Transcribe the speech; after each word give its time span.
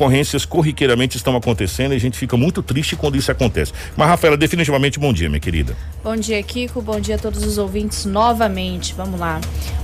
ocorrências 0.00 0.46
corriqueiramente 0.46 1.18
estão 1.18 1.36
acontecendo 1.36 1.92
e 1.92 1.96
a 1.96 2.00
gente 2.00 2.16
fica 2.16 2.34
muito 2.34 2.62
triste 2.62 2.96
quando 2.96 3.16
isso 3.16 3.30
acontece. 3.30 3.72
Mas, 3.94 4.08
Rafaela, 4.08 4.36
definitivamente 4.36 4.98
bom 4.98 5.12
dia, 5.12 5.28
minha 5.28 5.40
querida. 5.40 5.76
Bom 6.02 6.16
dia, 6.16 6.42
Kiko. 6.42 6.80
Bom 6.80 6.98
dia 6.98 7.16
a 7.16 7.18
todos 7.18 7.44
os 7.44 7.58
ouvintes 7.58 8.06
novamente. 8.06 8.94
Vamos 8.94 9.20
lá. 9.20 9.38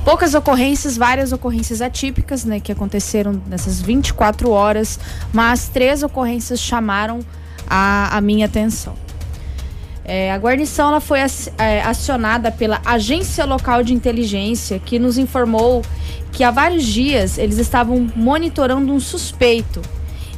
Poucas 0.04 0.32
ocorrências, 0.34 0.96
várias 0.96 1.32
ocorrências 1.32 1.82
atípicas, 1.82 2.46
né, 2.46 2.60
que 2.60 2.72
aconteceram 2.72 3.42
nessas 3.46 3.82
24 3.82 4.50
horas, 4.50 4.98
mas 5.34 5.68
três 5.68 6.02
ocorrências 6.02 6.60
chamaram 6.60 7.20
a, 7.68 8.16
a 8.16 8.20
minha 8.22 8.46
atenção. 8.46 8.94
É, 10.02 10.32
a 10.32 10.38
guarnição 10.38 10.88
ela 10.88 11.00
foi 11.00 11.18
é, 11.18 11.82
acionada 11.82 12.50
pela 12.50 12.80
Agência 12.86 13.44
Local 13.44 13.82
de 13.82 13.92
Inteligência, 13.92 14.78
que 14.78 14.98
nos 14.98 15.18
informou 15.18 15.82
que 16.32 16.42
há 16.42 16.50
vários 16.50 16.84
dias 16.84 17.36
eles 17.36 17.58
estavam 17.58 18.08
monitorando 18.14 18.92
um 18.92 19.00
suspeito 19.00 19.82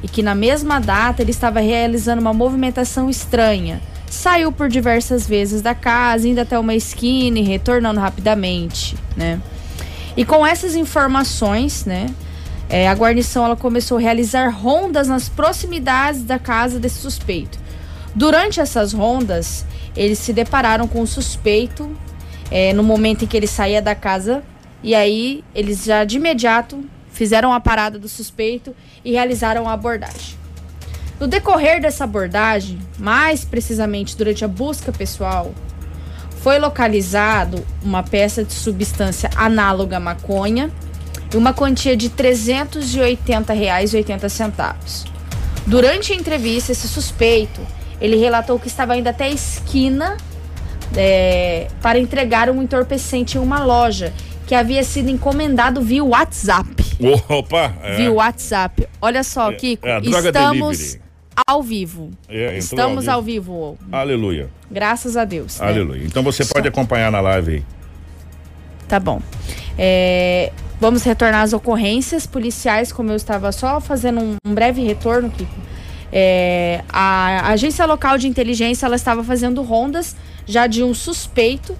e 0.02 0.08
que 0.08 0.22
na 0.22 0.34
mesma 0.34 0.80
data 0.80 1.22
ele 1.22 1.30
estava 1.30 1.60
realizando 1.60 2.20
uma 2.20 2.32
movimentação 2.32 3.10
estranha. 3.10 3.80
Saiu 4.06 4.50
por 4.50 4.68
diversas 4.68 5.26
vezes 5.26 5.60
da 5.60 5.74
casa, 5.74 6.28
indo 6.28 6.40
até 6.40 6.58
uma 6.58 6.74
esquina 6.74 7.38
e 7.38 7.42
retornando 7.42 8.00
rapidamente, 8.00 8.96
né? 9.16 9.40
E 10.16 10.24
com 10.24 10.46
essas 10.46 10.74
informações, 10.74 11.84
né, 11.84 12.06
é, 12.68 12.88
a 12.88 12.94
guarnição 12.94 13.44
ela 13.44 13.56
começou 13.56 13.98
a 13.98 14.00
realizar 14.00 14.48
rondas 14.48 15.08
nas 15.08 15.28
proximidades 15.28 16.22
da 16.22 16.38
casa 16.38 16.78
desse 16.78 16.98
suspeito. 16.98 17.58
Durante 18.14 18.60
essas 18.60 18.92
rondas, 18.92 19.64
eles 19.96 20.18
se 20.18 20.32
depararam 20.32 20.88
com 20.88 21.02
o 21.02 21.06
suspeito 21.06 21.88
é, 22.50 22.72
no 22.72 22.82
momento 22.82 23.24
em 23.24 23.28
que 23.28 23.36
ele 23.36 23.46
saía 23.46 23.80
da 23.80 23.94
casa. 23.94 24.42
E 24.82 24.94
aí, 24.94 25.44
eles 25.54 25.84
já 25.84 26.04
de 26.04 26.16
imediato 26.16 26.84
fizeram 27.18 27.52
a 27.52 27.58
parada 27.58 27.98
do 27.98 28.08
suspeito 28.08 28.72
e 29.04 29.10
realizaram 29.10 29.68
a 29.68 29.72
abordagem. 29.72 30.38
No 31.18 31.26
decorrer 31.26 31.82
dessa 31.82 32.04
abordagem, 32.04 32.78
mais 32.96 33.44
precisamente 33.44 34.16
durante 34.16 34.44
a 34.44 34.48
busca 34.48 34.92
pessoal, 34.92 35.52
foi 36.40 36.60
localizado 36.60 37.66
uma 37.82 38.04
peça 38.04 38.44
de 38.44 38.52
substância 38.52 39.28
análoga 39.34 39.96
à 39.96 40.00
maconha 40.00 40.70
e 41.34 41.36
uma 41.36 41.52
quantia 41.52 41.96
de 41.96 42.06
R$ 42.06 42.14
380,80. 42.14 45.08
Durante 45.66 46.12
a 46.12 46.16
entrevista, 46.16 46.70
esse 46.70 46.86
suspeito 46.86 47.60
ele 48.00 48.14
relatou 48.14 48.60
que 48.60 48.68
estava 48.68 48.96
indo 48.96 49.08
até 49.08 49.24
a 49.24 49.30
esquina 49.30 50.16
é, 50.96 51.66
para 51.82 51.98
entregar 51.98 52.48
um 52.48 52.62
entorpecente 52.62 53.36
em 53.36 53.40
uma 53.40 53.64
loja 53.64 54.12
que 54.48 54.54
havia 54.54 54.82
sido 54.82 55.10
encomendado 55.10 55.82
via 55.82 56.02
WhatsApp. 56.02 56.82
Opa! 57.28 57.74
É. 57.82 57.96
Via 57.96 58.10
WhatsApp. 58.10 58.88
Olha 58.98 59.22
só, 59.22 59.52
é, 59.52 59.54
Kiko, 59.54 59.86
é, 59.86 60.00
estamos 60.00 60.78
delivery. 60.78 61.02
ao 61.46 61.62
vivo. 61.62 62.10
É, 62.26 62.56
estamos 62.56 63.08
ao 63.08 63.22
vivo. 63.22 63.52
ao 63.52 63.72
vivo. 63.74 63.78
Aleluia. 63.92 64.48
Graças 64.70 65.18
a 65.18 65.26
Deus. 65.26 65.60
Né? 65.60 65.66
Aleluia. 65.66 66.00
Né? 66.00 66.06
Então 66.06 66.22
você 66.22 66.46
pode 66.46 66.66
acompanhar 66.66 67.12
na 67.12 67.20
live 67.20 67.56
aí. 67.56 67.64
Tá 68.88 68.98
bom. 68.98 69.20
É, 69.76 70.50
vamos 70.80 71.02
retornar 71.02 71.42
às 71.42 71.52
ocorrências 71.52 72.26
policiais, 72.26 72.90
como 72.90 73.10
eu 73.10 73.16
estava 73.16 73.52
só 73.52 73.82
fazendo 73.82 74.18
um, 74.18 74.36
um 74.46 74.54
breve 74.54 74.82
retorno, 74.82 75.28
Kiko. 75.28 75.60
É, 76.10 76.82
a 76.88 77.50
agência 77.50 77.84
local 77.84 78.16
de 78.16 78.26
inteligência 78.26 78.86
ela 78.86 78.96
estava 78.96 79.22
fazendo 79.22 79.60
rondas 79.60 80.16
já 80.46 80.66
de 80.66 80.82
um 80.82 80.94
suspeito. 80.94 81.76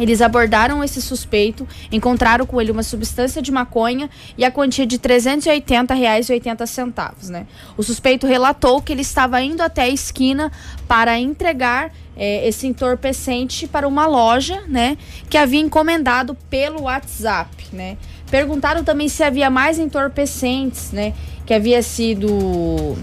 Eles 0.00 0.22
abordaram 0.22 0.82
esse 0.82 1.02
suspeito, 1.02 1.68
encontraram 1.92 2.46
com 2.46 2.60
ele 2.60 2.72
uma 2.72 2.82
substância 2.82 3.42
de 3.42 3.52
maconha 3.52 4.08
e 4.36 4.44
a 4.44 4.50
quantia 4.50 4.86
de 4.86 4.96
R$ 4.96 5.02
380,80, 5.02 7.28
né? 7.28 7.46
O 7.76 7.82
suspeito 7.82 8.26
relatou 8.26 8.80
que 8.80 8.92
ele 8.92 9.02
estava 9.02 9.42
indo 9.42 9.60
até 9.60 9.82
a 9.82 9.88
esquina 9.88 10.50
para 10.88 11.18
entregar 11.18 11.92
é, 12.16 12.46
esse 12.46 12.66
entorpecente 12.66 13.66
para 13.66 13.86
uma 13.86 14.06
loja, 14.06 14.62
né, 14.68 14.96
que 15.28 15.38
havia 15.38 15.60
encomendado 15.60 16.36
pelo 16.48 16.82
WhatsApp, 16.82 17.66
né? 17.72 17.96
Perguntaram 18.30 18.84
também 18.84 19.08
se 19.08 19.22
havia 19.22 19.48
mais 19.48 19.78
entorpecentes, 19.78 20.92
né, 20.92 21.14
que 21.46 21.54
havia 21.54 21.82
sido 21.82 22.96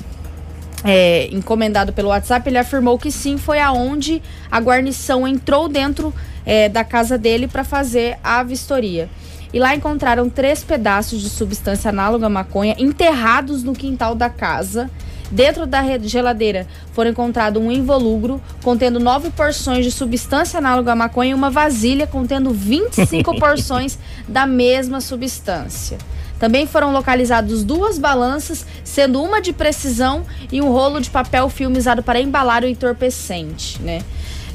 é, 0.84 1.28
encomendado 1.32 1.92
pelo 1.94 2.10
WhatsApp, 2.10 2.48
ele 2.48 2.58
afirmou 2.58 2.98
que 2.98 3.12
sim, 3.12 3.38
foi 3.38 3.60
aonde 3.60 4.22
a 4.52 4.60
guarnição 4.60 5.28
entrou 5.28 5.68
dentro 5.68 6.14
é, 6.46 6.70
da 6.70 6.84
casa 6.84 7.18
dele 7.18 7.48
para 7.48 7.64
fazer 7.64 8.18
a 8.24 8.44
vistoria. 8.44 9.10
E 9.54 9.60
lá 9.60 9.76
encontraram 9.76 10.30
três 10.30 10.64
pedaços 10.64 11.22
de 11.22 11.30
substância 11.30 11.90
análoga 11.90 12.26
à 12.26 12.30
maconha 12.30 12.76
enterrados 12.78 13.64
no 13.64 13.74
quintal 13.74 14.14
da 14.14 14.30
casa. 14.30 14.90
Dentro 15.30 15.66
da 15.66 15.82
geladeira 16.00 16.66
foram 16.94 17.12
encontrados 17.12 17.62
um 17.62 17.70
involugro 17.72 18.42
contendo 18.64 19.00
nove 19.00 19.30
porções 19.30 19.84
de 19.84 19.92
substância 19.92 20.58
análoga 20.58 20.94
à 20.94 20.96
maconha 20.96 21.32
e 21.32 21.34
uma 21.34 21.50
vasilha 21.50 22.08
contendo 22.08 22.52
25 22.52 23.36
porções 23.40 24.00
da 24.28 24.46
mesma 24.46 25.02
substância. 25.02 25.98
Também 26.40 26.68
foram 26.68 26.92
localizados 26.92 27.64
duas 27.64 27.98
balanças, 27.98 28.66
sendo 28.84 29.22
uma 29.22 29.42
de 29.42 29.52
precisão 29.52 30.24
e 30.52 30.62
um 30.62 30.72
rolo 30.72 31.00
de 31.00 31.10
papel 31.10 31.50
filme 31.50 31.78
usado 31.78 32.04
para 32.04 32.20
embalar 32.20 32.64
o 32.64 32.68
entorpecente, 32.68 33.82
né? 33.82 34.04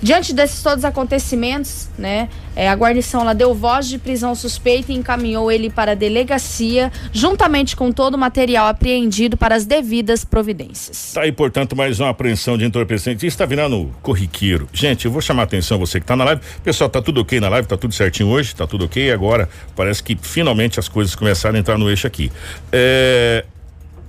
Diante 0.02 0.34
desses 0.34 0.60
todos 0.60 0.78
os 0.78 0.84
acontecimentos, 0.84 1.88
né, 1.96 2.28
é, 2.56 2.68
a 2.68 2.74
guarnição 2.74 3.20
ela 3.20 3.32
deu 3.32 3.54
voz 3.54 3.86
de 3.86 3.98
prisão 3.98 4.30
ao 4.30 4.34
suspeito 4.34 4.90
e 4.90 4.96
encaminhou 4.96 5.50
ele 5.50 5.70
para 5.70 5.92
a 5.92 5.94
delegacia, 5.94 6.90
juntamente 7.12 7.76
com 7.76 7.92
todo 7.92 8.14
o 8.14 8.18
material 8.18 8.66
apreendido 8.66 9.36
para 9.36 9.54
as 9.54 9.64
devidas 9.64 10.24
providências. 10.24 11.12
Tá 11.14 11.22
aí, 11.22 11.30
portanto, 11.30 11.76
mais 11.76 12.00
uma 12.00 12.08
apreensão 12.08 12.58
de 12.58 12.64
entorpecente. 12.64 13.24
Está 13.24 13.46
virando 13.46 13.94
corriqueiro. 14.02 14.68
Gente, 14.72 15.04
eu 15.04 15.12
vou 15.12 15.22
chamar 15.22 15.42
a 15.42 15.44
atenção 15.44 15.78
você 15.78 16.00
que 16.00 16.04
está 16.04 16.16
na 16.16 16.24
live. 16.24 16.42
Pessoal, 16.64 16.90
tá 16.90 17.00
tudo 17.00 17.20
ok 17.20 17.38
na 17.38 17.48
live, 17.48 17.69
tá 17.69 17.76
tudo 17.76 17.94
certinho 17.94 18.28
hoje, 18.28 18.56
tá 18.56 18.66
tudo 18.66 18.86
ok. 18.86 19.12
Agora 19.12 19.48
parece 19.76 20.02
que 20.02 20.19
finalmente 20.20 20.80
as 20.80 20.88
coisas 20.88 21.14
começaram 21.14 21.54
a 21.54 21.60
entrar 21.60 21.78
no 21.78 21.88
eixo 21.88 22.08
aqui. 22.08 22.32
É, 22.72 23.44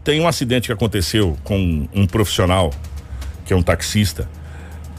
tem 0.03 0.19
um 0.19 0.27
acidente 0.27 0.69
que 0.69 0.73
aconteceu 0.73 1.37
com 1.43 1.87
um 1.93 2.07
profissional, 2.07 2.71
que 3.45 3.53
é 3.53 3.55
um 3.55 3.61
taxista 3.61 4.27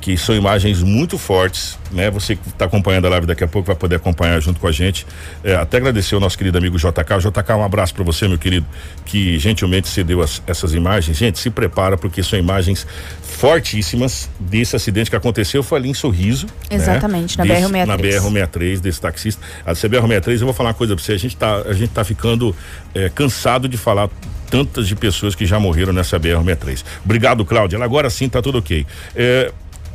que 0.05 0.19
são 0.19 0.35
imagens 0.35 0.83
muito 0.83 1.17
fortes, 1.17 1.79
né? 1.91 2.11
Você 2.11 2.37
que 2.37 2.47
está 2.47 2.67
acompanhando 2.67 3.07
a 3.07 3.09
live 3.09 3.27
daqui 3.27 3.43
a 3.43 3.49
pouco 3.49 3.69
vai 3.69 3.75
poder 3.75 3.97
acompanhar 3.97 4.39
junto 4.39 4.61
com 4.61 4.67
a 4.67 4.71
gente. 4.71 5.07
É, 5.43 5.55
até 5.55 5.79
agradecer 5.79 6.15
ao 6.15 6.21
nosso 6.21 6.37
querido 6.37 6.59
amigo 6.59 6.77
JK. 6.77 7.21
JK, 7.21 7.55
um 7.57 7.65
abraço 7.65 7.95
para 7.95 8.05
você, 8.05 8.29
meu 8.29 8.37
querido, 8.37 8.67
que 9.07 9.39
gentilmente 9.39 9.89
cedeu 9.89 10.21
as, 10.21 10.43
essas 10.47 10.75
imagens. 10.75 11.17
Gente, 11.17 11.39
se 11.39 11.49
prepara 11.49 11.97
porque 11.97 12.23
são 12.23 12.39
imagens 12.39 12.87
fortíssimas 13.23 14.29
desse 14.39 14.77
acidente 14.77 15.09
que 15.09 15.17
aconteceu. 15.17 15.63
Foi 15.63 15.79
ali 15.79 15.89
em 15.89 15.95
Sorriso. 15.95 16.49
Né? 16.71 16.77
Exatamente, 16.77 17.39
né? 17.39 17.45
na 17.47 17.55
BR-63. 17.55 17.87
Na 17.87 17.97
BR-63 17.97 18.81
desse 18.81 19.01
taxista. 19.01 19.43
A 19.65 19.73
CBR-63, 19.73 20.33
eu 20.33 20.45
vou 20.45 20.53
falar 20.53 20.69
uma 20.69 20.75
coisa 20.75 20.95
para 20.95 21.03
você. 21.03 21.13
A 21.13 21.19
gente 21.19 21.35
tá, 21.35 21.63
a 21.63 21.73
gente 21.73 21.93
tá 21.95 22.05
ficando 22.05 22.55
é, 22.95 23.09
cansado 23.09 23.67
de 23.67 23.79
falar 23.79 24.11
tantas 24.51 24.87
de 24.87 24.95
pessoas 24.95 25.35
que 25.35 25.47
já 25.47 25.59
morreram 25.59 25.95
nessa 25.95 26.21
BR-63. 26.21 26.85
Obrigado, 27.03 27.43
Cláudia. 27.45 27.83
Agora 27.83 28.11
sim 28.11 28.29
tá 28.29 28.43
tudo 28.43 28.59
ok. 28.59 28.87
É, 29.17 29.51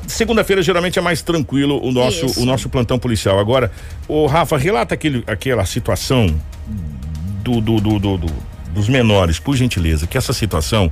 Segunda-feira 0.09 0.61
geralmente 0.63 0.97
é 0.97 1.01
mais 1.01 1.21
tranquilo 1.21 1.79
o 1.85 1.91
nosso, 1.91 2.41
o 2.41 2.45
nosso 2.45 2.67
plantão 2.67 2.97
policial. 2.97 3.39
Agora, 3.39 3.71
o 4.07 4.25
Rafa, 4.25 4.57
relata 4.57 4.95
aquele, 4.95 5.23
aquela 5.27 5.65
situação 5.65 6.35
do, 7.43 7.61
do, 7.61 7.79
do, 7.79 7.99
do, 7.99 8.33
dos 8.73 8.89
menores, 8.89 9.39
por 9.39 9.55
gentileza, 9.55 10.07
que 10.07 10.17
essa 10.17 10.33
situação. 10.33 10.91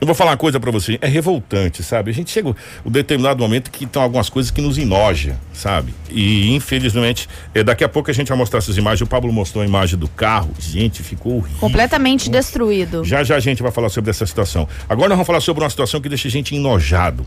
Eu 0.00 0.06
vou 0.06 0.14
falar 0.14 0.30
uma 0.30 0.36
coisa 0.38 0.58
para 0.58 0.70
você, 0.70 0.98
é 1.02 1.06
revoltante, 1.06 1.82
sabe? 1.82 2.10
A 2.10 2.14
gente 2.14 2.30
chega 2.30 2.56
um 2.86 2.90
determinado 2.90 3.42
momento 3.42 3.70
que 3.70 3.84
tem 3.84 4.02
algumas 4.02 4.30
coisas 4.30 4.50
que 4.50 4.62
nos 4.62 4.78
enoja, 4.78 5.36
sabe? 5.52 5.94
E 6.10 6.54
infelizmente, 6.54 7.28
é, 7.54 7.62
daqui 7.62 7.84
a 7.84 7.88
pouco 7.88 8.10
a 8.10 8.14
gente 8.14 8.28
vai 8.28 8.38
mostrar 8.38 8.58
essas 8.58 8.78
imagens. 8.78 9.02
O 9.02 9.06
Pablo 9.06 9.30
mostrou 9.30 9.62
a 9.62 9.66
imagem 9.66 9.98
do 9.98 10.08
carro, 10.08 10.52
gente, 10.58 11.02
ficou 11.02 11.36
horrível. 11.36 11.58
Completamente 11.60 12.30
Nossa. 12.30 12.40
destruído. 12.40 13.04
Já 13.04 13.22
já 13.22 13.36
a 13.36 13.40
gente 13.40 13.62
vai 13.62 13.70
falar 13.70 13.90
sobre 13.90 14.10
essa 14.10 14.24
situação. 14.24 14.66
Agora 14.88 15.10
nós 15.10 15.18
vamos 15.18 15.26
falar 15.26 15.40
sobre 15.40 15.62
uma 15.62 15.70
situação 15.70 16.00
que 16.00 16.08
deixa 16.08 16.28
a 16.28 16.30
gente 16.30 16.56
enojado 16.56 17.26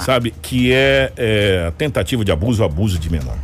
sabe? 0.00 0.34
Que 0.42 0.72
é, 0.72 1.12
é 1.16 1.72
tentativa 1.76 2.24
de 2.24 2.32
abuso, 2.32 2.64
abuso 2.64 2.98
de 2.98 3.10
menor. 3.10 3.36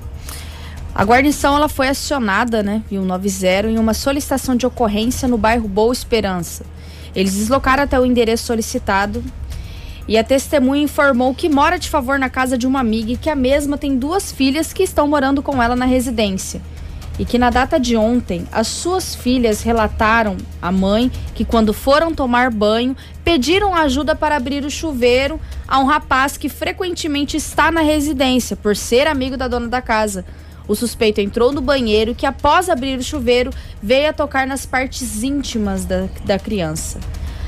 A 0.94 1.04
guarnição 1.04 1.56
ela 1.56 1.68
foi 1.68 1.88
acionada, 1.88 2.62
né, 2.62 2.82
190 2.90 3.68
em 3.68 3.78
uma 3.78 3.94
solicitação 3.94 4.54
de 4.54 4.66
ocorrência 4.66 5.26
no 5.26 5.38
bairro 5.38 5.66
Boa 5.66 5.92
Esperança. 5.92 6.64
Eles 7.14 7.34
deslocaram 7.34 7.82
até 7.82 7.98
o 7.98 8.04
endereço 8.04 8.44
solicitado 8.44 9.24
e 10.06 10.18
a 10.18 10.24
testemunha 10.24 10.82
informou 10.82 11.34
que 11.34 11.48
mora 11.48 11.78
de 11.78 11.88
favor 11.88 12.18
na 12.18 12.28
casa 12.28 12.58
de 12.58 12.66
uma 12.66 12.80
amiga 12.80 13.12
e 13.12 13.16
que 13.16 13.30
a 13.30 13.34
mesma 13.34 13.78
tem 13.78 13.96
duas 13.96 14.30
filhas 14.30 14.72
que 14.72 14.82
estão 14.82 15.08
morando 15.08 15.42
com 15.42 15.62
ela 15.62 15.76
na 15.76 15.86
residência 15.86 16.60
e 17.18 17.24
que 17.24 17.38
na 17.38 17.50
data 17.50 17.78
de 17.78 17.96
ontem 17.96 18.46
as 18.50 18.66
suas 18.68 19.14
filhas 19.14 19.62
relataram 19.62 20.36
à 20.60 20.72
mãe 20.72 21.10
que 21.34 21.44
quando 21.44 21.72
foram 21.72 22.14
tomar 22.14 22.50
banho 22.50 22.96
pediram 23.24 23.74
ajuda 23.74 24.14
para 24.14 24.36
abrir 24.36 24.64
o 24.64 24.70
chuveiro 24.70 25.40
a 25.66 25.78
um 25.78 25.84
rapaz 25.84 26.36
que 26.36 26.48
frequentemente 26.48 27.36
está 27.36 27.70
na 27.70 27.80
residência 27.80 28.56
por 28.56 28.76
ser 28.76 29.06
amigo 29.06 29.36
da 29.36 29.48
dona 29.48 29.68
da 29.68 29.80
casa. 29.80 30.24
O 30.66 30.74
suspeito 30.74 31.20
entrou 31.20 31.52
no 31.52 31.60
banheiro 31.60 32.14
que 32.14 32.24
após 32.24 32.68
abrir 32.68 32.98
o 32.98 33.02
chuveiro 33.02 33.50
veio 33.82 34.10
a 34.10 34.12
tocar 34.12 34.46
nas 34.46 34.64
partes 34.64 35.22
íntimas 35.22 35.84
da, 35.84 36.08
da 36.24 36.38
criança. 36.38 37.00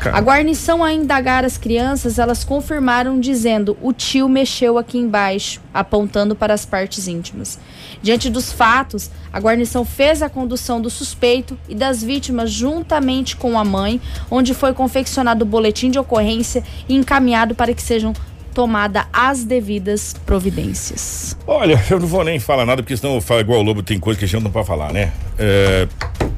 A 0.05 0.20
guarnição 0.20 0.85
a 0.85 0.93
indagar 0.93 1.44
as 1.44 1.56
crianças, 1.56 2.19
elas 2.19 2.44
confirmaram 2.44 3.19
dizendo: 3.19 3.76
"O 3.81 3.93
tio 3.93 4.29
mexeu 4.29 4.76
aqui 4.76 4.99
embaixo", 4.99 5.61
apontando 5.73 6.35
para 6.35 6.52
as 6.52 6.67
partes 6.67 7.08
íntimas. 7.08 7.58
Diante 8.02 8.29
dos 8.29 8.52
fatos, 8.52 9.11
a 9.32 9.41
guarnição 9.41 9.85
fez 9.85 10.20
a 10.20 10.29
condução 10.29 10.81
do 10.81 10.91
suspeito 10.91 11.58
e 11.69 11.75
das 11.75 12.02
vítimas 12.02 12.50
juntamente 12.50 13.37
com 13.37 13.58
a 13.58 13.64
mãe, 13.64 14.00
onde 14.31 14.52
foi 14.52 14.75
confeccionado 14.75 15.43
o 15.44 15.46
boletim 15.46 15.91
de 15.91 15.99
ocorrência 15.99 16.62
e 16.88 16.94
encaminhado 16.94 17.55
para 17.55 17.73
que 17.73 17.82
sejam 17.82 18.12
tomada 18.55 19.06
as 19.12 19.43
devidas 19.43 20.14
providências. 20.25 21.37
Olha, 21.46 21.82
eu 21.91 21.99
não 21.99 22.06
vou 22.06 22.23
nem 22.23 22.38
falar 22.38 22.64
nada, 22.64 22.82
porque 22.82 22.96
senão 22.96 23.17
eu 23.17 23.20
falo 23.20 23.41
igual 23.41 23.61
o 23.61 23.62
Lobo, 23.62 23.82
tem 23.82 23.99
coisa 23.99 24.19
que 24.19 24.25
a 24.25 24.29
gente 24.29 24.43
não 24.43 24.50
pode 24.50 24.67
falar, 24.67 24.93
né? 24.93 25.12
É, 25.37 25.88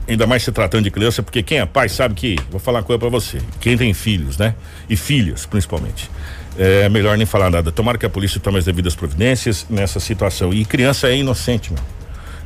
ainda 0.09 0.27
mais 0.27 0.43
se 0.43 0.53
tratando 0.53 0.85
de 0.85 0.91
criança, 0.91 1.23
porque 1.23 1.43
quem 1.43 1.59
é 1.59 1.67
pai 1.67 1.89
sabe 1.89 2.15
que, 2.15 2.37
vou 2.51 2.61
falar 2.61 2.79
uma 2.79 2.85
coisa 2.85 2.99
pra 2.99 3.09
você, 3.09 3.39
quem 3.61 3.77
tem 3.77 3.93
filhos, 3.93 4.39
né? 4.39 4.55
E 4.89 4.97
filhas, 4.97 5.47
principalmente. 5.47 6.11
É 6.59 6.89
melhor 6.89 7.19
nem 7.19 7.27
falar 7.27 7.51
nada. 7.51 7.71
Tomara 7.71 7.99
que 7.99 8.07
a 8.07 8.11
polícia 8.11 8.41
tome 8.41 8.59
as 8.59 8.65
devidas 8.65 8.95
providências 8.95 9.67
nessa 9.69 10.01
situação. 10.01 10.55
E 10.55 10.65
criança 10.65 11.09
é 11.09 11.17
inocente, 11.17 11.73
meu. 11.73 11.83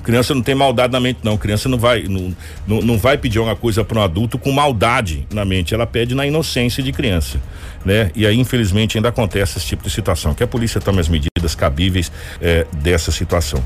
Criança 0.03 0.35
não 0.35 0.43
tem 0.43 0.55
maldade 0.55 0.93
na 0.93 0.99
mente, 0.99 1.21
não. 1.23 1.37
Criança 1.37 1.69
não 1.69 1.79
vai, 1.79 2.05
não, 2.05 2.35
não, 2.67 2.81
não 2.81 2.99
vai 2.99 3.19
pedir 3.19 3.39
uma 3.39 3.55
coisa 3.55 3.85
para 3.85 3.99
um 3.99 4.03
adulto 4.03 4.39
com 4.39 4.51
maldade 4.51 5.27
na 5.33 5.45
mente. 5.45 5.75
Ela 5.75 5.87
pede 5.87 6.15
na 6.15 6.27
inocência 6.27 6.83
de 6.83 6.91
criança, 6.91 7.39
né? 7.85 8.11
E 8.17 8.27
aí, 8.27 8.37
infelizmente, 8.39 8.97
ainda 8.97 9.11
acontece 9.11 9.59
esse 9.59 9.67
tipo 9.67 9.85
de 9.85 9.91
situação. 9.91 10.35
Que 10.35 10.43
a 10.43 10.47
polícia 10.47 10.81
tome 10.81 11.01
as 11.01 11.09
medidas 11.09 11.55
cabíveis 11.55 12.11
é, 12.41 12.67
dessa 12.73 13.13
situação. 13.13 13.63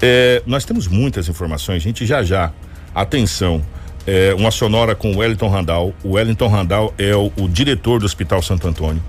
É, 0.00 0.42
nós 0.46 0.64
temos 0.64 0.86
muitas 0.86 1.28
informações, 1.28 1.82
gente. 1.82 2.06
Já 2.06 2.22
já, 2.22 2.52
atenção. 2.94 3.62
É, 4.06 4.34
uma 4.34 4.50
sonora 4.50 4.94
com 4.94 5.12
o 5.12 5.18
Wellington 5.18 5.48
Randall. 5.48 5.94
O 6.02 6.12
Wellington 6.14 6.48
Randall 6.48 6.94
é 6.98 7.14
o, 7.14 7.32
o 7.36 7.48
diretor 7.48 8.00
do 8.00 8.06
Hospital 8.06 8.42
Santo 8.42 8.66
Antônio 8.66 9.02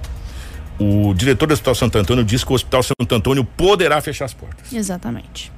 o 0.80 1.14
diretor 1.14 1.48
do 1.48 1.54
Hospital 1.54 1.76
Santo 1.76 1.98
Antônio 1.98 2.24
diz 2.24 2.44
que 2.44 2.52
o 2.52 2.56
Hospital 2.56 2.84
Santo 2.84 3.16
Antônio 3.16 3.44
poderá 3.44 4.02
fechar 4.02 4.26
as 4.26 4.34
portas. 4.34 4.74
Exatamente. 4.74 5.52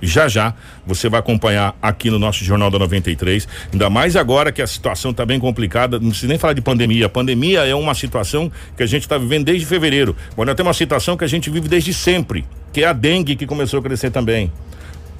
Já 0.00 0.26
já 0.26 0.52
você 0.84 1.08
vai 1.08 1.20
acompanhar 1.20 1.76
aqui 1.80 2.10
no 2.10 2.18
nosso 2.18 2.44
Jornal 2.44 2.70
da 2.70 2.78
93. 2.78 3.46
Ainda 3.72 3.88
mais 3.88 4.16
agora 4.16 4.50
que 4.50 4.60
a 4.60 4.66
situação 4.66 5.12
está 5.12 5.24
bem 5.24 5.38
complicada. 5.38 5.98
Não 6.00 6.08
precisa 6.08 6.28
nem 6.28 6.38
falar 6.38 6.54
de 6.54 6.60
pandemia. 6.60 7.06
A 7.06 7.08
pandemia 7.08 7.64
é 7.64 7.74
uma 7.74 7.94
situação 7.94 8.50
que 8.76 8.82
a 8.82 8.86
gente 8.86 9.02
está 9.02 9.16
vivendo 9.16 9.44
desde 9.44 9.64
fevereiro. 9.64 10.16
Agora 10.32 10.54
tem 10.54 10.66
uma 10.66 10.74
situação 10.74 11.16
que 11.16 11.22
a 11.22 11.28
gente 11.28 11.48
vive 11.50 11.68
desde 11.68 11.94
sempre, 11.94 12.44
que 12.72 12.82
é 12.82 12.86
a 12.86 12.92
dengue 12.92 13.36
que 13.36 13.46
começou 13.46 13.78
a 13.78 13.82
crescer 13.82 14.10
também. 14.10 14.50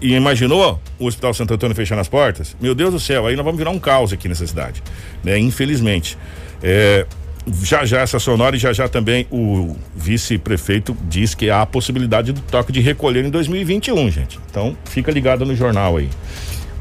E 0.03 0.15
imaginou 0.15 0.81
o 0.99 1.07
Hospital 1.07 1.33
Santo 1.33 1.55
Antônio 1.55 1.77
fechando 1.77 2.01
as 2.01 2.09
portas? 2.09 2.57
Meu 2.61 2.75
Deus 2.75 2.93
do 2.93 2.99
céu, 2.99 3.25
aí 3.25 3.37
nós 3.37 3.45
vamos 3.45 3.57
virar 3.57 3.71
um 3.71 3.79
caos 3.79 4.13
aqui 4.13 4.29
nessa 4.29 4.45
cidade. 4.45 4.83
Né? 5.23 5.39
Infelizmente. 5.39 6.19
É, 6.61 7.07
já 7.63 7.85
já 7.85 8.01
essa 8.01 8.19
sonora 8.19 8.55
e 8.55 8.59
já 8.59 8.73
já 8.73 8.89
também 8.89 9.27
o 9.31 9.77
vice-prefeito 9.95 10.97
diz 11.09 11.35
que 11.35 11.51
há 11.51 11.63
a 11.63 11.67
possibilidade 11.67 12.33
do 12.33 12.41
toque 12.41 12.73
de 12.73 12.81
recolher 12.81 13.25
em 13.25 13.31
2021, 13.31 14.11
gente. 14.11 14.41
Então, 14.51 14.77
fica 14.85 15.11
ligado 15.11 15.45
no 15.45 15.55
jornal 15.55 15.97
aí. 15.97 16.09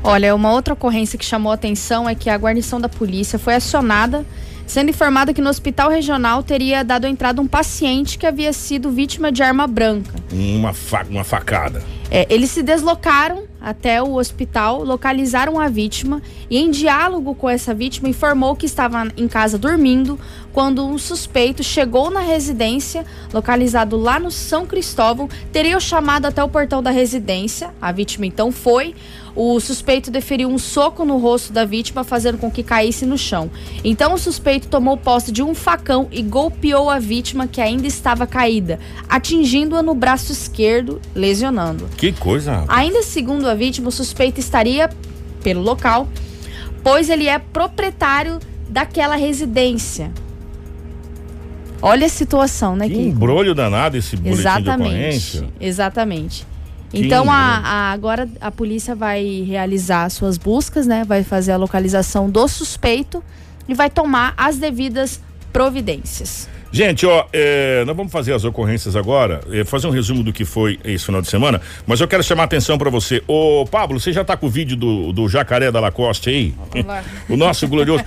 Olha, 0.03 0.33
uma 0.33 0.51
outra 0.51 0.73
ocorrência 0.73 1.17
que 1.17 1.25
chamou 1.25 1.51
atenção 1.51 2.09
é 2.09 2.15
que 2.15 2.29
a 2.29 2.35
guarnição 2.35 2.81
da 2.81 2.89
polícia 2.89 3.37
foi 3.37 3.53
acionada 3.53 4.25
sendo 4.71 4.89
informada 4.89 5.33
que 5.33 5.41
no 5.41 5.49
hospital 5.49 5.89
regional 5.89 6.41
teria 6.41 6.81
dado 6.81 7.05
entrada 7.05 7.41
um 7.41 7.47
paciente 7.47 8.17
que 8.17 8.25
havia 8.25 8.53
sido 8.53 8.89
vítima 8.89 9.29
de 9.29 9.43
arma 9.43 9.67
branca. 9.67 10.13
Uma, 10.31 10.71
fa 10.71 11.05
uma 11.09 11.25
facada. 11.25 11.83
É, 12.09 12.25
eles 12.29 12.51
se 12.51 12.63
deslocaram 12.63 13.43
até 13.59 14.01
o 14.01 14.15
hospital, 14.15 14.81
localizaram 14.83 15.59
a 15.59 15.67
vítima 15.67 16.21
e, 16.49 16.57
em 16.57 16.71
diálogo 16.71 17.35
com 17.35 17.49
essa 17.49 17.73
vítima, 17.73 18.07
informou 18.07 18.55
que 18.55 18.65
estava 18.65 19.09
em 19.17 19.27
casa 19.27 19.57
dormindo 19.57 20.17
quando 20.53 20.85
um 20.85 20.97
suspeito 20.97 21.63
chegou 21.63 22.09
na 22.09 22.21
residência, 22.21 23.05
localizado 23.33 23.97
lá 23.97 24.19
no 24.19 24.31
São 24.31 24.65
Cristóvão, 24.65 25.29
teria 25.51 25.75
o 25.75 25.81
chamado 25.81 26.25
até 26.25 26.41
o 26.41 26.49
portão 26.49 26.81
da 26.81 26.91
residência. 26.91 27.73
A 27.81 27.91
vítima 27.91 28.25
então 28.25 28.53
foi. 28.53 28.95
O 29.35 29.59
suspeito 29.59 30.11
deferiu 30.11 30.49
um 30.49 30.57
soco 30.57 31.05
no 31.05 31.17
rosto 31.17 31.53
da 31.53 31.63
vítima, 31.65 32.03
fazendo 32.03 32.37
com 32.37 32.51
que 32.51 32.63
caísse 32.63 33.05
no 33.05 33.17
chão. 33.17 33.49
Então 33.83 34.13
o 34.13 34.17
suspeito 34.17 34.67
tomou 34.67 34.97
posse 34.97 35.31
de 35.31 35.41
um 35.41 35.55
facão 35.55 36.07
e 36.11 36.21
golpeou 36.21 36.89
a 36.89 36.99
vítima 36.99 37.47
que 37.47 37.61
ainda 37.61 37.87
estava 37.87 38.27
caída, 38.27 38.79
atingindo-a 39.07 39.81
no 39.81 39.95
braço 39.95 40.31
esquerdo, 40.31 41.01
lesionando. 41.15 41.87
Que 41.97 42.11
coisa. 42.11 42.65
Ainda 42.67 43.03
segundo 43.03 43.47
a 43.47 43.55
vítima, 43.55 43.89
o 43.89 43.91
suspeito 43.91 44.39
estaria 44.39 44.89
pelo 45.43 45.61
local, 45.61 46.07
pois 46.83 47.09
ele 47.09 47.27
é 47.27 47.39
proprietário 47.39 48.39
daquela 48.69 49.15
residência. 49.15 50.11
Olha 51.81 52.05
a 52.05 52.09
situação, 52.09 52.75
né, 52.75 52.87
que 52.87 52.93
Kiko? 52.93 53.07
embrolho 53.07 53.55
danado 53.55 53.97
esse 53.97 54.15
boletim 54.15 54.39
Exatamente. 54.39 55.43
Exatamente. 55.59 56.50
Então 56.93 57.31
a, 57.31 57.35
a, 57.35 57.91
agora 57.91 58.27
a 58.39 58.51
polícia 58.51 58.95
vai 58.95 59.45
realizar 59.47 60.09
suas 60.09 60.37
buscas, 60.37 60.85
né? 60.85 61.03
Vai 61.05 61.23
fazer 61.23 61.53
a 61.53 61.57
localização 61.57 62.29
do 62.29 62.47
suspeito 62.47 63.23
e 63.67 63.73
vai 63.73 63.89
tomar 63.89 64.33
as 64.35 64.57
devidas 64.57 65.21
providências. 65.53 66.49
Gente, 66.73 67.05
ó, 67.05 67.25
é, 67.33 67.83
nós 67.85 67.97
vamos 67.97 68.11
fazer 68.13 68.33
as 68.33 68.45
ocorrências 68.45 68.95
agora, 68.95 69.41
é, 69.51 69.65
fazer 69.65 69.87
um 69.87 69.89
resumo 69.89 70.23
do 70.23 70.31
que 70.31 70.45
foi 70.45 70.79
esse 70.85 71.05
final 71.05 71.21
de 71.21 71.27
semana, 71.27 71.59
mas 71.85 71.99
eu 71.99 72.07
quero 72.07 72.23
chamar 72.23 72.43
a 72.43 72.45
atenção 72.45 72.77
para 72.77 72.89
você. 72.89 73.21
Ô, 73.27 73.65
Pablo, 73.69 73.99
você 73.99 74.13
já 74.13 74.23
tá 74.23 74.37
com 74.37 74.45
o 74.45 74.49
vídeo 74.49 74.77
do, 74.77 75.11
do 75.11 75.27
jacaré 75.27 75.69
da 75.69 75.81
Lacoste 75.81 76.29
aí? 76.29 76.55
o 77.27 77.35
nosso 77.35 77.67
glorioso. 77.67 78.05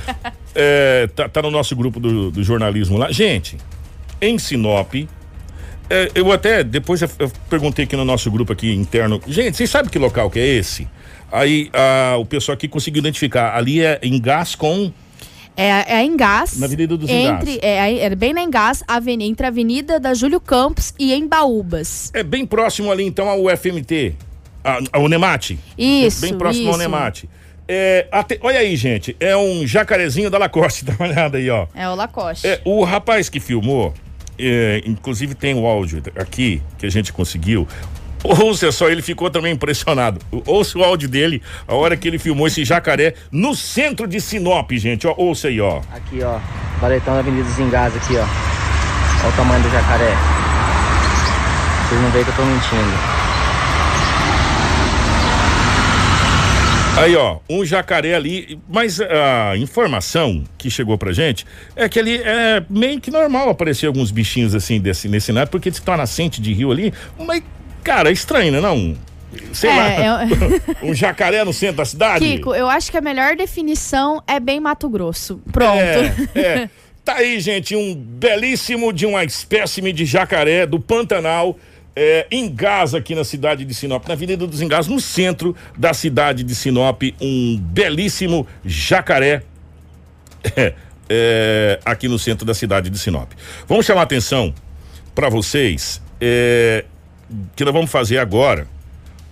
É, 0.55 1.09
tá, 1.15 1.29
tá, 1.29 1.43
no 1.43 1.51
nosso 1.51 1.77
grupo 1.77 2.01
do, 2.01 2.31
do 2.31 2.43
jornalismo 2.43 2.97
lá. 2.97 3.13
Gente, 3.13 3.59
em 4.19 4.39
Sinop, 4.39 4.95
é, 5.91 6.11
eu 6.15 6.33
até, 6.33 6.65
depois 6.65 7.03
eu, 7.03 7.09
eu, 7.19 7.31
perguntei 7.49 7.85
aqui 7.85 7.97
no 7.97 8.05
nosso 8.05 8.31
grupo 8.31 8.53
aqui 8.53 8.73
interno, 8.73 9.21
gente, 9.27 9.57
vocês 9.57 9.69
sabem 9.69 9.91
que 9.91 9.99
local 9.99 10.31
que 10.31 10.39
é 10.39 10.47
esse? 10.47 10.89
Aí 11.31 11.71
a, 11.73 12.17
o 12.17 12.25
pessoal 12.25 12.55
aqui 12.55 12.69
conseguiu 12.69 13.01
identificar, 13.01 13.57
ali 13.57 13.81
é 13.81 13.99
em 14.03 14.21
gás 14.21 14.55
com... 14.55 14.93
É, 15.57 15.99
é 15.99 16.03
em 16.03 16.17
gás. 16.17 16.59
Na 16.59 16.67
Avenida 16.67 16.97
dos 16.97 17.09
entre, 17.09 17.61
é, 17.63 18.05
é, 18.05 18.15
bem 18.17 18.33
na 18.33 18.43
Engás, 18.43 18.83
avenida, 18.89 19.31
entre 19.31 19.47
a 19.47 19.51
Avenida 19.51 20.01
da 20.01 20.13
Júlio 20.13 20.41
Campos 20.41 20.93
e 20.99 21.15
Embaúbas. 21.15 22.11
É 22.13 22.25
bem 22.25 22.45
próximo 22.45 22.91
ali 22.91 23.05
então 23.05 23.29
ao 23.29 23.45
FMT, 23.57 24.17
ao 24.93 25.09
Nemate. 25.09 25.59
Isso, 25.79 26.23
Bem 26.23 26.37
próximo 26.37 26.65
isso. 26.65 26.73
ao 26.73 26.79
Nemate. 26.79 27.29
É, 27.67 28.07
até, 28.11 28.39
olha 28.43 28.59
aí, 28.59 28.77
gente, 28.77 29.17
é 29.19 29.37
um 29.37 29.67
jacarezinho 29.67 30.29
da 30.29 30.39
Lacoste, 30.39 30.85
dá 30.85 30.95
uma 30.99 31.09
olhada 31.09 31.39
aí, 31.39 31.49
ó. 31.49 31.67
É 31.75 31.89
o 31.89 31.95
Lacoste. 31.95 32.47
É, 32.47 32.61
o 32.65 32.85
rapaz 32.85 33.29
que 33.29 33.41
filmou, 33.41 33.95
é, 34.39 34.83
inclusive 34.87 35.35
tem 35.35 35.55
o 35.55 35.67
áudio 35.67 36.03
aqui 36.17 36.63
que 36.79 36.87
a 36.87 36.91
gente 36.91 37.13
conseguiu. 37.13 37.67
Ouça 38.25 38.73
só, 38.73 38.89
ele 38.89 39.03
ficou 39.03 39.29
também 39.29 39.53
impressionado. 39.53 40.19
Ouça 40.47 40.79
o 40.79 40.83
áudio 40.83 41.09
dele, 41.09 41.43
a 41.69 41.75
hora 41.75 41.95
que 41.95 42.09
ele 42.09 42.19
filmou 42.19 42.47
esse 42.47 42.65
jacaré 42.65 43.15
no 43.31 43.55
centro 43.55 44.07
de 44.07 44.19
Sinop, 44.19 44.71
gente. 44.73 45.07
Ó, 45.07 45.15
ouça 45.17 45.49
aí, 45.49 45.61
ó. 45.61 45.83
Aqui, 45.93 46.23
ó. 46.23 46.39
Valetão 46.81 47.15
da 47.15 47.21
Avenida 47.21 47.45
dos 47.45 47.59
aqui, 47.59 48.17
ó. 48.17 48.25
Olha 49.21 49.29
o 49.29 49.37
tamanho 49.37 49.63
do 49.63 49.71
jacaré. 49.71 50.15
Vocês 51.89 52.01
não 52.01 52.11
veem 52.11 52.25
que 52.25 52.31
eu 52.31 52.37
tô 52.37 52.45
mentindo. 52.45 53.24
Aí, 56.97 57.17
ó, 57.17 57.39
um 57.51 57.65
jacaré 57.65 58.15
ali, 58.15 58.59
mas 58.69 59.01
a 59.01 59.57
informação 59.57 60.45
que 60.57 60.71
chegou 60.71 60.97
pra 60.97 61.13
gente 61.13 61.45
é 61.75 61.89
que 61.89 61.99
ali 61.99 62.23
é 62.23 62.63
meio 62.71 63.01
que 63.01 63.11
normal 63.11 63.49
aparecer 63.49 63.87
alguns 63.87 64.13
bichinhos 64.13 64.55
assim 64.55 64.81
desse, 64.81 65.09
nesse 65.09 65.33
nada, 65.33 65.49
porque 65.49 65.73
se 65.73 65.83
tá 65.83 65.97
nascente 65.97 66.41
de 66.41 66.53
rio 66.53 66.71
ali, 66.71 66.95
mas, 67.19 67.43
cara, 67.83 68.11
é 68.11 68.13
estranho, 68.13 68.53
né, 68.53 68.61
não? 68.61 68.97
Sei 69.53 69.69
é, 69.69 69.75
lá, 70.11 70.27
eu... 70.27 70.33
um 70.89 70.95
jacaré 70.95 71.45
no 71.45 71.53
centro 71.53 71.79
da 71.79 71.85
cidade? 71.85 72.25
Kiko, 72.25 72.55
eu 72.55 72.69
acho 72.69 72.91
que 72.93 72.97
a 72.97 73.01
melhor 73.01 73.35
definição 73.35 74.23
é 74.27 74.39
bem 74.39 74.61
Mato 74.61 74.89
Grosso. 74.89 75.41
Pronto. 75.51 75.77
É, 75.77 76.41
é. 76.41 76.71
Tá 77.05 77.17
aí, 77.17 77.39
gente, 77.39 77.77
um 77.77 77.95
belíssimo 77.95 78.93
de 78.93 79.05
uma 79.05 79.25
espécime 79.25 79.93
de 79.93 80.07
jacaré 80.07 80.65
do 80.65 80.81
Pantanal 80.81 81.59
é, 81.97 82.27
Engás 82.31 82.95
aqui 82.95 83.15
na 83.15 83.25
cidade 83.25 83.65
de 83.65 83.75
Sinop, 83.75 84.07
na 84.07 84.15
Avenida 84.15 84.47
dos 84.47 84.61
Engás, 84.61 84.87
no 84.87 85.01
centro 85.01 85.55
da 85.77 85.95
cidade 85.95 86.43
de 86.43 86.55
Sinop, 86.55 87.03
um 87.21 87.59
belíssimo 87.59 88.47
jacaré 88.65 89.43
é, 91.09 91.79
aqui 91.85 92.09
no 92.09 92.19
centro 92.19 92.45
da 92.45 92.55
cidade 92.55 92.91
de 92.91 92.99
Sinop. 92.99 93.33
Vamos 93.69 93.87
chamar 93.87 94.03
atenção 94.03 94.53
para 95.15 95.29
vocês 95.29 96.03
é, 96.21 96.85
que 97.55 97.65
nós 97.65 97.73
vamos 97.73 97.91
fazer 97.91 98.19
agora 98.19 98.67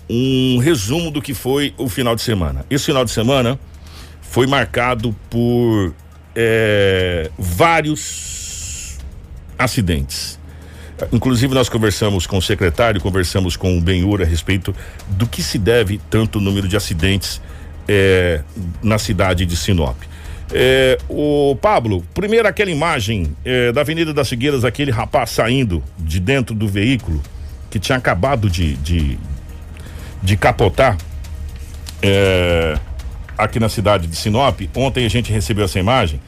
um 0.09 0.59
resumo 0.59 1.11
do 1.11 1.21
que 1.21 1.35
foi 1.35 1.75
o 1.77 1.89
final 1.89 2.15
de 2.15 2.23
semana. 2.23 2.65
Esse 2.71 2.87
final 2.87 3.05
de 3.05 3.11
semana 3.11 3.59
foi 4.21 4.47
marcado 4.47 5.15
por 5.29 5.95
é, 6.35 7.31
vários 7.39 8.99
acidentes 9.59 10.39
Inclusive, 11.11 11.55
nós 11.55 11.69
conversamos 11.69 12.27
com 12.27 12.39
o 12.39 12.43
secretário, 12.43 13.01
conversamos 13.01 13.57
com 13.57 13.77
o 13.77 13.81
Benhur 13.81 14.23
a 14.23 14.25
respeito 14.25 14.75
do 15.09 15.27
que 15.27 15.43
se 15.43 15.59
deve 15.59 16.01
tanto 16.11 16.41
número 16.41 16.69
de 16.69 16.77
acidentes 16.77 17.41
é, 17.89 18.43
na 18.83 18.99
cidade 18.99 19.47
de 19.47 19.57
Sinop. 19.57 19.97
É, 20.55 20.99
o 21.09 21.57
Pablo, 21.61 22.05
primeiro 22.13 22.47
aquela 22.47 22.71
imagem 22.71 23.35
é, 23.45 23.73
da 23.73 23.81
Avenida 23.81 24.13
das 24.13 24.29
Figueiras, 24.29 24.65
aquele 24.65 24.91
rapaz 24.91 25.31
saindo 25.31 25.83
de 25.99 26.21
dentro 26.21 26.55
do 26.55 26.69
veículo 26.69 27.23
que 27.71 27.79
tinha 27.79 27.97
acabado 27.97 28.51
de, 28.51 28.75
de, 28.77 29.19
de 30.23 30.37
capotar 30.37 30.99
é, 32.03 32.79
aqui 33.39 33.59
na 33.59 33.71
cidade 33.71 34.07
de 34.07 34.15
Sinop. 34.15 34.61
Ontem 34.77 35.07
a 35.07 35.09
gente 35.09 35.33
recebeu 35.33 35.65
essa 35.65 35.79
imagem. 35.79 36.21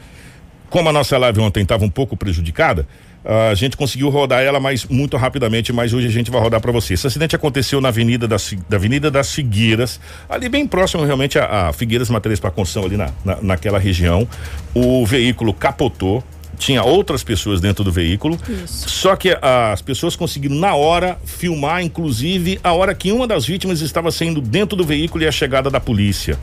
Como 0.71 0.89
a 0.89 0.93
nossa 0.93 1.19
live 1.19 1.41
ontem 1.41 1.63
estava 1.63 1.85
um 1.85 1.91
pouco 1.91 2.17
prejudicada, 2.17 2.89
a 3.25 3.55
gente 3.55 3.77
conseguiu 3.77 4.11
rodar 4.11 4.43
ela 4.43 4.61
mais 4.61 4.85
muito 4.85 5.17
rapidamente, 5.17 5.73
mas 5.73 5.95
hoje 5.95 6.07
a 6.07 6.11
gente 6.11 6.31
vai 6.31 6.41
rodar 6.41 6.61
para 6.61 6.71
você. 6.71 6.95
Esse 6.95 7.07
acidente 7.07 7.35
aconteceu 7.35 7.81
na 7.81 7.89
Avenida 7.89 8.29
das, 8.29 8.55
da 8.69 8.77
Avenida 8.77 9.11
das 9.11 9.33
Figueiras, 9.33 9.99
ali 10.29 10.49
bem 10.49 10.67
próximo 10.67 11.05
realmente 11.05 11.39
a, 11.39 11.69
a 11.69 11.73
Figueiras 11.73 12.11
Materiais 12.11 12.39
para 12.39 12.51
Construção 12.51 12.85
ali 12.85 12.97
na, 12.97 13.11
na, 13.25 13.41
naquela 13.41 13.79
região. 13.79 14.29
O 14.75 15.07
veículo 15.07 15.55
capotou, 15.55 16.23
tinha 16.59 16.83
outras 16.85 17.25
pessoas 17.25 17.61
dentro 17.61 17.83
do 17.83 17.91
veículo. 17.91 18.39
Isso. 18.49 18.89
Só 18.91 19.17
que 19.17 19.37
as 19.41 19.81
pessoas 19.81 20.15
conseguiram 20.15 20.57
na 20.57 20.75
hora 20.75 21.19
filmar, 21.25 21.83
inclusive 21.83 22.61
a 22.63 22.73
hora 22.73 22.95
que 22.95 23.11
uma 23.11 23.27
das 23.27 23.47
vítimas 23.47 23.81
estava 23.81 24.11
saindo 24.11 24.41
dentro 24.41 24.77
do 24.77 24.85
veículo 24.85 25.25
e 25.25 25.27
a 25.27 25.33
chegada 25.33 25.71
da 25.71 25.81
polícia. 25.81 26.39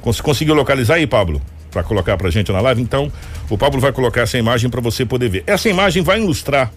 Cons 0.00 0.20
conseguiu 0.20 0.54
localizar 0.54 0.94
aí, 0.94 1.06
Pablo? 1.06 1.42
Para 1.74 1.82
colocar 1.82 2.16
pra 2.16 2.30
gente 2.30 2.52
na 2.52 2.60
live. 2.60 2.80
Então, 2.80 3.10
o 3.50 3.58
Pablo 3.58 3.80
vai 3.80 3.92
colocar 3.92 4.22
essa 4.22 4.38
imagem 4.38 4.70
para 4.70 4.80
você 4.80 5.04
poder 5.04 5.28
ver. 5.28 5.44
Essa 5.46 5.68
imagem 5.68 6.02
vai 6.02 6.20
ilustrar 6.20 6.72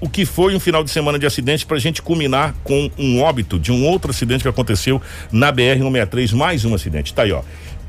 o 0.00 0.08
que 0.08 0.26
foi 0.26 0.54
um 0.54 0.60
final 0.60 0.84
de 0.84 0.90
semana 0.90 1.18
de 1.18 1.24
acidente 1.24 1.64
para 1.64 1.78
a 1.78 1.80
gente 1.80 2.02
culminar 2.02 2.54
com 2.62 2.90
um 2.98 3.22
óbito 3.22 3.58
de 3.58 3.72
um 3.72 3.86
outro 3.86 4.10
acidente 4.10 4.42
que 4.42 4.48
aconteceu 4.48 5.00
na 5.32 5.50
BR 5.50 5.78
163, 5.78 6.32
mais 6.34 6.64
um 6.64 6.74
acidente. 6.74 7.14
Tá 7.14 7.22
aí, 7.22 7.32
ó. 7.32 7.42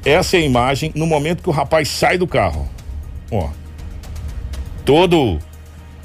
Essa 0.06 0.38
é 0.38 0.40
a 0.40 0.44
imagem 0.44 0.92
no 0.96 1.06
momento 1.06 1.44
que 1.44 1.50
o 1.50 1.52
rapaz 1.52 1.90
sai 1.90 2.18
do 2.18 2.26
carro. 2.26 2.70
Ó. 3.30 3.50
Todo 4.86 5.40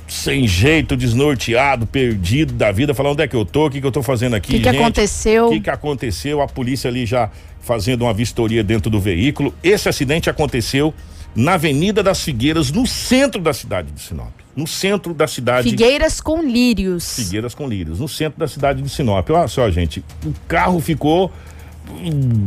sem 0.08 0.48
jeito, 0.48 0.96
desnorteado, 0.96 1.86
perdido 1.86 2.52
da 2.54 2.72
vida, 2.72 2.92
falando 2.92 3.12
onde 3.12 3.22
é 3.22 3.28
que 3.28 3.36
eu 3.36 3.44
tô, 3.44 3.66
o 3.66 3.70
que, 3.70 3.80
que 3.80 3.86
eu 3.86 3.92
tô 3.92 4.02
fazendo 4.02 4.34
aqui. 4.34 4.56
O 4.56 4.56
que, 4.56 4.62
que 4.62 4.68
aconteceu? 4.68 5.46
O 5.46 5.50
que, 5.50 5.60
que 5.60 5.70
aconteceu? 5.70 6.42
A 6.42 6.48
polícia 6.48 6.88
ali 6.88 7.06
já 7.06 7.30
fazendo 7.60 8.02
uma 8.02 8.14
vistoria 8.14 8.64
dentro 8.64 8.90
do 8.90 9.00
veículo. 9.00 9.54
Esse 9.62 9.88
acidente 9.88 10.28
aconteceu 10.28 10.94
na 11.34 11.54
Avenida 11.54 12.02
das 12.02 12.22
Figueiras, 12.22 12.70
no 12.72 12.86
centro 12.86 13.40
da 13.40 13.52
cidade 13.52 13.90
de 13.92 14.00
Sinop. 14.00 14.32
No 14.56 14.66
centro 14.66 15.14
da 15.14 15.26
cidade. 15.28 15.70
Figueiras 15.70 16.20
com 16.20 16.42
lírios. 16.42 17.14
Figueiras 17.14 17.54
com 17.54 17.68
lírios, 17.68 18.00
no 18.00 18.08
centro 18.08 18.38
da 18.38 18.48
cidade 18.48 18.82
de 18.82 18.88
Sinop. 18.88 19.28
Olha 19.30 19.46
só, 19.46 19.70
gente, 19.70 20.02
o 20.24 20.34
carro 20.48 20.80
ficou 20.80 21.30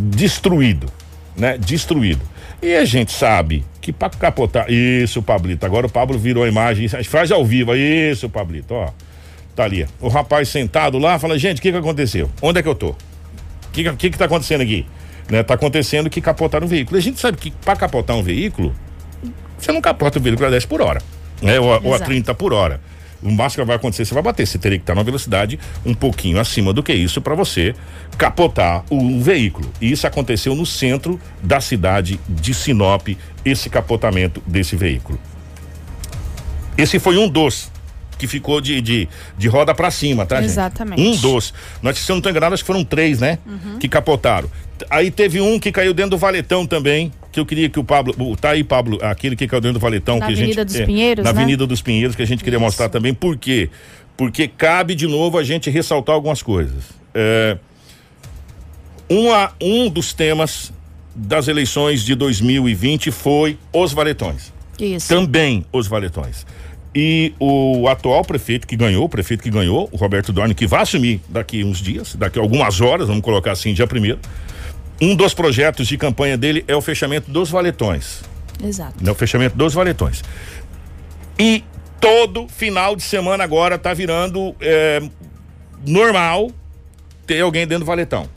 destruído, 0.10 0.88
né? 1.38 1.58
Destruído. 1.58 2.22
E 2.62 2.76
a 2.76 2.86
gente 2.86 3.12
sabe 3.12 3.64
que 3.82 3.92
para 3.92 4.10
capotar. 4.10 4.70
Isso, 4.70 5.22
Pablito. 5.22 5.66
Agora 5.66 5.88
o 5.88 5.90
Pablo 5.90 6.18
virou 6.18 6.44
a 6.44 6.48
imagem. 6.48 6.88
Faz 6.88 7.32
ao 7.32 7.44
vivo. 7.46 7.76
Isso, 7.76 8.30
Pablito, 8.30 8.74
ó. 8.74 8.90
Tá 9.56 9.66
ali. 9.66 9.86
O 10.00 10.08
rapaz 10.08 10.50
sentado 10.50 10.98
lá 10.98 11.20
fala: 11.20 11.38
gente, 11.38 11.60
o 11.60 11.62
que 11.62 11.72
que 11.72 11.78
aconteceu? 11.78 12.30
Onde 12.42 12.60
é 12.60 12.64
que 12.64 12.70
eu 12.70 12.76
tô? 12.76 12.90
O 12.90 12.98
que, 13.72 13.84
que 13.96 14.10
que 14.12 14.18
tá 14.18 14.26
acontecendo 14.26 14.62
aqui? 14.62 14.86
Né? 15.30 15.44
Tá 15.44 15.54
acontecendo 15.54 16.10
que 16.10 16.22
capotaram 16.22 16.66
um 16.66 16.70
veículo. 16.70 16.98
A 16.98 17.02
gente 17.02 17.20
sabe 17.20 17.38
que 17.38 17.52
para 17.52 17.76
capotar 17.76 18.16
um 18.16 18.24
veículo, 18.24 18.74
você 19.58 19.72
não 19.72 19.82
capota 19.82 20.20
o 20.20 20.22
veículo 20.22 20.48
a 20.48 20.50
10 20.52 20.66
por 20.66 20.82
hora, 20.82 21.02
né? 21.42 21.60
Ou, 21.60 21.84
ou 21.84 21.94
a 21.94 22.00
30 22.00 22.34
por 22.34 22.54
hora. 22.54 22.80
O 23.22 23.32
máximo 23.32 23.64
que 23.64 23.68
vai 23.68 23.78
acontecer, 23.78 24.04
você 24.04 24.14
vai 24.14 24.22
bater. 24.22 24.46
Você 24.46 24.58
teria 24.58 24.78
que 24.78 24.84
estar 24.84 24.94
numa 24.94 25.04
velocidade 25.04 25.58
um 25.86 25.94
pouquinho 25.94 26.40
acima 26.40 26.74
do 26.74 26.84
que 26.84 26.94
isso 26.94 27.22
para 27.22 27.34
você 27.34 27.74
capotar 28.18 28.84
o 28.90 29.22
veículo. 29.22 29.72
E 29.80 29.92
isso 29.92 30.06
aconteceu 30.06 30.54
no 30.54 30.66
centro 30.66 31.20
da 31.42 31.62
cidade 31.62 32.20
de 32.28 32.54
Sinop, 32.54 33.08
esse 33.46 33.70
capotamento 33.70 34.44
desse 34.46 34.76
veículo. 34.76 35.18
Esse 36.78 37.00
foi 37.00 37.18
um 37.18 37.30
dos 37.30 37.72
que 38.18 38.28
ficou 38.28 38.62
de, 38.62 38.82
de, 38.82 39.10
de 39.38 39.48
roda 39.48 39.74
para 39.74 39.90
cima, 39.92 40.26
tá, 40.26 40.44
Exatamente. 40.44 41.02
gente? 41.02 41.18
Um 41.18 41.22
dos. 41.22 41.54
Nós, 41.82 41.98
se 41.98 42.12
eu 42.12 42.16
não 42.16 42.20
estou 42.20 42.30
enganado, 42.30 42.54
acho 42.54 42.64
que 42.64 42.68
foram 42.68 42.84
três, 42.84 43.20
né? 43.20 43.40
Uhum. 43.46 43.80
Que 43.80 43.88
capotaram. 43.88 44.50
Aí 44.90 45.12
teve 45.12 45.40
um 45.40 45.60
que 45.60 45.72
caiu 45.72 45.94
dentro 45.94 46.12
do 46.12 46.18
valetão 46.18 46.66
também, 46.66 47.12
que 47.32 47.40
eu 47.40 47.46
queria 47.46 47.70
que 47.70 47.80
o 47.80 47.84
Pablo. 47.84 48.36
Tá 48.36 48.52
aí, 48.52 48.64
Pablo, 48.64 49.00
aquele 49.02 49.36
que 49.36 49.48
caiu 49.48 49.62
dentro 49.62 49.80
do 49.80 49.82
valetão. 49.82 50.20
Na 50.20 50.28
que 50.28 50.34
Avenida 50.34 50.62
a 50.62 50.64
gente, 50.64 50.66
dos 50.66 50.76
é, 50.76 50.86
Pinheiros. 50.86 51.24
Na 51.24 51.34
né? 51.34 51.40
Avenida 51.40 51.68
dos 51.68 51.82
Pinheiros, 51.82 52.16
que 52.16 52.22
a 52.22 52.28
gente 52.28 52.44
queria 52.44 52.58
Isso. 52.58 52.66
mostrar 52.66 52.90
também. 52.90 53.14
Por 53.14 53.38
quê? 53.38 53.70
Porque 54.18 54.48
cabe 54.48 54.96
de 54.96 55.08
novo 55.08 55.38
a 55.38 55.44
gente 55.44 55.70
ressaltar 55.70 56.16
algumas 56.16 56.42
coisas. 56.42 56.84
É, 57.14 57.58
uma, 59.10 59.52
um 59.62 59.90
dos 59.90 60.14
temas 60.14 60.72
das 61.16 61.48
eleições 61.48 62.04
de 62.04 62.16
2020 62.16 63.12
foi 63.12 63.58
os 63.72 63.94
valetões. 63.94 64.52
Isso. 64.80 65.08
Também 65.08 65.66
os 65.72 65.88
valetões. 65.88 66.46
E 66.96 67.34
o 67.40 67.88
atual 67.88 68.24
prefeito 68.24 68.68
que 68.68 68.76
ganhou, 68.76 69.06
o 69.06 69.10
prefeito 69.10 69.42
que 69.42 69.50
ganhou, 69.50 69.90
o 69.92 69.98
Roberto 69.98 70.32
Dorne, 70.32 70.54
que 70.54 70.68
vai 70.68 70.82
assumir 70.84 71.22
daqui 71.28 71.64
uns 71.64 71.80
dias, 71.80 72.16
daqui 72.16 72.38
a 72.38 72.42
algumas 72.42 72.80
horas, 72.82 73.08
vamos 73.08 73.24
colocar 73.24 73.52
assim, 73.52 73.74
dia 73.74 73.88
primeiro. 73.88 74.20
Um 75.02 75.16
dos 75.16 75.34
projetos 75.34 75.88
de 75.88 75.98
campanha 75.98 76.38
dele 76.38 76.64
é 76.68 76.76
o 76.76 76.82
fechamento 76.82 77.32
dos 77.32 77.50
valetões. 77.50 78.22
Exato. 78.64 78.96
É 79.06 79.12
o 79.12 79.16
fechamento 79.16 79.58
dos 79.58 79.74
valetões. 79.74 80.24
E 81.38 81.64
todo 82.00 82.48
final 82.48 82.96
de 82.96 83.02
semana 83.02 83.44
agora 83.44 83.78
tá 83.78 83.94
virando 83.94 84.56
é, 84.62 85.02
normal 85.86 86.52
ter 87.26 87.42
alguém 87.42 87.66
dentro 87.66 87.86
do 87.86 87.88
valetão. 87.88 88.30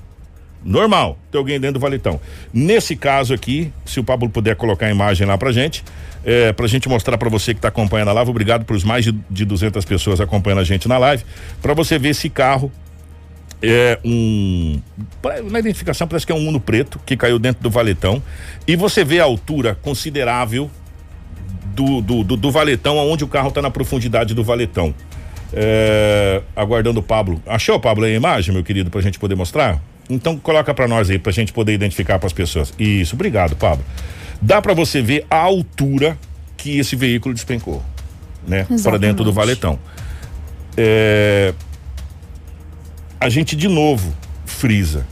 Normal 0.67 1.17
ter 1.31 1.39
alguém 1.39 1.61
dentro 1.61 1.75
do 1.75 1.81
valetão. 1.81 2.21
Nesse 2.53 2.97
caso 2.97 3.33
aqui, 3.33 3.73
se 3.85 4.01
o 4.01 4.05
Pablo 4.05 4.29
puder 4.29 4.57
colocar 4.57 4.87
a 4.87 4.91
imagem 4.91 5.25
lá 5.25 5.39
pra 5.39 5.53
gente, 5.53 5.85
é, 6.25 6.53
pra 6.53 6.67
gente 6.67 6.89
mostrar 6.89 7.17
para 7.17 7.29
você 7.31 7.55
que 7.55 7.59
está 7.59 7.69
acompanhando 7.69 8.09
a 8.09 8.13
live. 8.13 8.31
Obrigado 8.31 8.65
por 8.65 8.83
mais 8.85 9.05
de, 9.05 9.13
de 9.31 9.45
200 9.45 9.85
pessoas 9.85 10.21
acompanhando 10.21 10.59
a 10.59 10.65
gente 10.65 10.89
na 10.89 10.99
live. 10.99 11.25
Para 11.63 11.73
você 11.73 12.01
ver 12.01 12.09
esse 12.09 12.29
carro 12.29 12.73
é 13.63 13.99
um. 14.05 14.81
Na 15.51 15.61
identificação 15.61 16.09
parece 16.09 16.27
que 16.27 16.33
é 16.33 16.35
um 16.35 16.49
Uno 16.49 16.61
preto 16.61 16.99
que 17.07 17.17
caiu 17.17 17.39
dentro 17.39 17.63
do 17.63 17.71
valetão. 17.71 18.21
E 18.67 18.75
você 18.75 19.05
vê 19.05 19.21
a 19.21 19.25
altura 19.25 19.77
considerável 19.81 20.69
do, 21.77 22.01
do, 22.01 22.25
do, 22.25 22.37
do 22.37 22.51
valetão, 22.51 22.99
aonde 22.99 23.23
o 23.23 23.29
carro 23.29 23.49
está 23.49 23.63
na 23.63 23.71
profundidade 23.71 24.35
do 24.35 24.43
valetão. 24.43 24.93
É, 25.53 26.43
aguardando 26.57 26.99
o 26.99 27.03
Pablo. 27.03 27.41
Achou, 27.47 27.79
Pablo, 27.79 28.05
a 28.05 28.11
imagem, 28.11 28.53
meu 28.53 28.65
querido, 28.65 28.91
para 28.91 28.99
a 28.99 29.03
gente 29.03 29.19
poder 29.19 29.37
mostrar? 29.37 29.81
Então 30.09 30.39
coloca 30.39 30.73
para 30.73 30.87
nós 30.87 31.11
aí, 31.11 31.19
para 31.19 31.31
a 31.31 31.35
gente 31.35 31.53
poder 31.53 31.73
identificar 31.73 32.19
para 32.19 32.27
as 32.27 32.33
pessoas. 32.33 32.73
Isso, 32.79 33.15
obrigado, 33.15 33.57
Pablo 33.57 33.85
dá 34.41 34.61
para 34.61 34.75
você 34.75 35.01
ver 35.03 35.27
a 35.31 35.37
altura 35.37 36.19
que 36.57 36.79
esse 36.79 36.97
veículo 36.97 37.35
despencou, 37.35 37.83
né? 38.47 38.67
Para 38.83 38.99
dentro 38.99 39.25
do 39.25 39.33
valetão. 39.33 39.79
É... 40.77 41.55
A 43.21 43.29
gente 43.29 43.57
de 43.57 43.69
novo 43.69 44.15
frisa. 44.45 45.07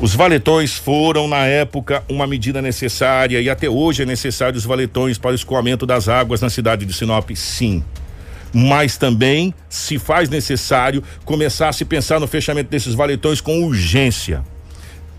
Os 0.00 0.14
valetões 0.14 0.74
foram, 0.74 1.28
na 1.28 1.46
época, 1.46 2.02
uma 2.08 2.26
medida 2.26 2.60
necessária 2.60 3.40
e 3.40 3.48
até 3.48 3.68
hoje 3.68 4.02
é 4.02 4.06
necessário 4.06 4.56
os 4.56 4.64
valetões 4.64 5.18
para 5.18 5.30
o 5.30 5.34
escoamento 5.34 5.86
das 5.86 6.08
águas 6.08 6.40
na 6.40 6.50
cidade 6.50 6.84
de 6.84 6.92
Sinop, 6.92 7.30
sim. 7.36 7.82
Mas 8.54 8.96
também 8.96 9.52
se 9.68 9.98
faz 9.98 10.30
necessário 10.30 11.02
começar 11.24 11.68
a 11.68 11.72
se 11.72 11.84
pensar 11.84 12.20
no 12.20 12.28
fechamento 12.28 12.70
desses 12.70 12.94
valetões 12.94 13.40
com 13.40 13.64
urgência 13.64 14.44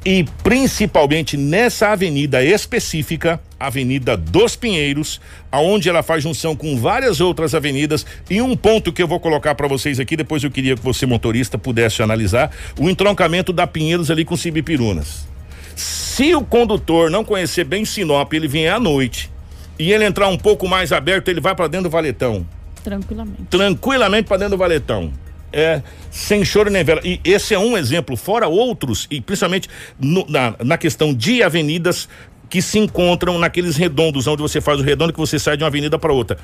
e 0.06 0.24
principalmente 0.44 1.36
nessa 1.36 1.88
avenida 1.88 2.44
específica, 2.44 3.42
Avenida 3.60 4.16
dos 4.16 4.56
Pinheiros, 4.56 5.20
aonde 5.52 5.90
ela 5.90 6.04
faz 6.04 6.22
junção 6.22 6.56
com 6.56 6.78
várias 6.78 7.20
outras 7.20 7.56
avenidas 7.56 8.06
e 8.30 8.40
um 8.40 8.56
ponto 8.56 8.94
que 8.94 9.02
eu 9.02 9.08
vou 9.08 9.20
colocar 9.20 9.56
para 9.56 9.68
vocês 9.68 10.00
aqui, 10.00 10.16
depois 10.16 10.44
eu 10.44 10.52
queria 10.52 10.76
que 10.76 10.84
você 10.84 11.08
motorista 11.08 11.58
pudesse 11.58 12.04
analisar, 12.04 12.52
o 12.80 12.88
entroncamento 12.88 13.52
da 13.52 13.66
Pinheiros 13.66 14.12
ali 14.12 14.24
com 14.24 14.38
Cibipirunas. 14.38 15.28
Se 15.76 16.36
o 16.36 16.44
condutor 16.44 17.10
não 17.10 17.26
conhecer 17.26 17.64
bem 17.64 17.84
Sinop, 17.84 18.32
ele 18.32 18.48
vier 18.48 18.72
à 18.72 18.80
noite 18.80 19.32
e 19.80 19.92
ele 19.92 20.06
entrar 20.06 20.28
um 20.28 20.38
pouco 20.38 20.68
mais 20.68 20.92
aberto, 20.92 21.30
ele 21.30 21.42
vai 21.42 21.56
para 21.56 21.68
dentro 21.68 21.90
do 21.90 21.92
valetão. 21.92 22.46
Tranquilamente. 22.86 23.44
Tranquilamente 23.50 24.28
para 24.28 24.38
dentro 24.38 24.56
do 24.56 24.60
valetão 24.60 25.12
é, 25.56 25.82
sem 26.12 26.44
choro 26.44 26.70
nem 26.70 26.84
vela. 26.84 27.00
E 27.04 27.20
esse 27.24 27.54
é 27.54 27.60
um 27.60 27.78
exemplo, 27.78 28.18
fora 28.18 28.46
outros, 28.46 29.08
e 29.10 29.22
principalmente 29.22 29.70
no, 29.98 30.26
na, 30.28 30.54
na 30.62 30.78
questão 30.78 31.14
de 31.14 31.42
avenidas 31.42 32.10
que 32.50 32.62
se 32.62 32.78
encontram 32.78 33.40
naqueles 33.40 33.78
redondos, 33.78 34.28
onde 34.28 34.42
você 34.42 34.60
faz 34.60 34.80
o 34.82 34.84
redondo 34.84 35.14
que 35.14 35.20
você 35.20 35.40
sai 35.40 35.56
de 35.56 35.64
uma 35.64 35.70
avenida 35.70 35.98
para 35.98 36.12
outra. 36.12 36.38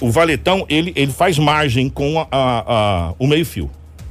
O 0.00 0.10
valetão, 0.10 0.66
ele, 0.68 0.92
ele 0.96 1.12
faz 1.12 1.38
margem 1.38 1.88
com 1.88 2.18
a, 2.20 2.26
a, 2.30 3.08
a 3.10 3.14
o 3.18 3.26
meio-fio. 3.26 3.70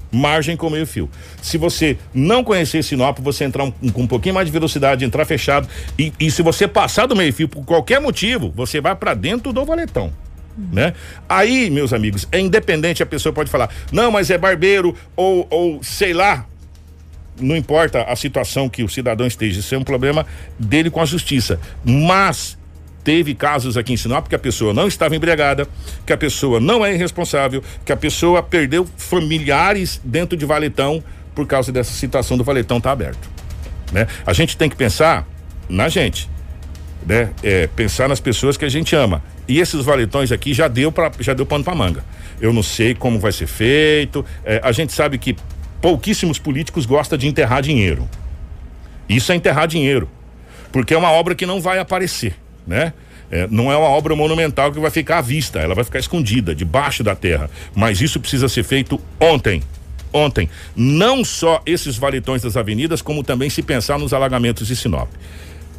Margem 0.10 0.56
com 0.56 0.68
o 0.68 0.72
meio-fio. 0.72 1.10
Se 1.42 1.58
você 1.58 1.98
não 2.14 2.42
conhecer 2.42 2.82
Sinop, 2.82 3.20
você 3.20 3.44
entrar 3.44 3.66
um, 3.66 3.72
com 3.72 4.04
um 4.04 4.08
pouquinho 4.08 4.34
mais 4.36 4.48
de 4.48 4.54
velocidade, 4.54 5.04
entrar 5.04 5.26
fechado, 5.26 5.68
e, 6.00 6.14
e 6.18 6.32
se 6.32 6.42
você 6.42 6.66
passar 6.66 7.06
do 7.06 7.16
meio-fio 7.16 7.50
por 7.50 7.66
qualquer 7.66 8.00
motivo, 8.00 8.54
você 8.56 8.80
vai 8.80 8.96
para 8.96 9.14
dentro 9.14 9.52
do 9.52 9.66
valetão 9.66 10.14
né? 10.58 10.94
Aí, 11.28 11.70
meus 11.70 11.94
amigos, 11.94 12.28
é 12.32 12.40
independente, 12.40 13.04
a 13.04 13.06
pessoa 13.06 13.34
pode 13.34 13.50
falar, 13.50 13.70
não, 13.92 14.12
mas 14.12 14.30
é 14.30 14.38
barbeiro 14.38 14.96
ou, 15.16 15.48
ou 15.50 15.84
sei 15.84 16.14
lá, 16.14 16.46
não 17.40 17.56
importa 17.56 18.04
a 18.04 18.16
situação 18.16 18.70
que 18.70 18.84
o 18.84 18.90
cidadão 18.90 19.28
esteja, 19.28 19.60
isso 19.60 19.76
é 19.76 19.78
um 19.78 19.84
problema 19.84 20.26
dele 20.58 20.90
com 20.90 21.02
a 21.02 21.06
justiça. 21.06 21.60
Mas 21.84 22.58
teve 23.04 23.36
casos 23.36 23.78
aqui 23.78 23.94
em 23.94 23.98
Sinop 23.98 24.28
que 24.28 24.36
a 24.36 24.40
pessoa 24.40 24.74
não 24.74 24.88
estava 24.88 25.16
embriagada, 25.16 25.68
que 26.06 26.14
a 26.14 26.18
pessoa 26.18 26.60
não 26.60 26.86
é 26.86 26.94
irresponsável, 26.94 27.64
que 27.86 27.92
a 27.92 27.98
pessoa 27.98 28.42
perdeu 28.42 28.88
familiares 28.98 30.02
dentro 30.04 30.38
de 30.38 30.46
valetão 30.46 31.04
por 31.36 31.46
causa 31.46 31.72
dessa 31.72 31.92
situação 31.92 32.38
do 32.38 32.44
valetão 32.44 32.80
tá 32.80 32.92
aberto. 32.92 33.30
Né? 33.92 34.08
A 34.26 34.34
gente 34.34 34.58
tem 34.58 34.70
que 34.70 34.76
pensar 34.76 35.28
na 35.70 35.90
gente, 35.90 36.30
né? 37.06 37.30
É, 37.44 37.68
pensar 37.68 38.10
nas 38.10 38.20
pessoas 38.20 38.58
que 38.58 38.66
a 38.66 38.70
gente 38.70 38.96
ama. 38.96 39.22
E 39.48 39.60
esses 39.60 39.84
valetões 39.86 40.32
aqui 40.32 40.54
já 40.54 40.68
deu 40.68 40.92
para 40.92 41.12
já 41.20 41.34
deu 41.34 41.46
pano 41.46 41.64
para 41.64 41.76
manga. 41.76 42.04
Eu 42.42 42.52
não 42.52 42.64
sei 42.64 42.96
como 42.96 43.20
vai 43.20 43.32
ser 43.32 43.48
feito. 43.48 44.26
É, 44.44 44.60
a 44.64 44.72
gente 44.72 44.94
sabe 44.94 45.18
que 45.18 45.36
pouquíssimos 45.82 46.40
políticos 46.40 46.86
gostam 46.86 47.18
de 47.18 47.28
enterrar 47.28 47.62
dinheiro. 47.62 48.10
Isso 49.08 49.32
é 49.32 49.36
enterrar 49.36 49.68
dinheiro, 49.68 50.10
porque 50.72 50.94
é 50.94 50.98
uma 50.98 51.12
obra 51.12 51.36
que 51.36 51.46
não 51.46 51.62
vai 51.62 51.78
aparecer 51.78 52.36
né? 52.66 52.94
É, 53.32 53.48
não 53.50 53.72
é 53.72 53.78
uma 53.78 53.88
obra 53.88 54.16
monumental 54.16 54.72
que 54.72 54.80
vai 54.80 54.92
ficar 54.92 55.18
à 55.18 55.22
vista, 55.22 55.60
ela 55.60 55.74
vai 55.74 55.84
ficar 55.84 56.00
escondida 56.00 56.54
debaixo 56.54 57.04
da 57.04 57.16
terra. 57.16 57.50
Mas 57.74 58.00
isso 58.02 58.20
precisa 58.20 58.48
ser 58.48 58.64
feito 58.64 59.02
ontem. 59.20 59.64
Ontem. 60.14 60.50
Não 60.76 61.26
só 61.26 61.62
esses 61.66 61.98
valetões 61.98 62.42
das 62.42 62.56
avenidas, 62.56 63.02
como 63.02 63.24
também 63.24 63.50
se 63.50 63.62
pensar 63.62 63.98
nos 63.98 64.14
alagamentos 64.14 64.68
de 64.68 64.76
Sinop. 64.76 65.10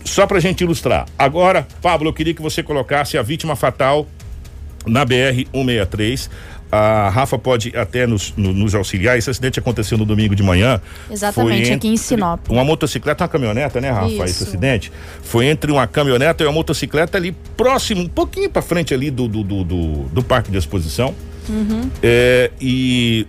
Só 0.07 0.27
para 0.27 0.39
a 0.39 0.41
gente 0.41 0.63
ilustrar. 0.63 1.07
Agora, 1.19 1.67
Pablo, 1.83 2.09
eu 2.09 2.13
queria 2.13 2.33
que 2.33 2.43
você 2.43 2.63
colocasse 2.63 3.19
a 3.19 3.23
vítima 3.23 3.57
fatal 3.57 4.07
na 4.87 5.05
BR 5.05 5.45
163 5.53 6.31
a 6.71 7.09
Rafa 7.11 7.39
pode 7.39 7.73
até 7.77 8.07
nos, 8.07 8.35
nos, 8.37 8.75
auxiliar. 8.75 9.17
Esse 9.17 9.31
acidente 9.31 9.59
aconteceu 9.59 9.97
no 9.97 10.05
domingo 10.05 10.35
de 10.35 10.43
manhã. 10.43 10.81
Exatamente, 11.11 11.63
entre, 11.63 11.75
aqui 11.75 11.89
em 11.89 11.97
Sinop. 11.97 12.41
Uma 12.51 12.65
motocicleta, 12.65 13.25
uma 13.25 13.29
caminhoneta, 13.29 13.81
né, 13.81 13.91
Rafa? 13.91 14.09
Isso. 14.09 14.25
Esse 14.25 14.43
acidente 14.45 14.93
foi 15.23 15.47
entre 15.47 15.71
uma 15.71 15.87
caminhoneta 15.87 16.43
e 16.43 16.47
uma 16.47 16.53
motocicleta 16.53 17.17
ali 17.17 17.33
próximo, 17.57 18.03
um 18.03 18.09
pouquinho 18.09 18.51
para 18.51 18.63
frente 18.63 18.93
ali 18.93 19.11
do, 19.11 19.29
do, 19.29 19.43
do, 19.43 19.65
do, 19.65 19.93
do 20.05 20.23
parque 20.23 20.51
de 20.51 20.59
exposição. 20.59 21.15
Uhum. 21.49 21.89
É, 22.03 22.51
e 22.61 23.27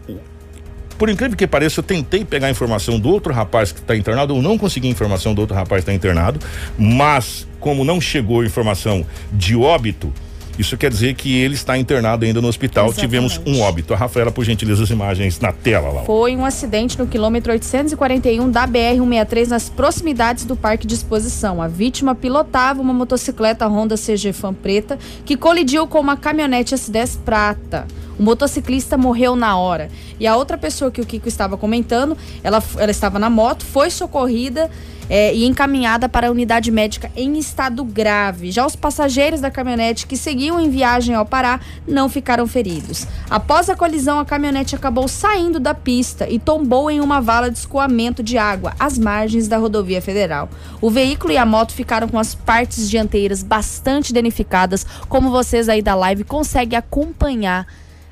por 0.98 1.10
incrível 1.10 1.38
que 1.38 1.48
pareça, 1.48 1.80
eu 1.80 1.84
tentei 1.84 2.26
pegar 2.26 2.48
a 2.48 2.52
informação 2.52 3.00
do 3.00 3.10
outro 3.10 3.34
rapaz 3.34 3.72
que 3.72 3.80
está 3.80 3.96
internado, 3.96 4.36
eu 4.36 4.42
não 4.42 4.58
consegui 4.58 4.88
informação 4.88 5.34
do 5.34 5.42
outro 5.42 5.56
rapaz 5.56 5.84
que 5.84 5.92
está 5.92 5.94
internado, 5.94 6.40
mas 6.78 7.48
como 7.60 7.84
não 7.84 8.00
chegou 8.00 8.44
informação 8.44 9.06
de 9.32 9.56
óbito, 9.56 10.12
isso 10.58 10.76
quer 10.76 10.90
dizer 10.90 11.14
que 11.14 11.38
ele 11.38 11.54
está 11.54 11.78
internado 11.78 12.26
ainda 12.26 12.42
no 12.42 12.48
hospital. 12.48 12.88
Exatamente. 12.88 13.08
Tivemos 13.08 13.42
um 13.46 13.62
óbito. 13.62 13.94
A 13.94 13.98
Rafaela, 13.98 14.32
por 14.32 14.44
gentileza, 14.44 14.84
as 14.84 14.90
imagens 14.90 15.40
na 15.40 15.52
tela 15.52 15.90
lá. 15.90 16.04
Foi 16.04 16.36
um 16.36 16.44
acidente 16.44 16.98
no 16.98 17.06
quilômetro 17.06 17.52
841 17.52 18.50
da 18.50 18.68
BR-163, 18.68 19.48
nas 19.50 19.70
proximidades 19.70 20.46
do 20.46 20.56
Parque 20.56 20.88
de 20.88 20.96
Exposição. 20.96 21.62
A 21.62 21.68
vítima 21.68 22.16
pilotava 22.16 22.82
uma 22.82 22.94
motocicleta 22.94 23.68
Honda 23.68 23.96
CG 23.96 24.34
Fan 24.34 24.54
preta 24.54 24.98
que 25.24 25.38
colidiu 25.38 25.86
com 25.86 26.00
uma 26.00 26.18
caminhonete 26.18 26.74
S10 26.74 27.20
prata. 27.24 27.86
O 28.18 28.24
motociclista 28.24 28.98
morreu 28.98 29.36
na 29.36 29.58
hora. 29.58 29.90
E 30.20 30.26
a 30.26 30.36
outra 30.36 30.58
pessoa 30.58 30.92
que 30.92 31.02
o 31.02 31.06
Kiko 31.06 31.28
estava 31.28 31.58
comentando, 31.58 32.18
ela, 32.44 32.62
ela 32.78 32.92
estava 32.92 33.20
na 33.20 33.30
moto, 33.30 33.66
foi 33.66 33.90
socorrida 33.90 34.70
é, 35.10 35.34
e 35.34 35.46
encaminhada 35.46 36.10
para 36.10 36.28
a 36.28 36.32
unidade 36.32 36.72
médica 36.72 37.12
em 37.16 37.38
estado 37.38 37.84
grave. 37.84 38.52
Já 38.52 38.66
os 38.66 38.76
passageiros 38.76 39.42
da 39.42 39.50
caminhonete 39.50 40.06
que 40.06 40.18
seguiam 40.18 40.60
em 40.60 40.70
viagem 40.70 41.16
ao 41.16 41.26
Pará 41.26 41.60
não 41.88 42.10
ficaram 42.10 42.46
feridos. 42.48 43.08
Após 43.30 43.70
a 43.70 43.76
colisão, 43.76 44.20
a 44.20 44.26
caminhonete 44.26 44.76
acabou 44.76 45.08
saindo 45.08 45.60
da 45.60 45.74
pista 45.74 46.28
e 46.30 46.40
tombou 46.40 46.92
em 46.92 47.00
uma 47.00 47.22
vala 47.22 47.50
de 47.50 47.58
escoamento 47.58 48.22
de 48.22 48.38
água 48.38 48.74
às 48.80 48.98
margens 48.98 49.48
da 49.48 49.58
rodovia 49.58 50.02
federal. 50.02 50.50
O 50.82 50.90
veículo 50.90 51.34
e 51.34 51.38
a 51.38 51.46
moto 51.46 51.74
ficaram 51.74 52.08
com 52.08 52.20
as 52.20 52.36
partes 52.36 52.90
dianteiras 52.90 53.44
bastante 53.44 54.14
danificadas, 54.14 54.86
como 55.08 55.32
vocês 55.32 55.70
aí 55.70 55.82
da 55.82 55.96
live 55.96 56.24
conseguem 56.24 56.78
acompanhar 56.78 57.66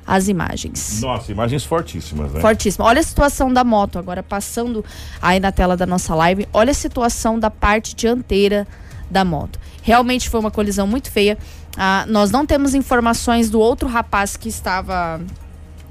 as 0.06 0.28
imagens. 0.28 1.00
Nossa, 1.00 1.32
imagens 1.32 1.64
fortíssimas, 1.64 2.32
né? 2.32 2.40
Fortíssimas. 2.40 2.88
Olha 2.88 3.00
a 3.00 3.04
situação 3.04 3.52
da 3.52 3.64
moto, 3.64 3.98
agora 3.98 4.22
passando 4.22 4.84
aí 5.20 5.40
na 5.40 5.50
tela 5.50 5.76
da 5.76 5.86
nossa 5.86 6.14
live. 6.14 6.46
Olha 6.52 6.70
a 6.70 6.74
situação 6.74 7.38
da 7.38 7.50
parte 7.50 7.94
dianteira 7.96 8.66
da 9.10 9.24
moto. 9.24 9.58
Realmente 9.82 10.28
foi 10.28 10.38
uma 10.40 10.50
colisão 10.50 10.86
muito 10.86 11.10
feia. 11.10 11.36
Ah, 11.76 12.04
nós 12.08 12.30
não 12.30 12.46
temos 12.46 12.74
informações 12.74 13.50
do 13.50 13.60
outro 13.60 13.88
rapaz 13.88 14.36
que 14.36 14.48
estava 14.48 15.20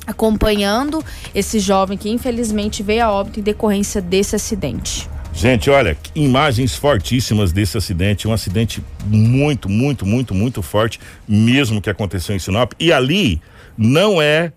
acompanhando 0.07 1.03
esse 1.33 1.59
jovem 1.59 1.97
que 1.97 2.09
infelizmente 2.09 2.83
veio 2.83 3.03
a 3.05 3.11
óbito 3.11 3.39
em 3.39 3.43
decorrência 3.43 4.01
desse 4.01 4.35
acidente. 4.35 5.09
Gente, 5.33 5.69
olha, 5.69 5.97
imagens 6.15 6.75
fortíssimas 6.75 7.51
desse 7.51 7.77
acidente, 7.77 8.25
um 8.25 8.31
acidente 8.31 8.81
muito, 9.05 9.67
muito, 9.67 10.05
muito, 10.05 10.33
muito 10.33 10.61
forte, 10.61 10.97
mesmo 11.27 11.81
que 11.81 11.89
aconteceu 11.89 12.33
em 12.33 12.39
Sinop. 12.39 12.71
E 12.79 12.93
ali, 12.93 13.41
não 13.77 14.21
é, 14.21 14.51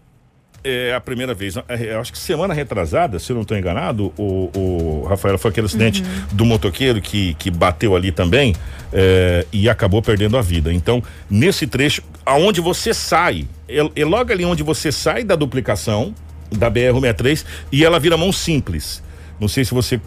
é 0.62 0.94
a 0.94 1.00
primeira 1.00 1.35
vez. 1.35 1.54
É, 1.68 1.94
acho 1.94 2.12
que 2.12 2.18
semana 2.18 2.54
retrasada, 2.54 3.18
se 3.18 3.31
eu 3.31 3.35
não 3.35 3.42
estou 3.42 3.57
enganado, 3.57 4.12
o, 4.16 4.50
o 4.54 5.07
Rafael 5.09 5.38
foi 5.38 5.50
aquele 5.50 5.66
acidente 5.66 6.02
uhum. 6.02 6.09
do 6.33 6.44
motoqueiro 6.44 7.00
que, 7.00 7.35
que 7.35 7.50
bateu 7.50 7.94
ali 7.96 8.12
também 8.12 8.54
é, 8.92 9.46
e 9.52 9.68
acabou 9.68 10.02
perdendo 10.02 10.37
a 10.37 10.42
vida. 10.42 10.72
Então, 10.72 11.02
nesse 11.31 11.66
trecho, 11.66 12.02
aonde 12.24 12.61
você 12.61 12.92
sai, 12.92 13.46
é, 13.68 13.78
é 13.96 14.04
logo 14.04 14.33
ali 14.33 14.44
onde 14.44 14.62
você 14.62 14.92
sai 14.92 15.24
da 15.24 15.37
duplicação 15.37 16.14
da 16.50 16.70
BR-63 16.70 17.44
e 17.70 17.85
ela 17.85 17.98
vira 17.98 18.16
mão 18.16 18.33
simples. 18.33 19.02
Não 19.40 19.48
sei 19.48 19.64
se 19.64 19.72
você 19.72 20.00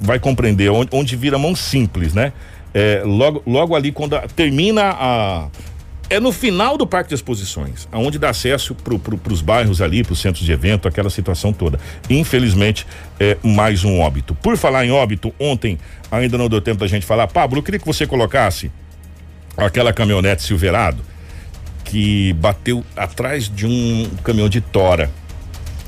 vai 0.00 0.18
compreender 0.18 0.70
onde, 0.70 0.88
onde 0.92 1.16
vira 1.16 1.38
mão 1.38 1.54
simples, 1.54 2.14
né? 2.14 2.32
É, 2.72 3.02
logo, 3.04 3.42
logo 3.46 3.74
ali 3.74 3.92
quando 3.92 4.14
a, 4.14 4.20
termina 4.20 4.90
a, 4.90 5.48
é 6.10 6.18
no 6.18 6.32
final 6.32 6.78
do 6.78 6.86
Parque 6.86 7.10
de 7.10 7.14
Exposições, 7.14 7.86
aonde 7.92 8.18
dá 8.18 8.30
acesso 8.30 8.74
para 8.74 8.98
pro, 8.98 9.20
os 9.30 9.42
bairros 9.42 9.82
ali, 9.82 10.02
para 10.02 10.12
os 10.12 10.20
centros 10.20 10.44
de 10.44 10.52
evento, 10.52 10.88
aquela 10.88 11.10
situação 11.10 11.52
toda. 11.52 11.78
Infelizmente, 12.08 12.86
é 13.20 13.36
mais 13.42 13.84
um 13.84 14.00
óbito. 14.00 14.34
Por 14.34 14.56
falar 14.56 14.86
em 14.86 14.90
óbito, 14.90 15.34
ontem 15.38 15.78
ainda 16.10 16.38
não 16.38 16.48
deu 16.48 16.60
tempo 16.60 16.80
da 16.80 16.86
gente 16.86 17.04
falar. 17.04 17.26
Pablo, 17.26 17.58
eu 17.58 17.62
queria 17.62 17.78
que 17.78 17.86
você 17.86 18.06
colocasse 18.06 18.70
aquela 19.56 19.92
caminhonete 19.92 20.42
Silverado 20.42 21.02
que 21.84 22.34
bateu 22.34 22.84
atrás 22.94 23.48
de 23.48 23.66
um 23.66 24.10
caminhão 24.22 24.48
de 24.48 24.60
tora. 24.60 25.10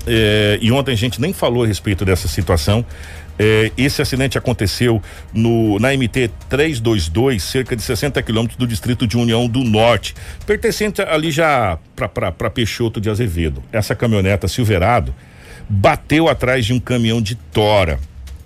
É, 0.07 0.59
e 0.61 0.73
ontem 0.73 0.93
a 0.93 0.97
gente 0.97 1.21
nem 1.21 1.33
falou 1.33 1.63
a 1.63 1.67
respeito 1.67 2.05
dessa 2.05 2.27
situação. 2.27 2.85
É, 3.43 3.73
esse 3.75 4.03
acidente 4.03 4.37
aconteceu 4.37 5.03
no, 5.33 5.79
na 5.79 5.97
MT 5.97 6.31
322, 6.51 7.43
cerca 7.43 7.75
de 7.75 7.81
60 7.81 8.21
quilômetros 8.23 8.59
do 8.59 8.67
distrito 8.67 9.07
de 9.07 9.17
União 9.17 9.49
do 9.49 9.65
Norte, 9.65 10.15
pertencente 10.45 11.01
ali 11.01 11.31
já 11.31 11.79
para 11.97 12.51
Peixoto 12.51 13.01
de 13.01 13.09
Azevedo. 13.09 13.63
Essa 13.73 13.95
caminhoneta 13.95 14.47
Silverado 14.47 15.15
bateu 15.67 16.29
atrás 16.29 16.67
de 16.67 16.75
um 16.75 16.79
caminhão 16.79 17.23
de 17.23 17.35
tora. 17.35 17.99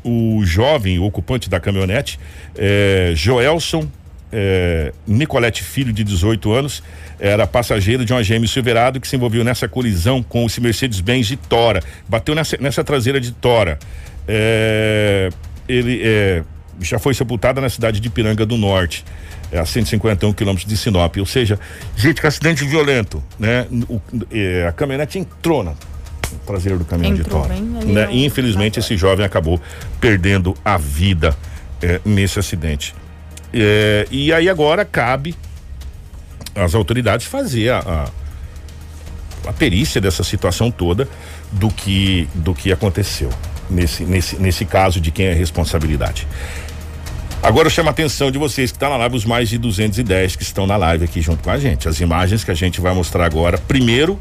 O 0.05 0.43
jovem 0.45 1.01
ocupante 1.01 1.51
da 1.51 1.59
caminhonete, 1.59 2.21
é, 2.57 3.15
Joelson 3.17 3.89
é, 4.31 4.93
Nicolete 5.05 5.65
Filho, 5.65 5.93
de 5.93 6.05
18 6.05 6.53
anos, 6.53 6.85
era 7.19 7.49
passageiro 7.49 8.05
de 8.05 8.13
uma 8.13 8.23
GM 8.23 8.47
Silverado 8.47 9.01
que 9.01 9.09
se 9.09 9.17
envolveu 9.17 9.43
nessa 9.43 9.67
colisão 9.67 10.23
com 10.23 10.47
esse 10.47 10.61
Mercedes-Benz 10.61 11.27
de 11.27 11.37
Tora. 11.37 11.83
Bateu 12.09 12.35
nessa, 12.35 12.57
nessa 12.61 12.85
traseira 12.85 13.21
de 13.21 13.33
Tora 13.33 13.77
é, 14.27 15.31
ele 15.69 16.01
é, 16.03 16.43
já 16.81 16.99
foi 16.99 17.15
sepultada 17.15 17.61
na 17.61 17.69
cidade 17.69 18.01
de 18.01 18.11
Piranga 18.11 18.45
do 18.45 18.57
Norte, 18.57 19.05
é, 19.53 19.59
a 19.59 19.67
151 19.67 20.33
quilômetros 20.33 20.69
de 20.69 20.77
Sinop. 20.77 21.17
Ou 21.19 21.27
seja, 21.27 21.59
gente, 21.97 22.21
que 22.21 22.27
acidente 22.27 22.65
violento, 22.65 23.23
né? 23.39 23.67
O, 23.89 24.01
é, 24.33 24.67
a 24.67 24.73
caminhonete 24.73 25.19
entrou 25.19 25.63
na 25.63 25.75
traseiro 26.47 26.79
do 26.79 26.85
caminhão 26.85 27.17
entrou, 27.17 27.43
de 27.43 27.49
Tora. 27.49 27.85
Né? 27.85 28.09
E 28.11 28.25
infelizmente 28.25 28.79
esse 28.79 28.97
jovem 28.97 29.25
acabou 29.25 29.61
perdendo 30.01 30.55
a 30.65 30.77
vida 30.77 31.37
é, 31.81 32.01
nesse 32.05 32.39
acidente. 32.39 32.95
É, 33.53 34.07
e 34.11 34.33
aí 34.33 34.49
agora 34.49 34.85
cabe 34.85 35.35
às 36.55 36.75
autoridades 36.75 37.27
fazer 37.27 37.71
a, 37.71 37.79
a, 39.47 39.49
a 39.51 39.53
perícia 39.53 40.01
dessa 40.01 40.25
situação 40.25 40.71
toda 40.71 41.09
do 41.53 41.69
que 41.69 42.29
do 42.35 42.55
que 42.55 42.73
aconteceu 42.73 43.31
nesse, 43.69 44.05
nesse, 44.05 44.37
nesse 44.37 44.65
caso 44.65 45.01
de 45.01 45.11
quem 45.11 45.27
é 45.27 45.33
responsabilidade. 45.33 46.27
Agora 47.45 47.67
eu 47.67 47.71
chamo 47.71 47.91
a 47.91 47.93
atenção 47.93 48.31
de 48.31 48.39
vocês 48.39 48.71
que 48.71 48.77
estão 48.77 48.89
tá 48.89 48.95
na 48.95 49.01
live, 49.01 49.17
os 49.17 49.25
mais 49.27 49.51
de 49.51 49.59
210 49.59 50.35
que 50.35 50.43
estão 50.43 50.67
na 50.67 50.79
live 50.79 51.05
aqui 51.05 51.21
junto 51.21 51.43
com 51.43 51.51
a 51.51 51.59
gente. 51.59 51.87
As 51.87 52.01
imagens 52.01 52.43
que 52.43 52.51
a 52.51 52.55
gente 52.55 52.81
vai 52.81 52.95
mostrar 52.95 53.27
agora, 53.27 53.59
primeiro 53.59 54.19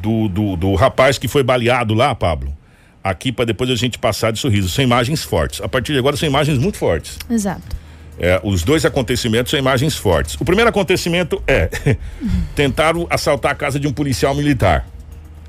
do, 0.00 0.28
do, 0.28 0.56
do 0.56 0.74
rapaz 0.76 1.18
que 1.18 1.26
foi 1.26 1.42
baleado 1.42 1.92
lá, 1.92 2.14
Pablo. 2.14 2.56
Aqui 3.02 3.32
para 3.32 3.44
depois 3.44 3.68
a 3.68 3.74
gente 3.74 3.98
passar 3.98 4.30
de 4.30 4.38
sorriso. 4.38 4.68
São 4.68 4.84
imagens 4.84 5.24
fortes. 5.24 5.60
A 5.60 5.68
partir 5.68 5.92
de 5.92 5.98
agora 5.98 6.16
são 6.16 6.28
imagens 6.28 6.56
muito 6.56 6.78
fortes. 6.78 7.18
Exato. 7.28 7.76
É, 8.16 8.40
os 8.44 8.62
dois 8.62 8.84
acontecimentos 8.84 9.50
são 9.50 9.58
imagens 9.58 9.96
fortes. 9.96 10.36
O 10.40 10.44
primeiro 10.44 10.70
acontecimento 10.70 11.42
é 11.48 11.68
tentaram 12.54 13.08
assaltar 13.10 13.50
a 13.50 13.54
casa 13.56 13.80
de 13.80 13.88
um 13.88 13.92
policial 13.92 14.36
militar. 14.36 14.86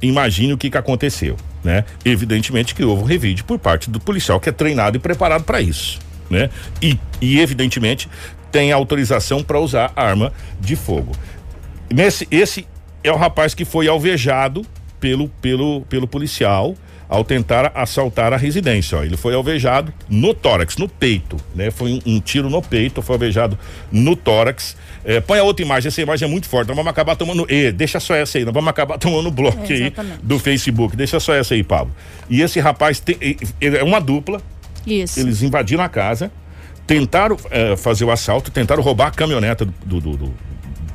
Imagine 0.02 0.54
o 0.54 0.58
que, 0.58 0.72
que 0.72 0.78
aconteceu 0.78 1.38
né? 1.66 1.84
Evidentemente 2.06 2.76
que 2.76 2.84
houve 2.84 3.02
um 3.02 3.06
revide 3.06 3.44
por 3.44 3.58
parte 3.58 3.90
do 3.90 4.00
policial 4.00 4.40
que 4.40 4.48
é 4.48 4.52
treinado 4.52 4.96
e 4.96 5.00
preparado 5.00 5.44
para 5.44 5.60
isso, 5.60 6.00
né? 6.30 6.50
E, 6.82 6.98
e 7.20 7.40
evidentemente 7.40 8.08
tem 8.52 8.72
autorização 8.72 9.44
para 9.44 9.60
usar 9.60 9.92
arma 9.96 10.32
de 10.62 10.76
fogo. 10.76 11.12
Nesse, 11.92 12.28
esse 12.30 12.66
é 13.04 13.12
o 13.12 13.18
rapaz 13.18 13.54
que 13.54 13.66
foi 13.66 13.88
alvejado 13.88 14.66
pelo, 15.00 15.28
pelo, 15.42 15.82
pelo 15.82 16.08
policial 16.08 16.76
ao 17.08 17.24
tentar 17.24 17.72
assaltar 17.76 18.34
a 18.34 18.38
residência. 18.38 18.98
Ó. 18.98 19.04
Ele 19.04 19.18
foi 19.18 19.34
alvejado 19.34 19.94
no 20.10 20.34
tórax, 20.34 20.78
no 20.78 20.88
peito, 20.88 21.38
né? 21.54 21.72
Foi 21.72 21.94
um, 21.94 22.16
um 22.16 22.20
tiro 22.20 22.50
no 22.50 22.62
peito, 22.62 23.02
foi 23.02 23.16
alvejado 23.16 23.58
no 23.92 24.16
tórax. 24.16 24.76
É, 25.04 25.20
põe 25.20 25.40
a 25.40 25.44
outra 25.44 25.64
imagem, 25.64 25.88
essa 25.88 26.02
imagem 26.02 26.28
é 26.28 26.32
muito 26.32 26.50
forte. 26.50 26.68
Nós 26.68 26.76
vamos 26.76 26.90
acabar 26.90 27.16
tomando. 27.16 27.46
E, 27.50 27.72
deixa 27.72 28.00
só 28.00 28.16
essa 28.16 28.38
aí, 28.38 28.46
nós 28.46 28.54
vamos 28.54 28.70
acabar 28.70 28.98
tomando 29.00 29.30
bloco 29.32 29.62
é, 29.72 29.74
aí 29.74 29.94
do 30.22 30.40
Facebook. 30.40 30.96
Deixa 30.96 31.20
só 31.20 31.34
essa 31.34 31.54
aí, 31.54 31.64
Pablo. 31.64 31.94
E 32.30 32.42
esse 32.42 32.60
rapaz 32.60 33.00
tem, 33.00 33.18
é 33.62 33.84
uma 33.84 34.00
dupla. 34.00 34.42
Isso. 34.86 35.20
Eles 35.20 35.42
invadiram 35.42 35.84
a 35.84 35.90
casa, 35.90 36.32
tentaram 36.86 37.38
é, 37.50 37.76
fazer 37.76 38.06
o 38.06 38.12
assalto, 38.12 38.52
tentaram 38.52 38.84
roubar 38.84 39.08
a 39.08 39.12
caminhoneta 39.12 39.66
do, 39.66 40.00
do, 40.00 40.18
do 40.18 40.34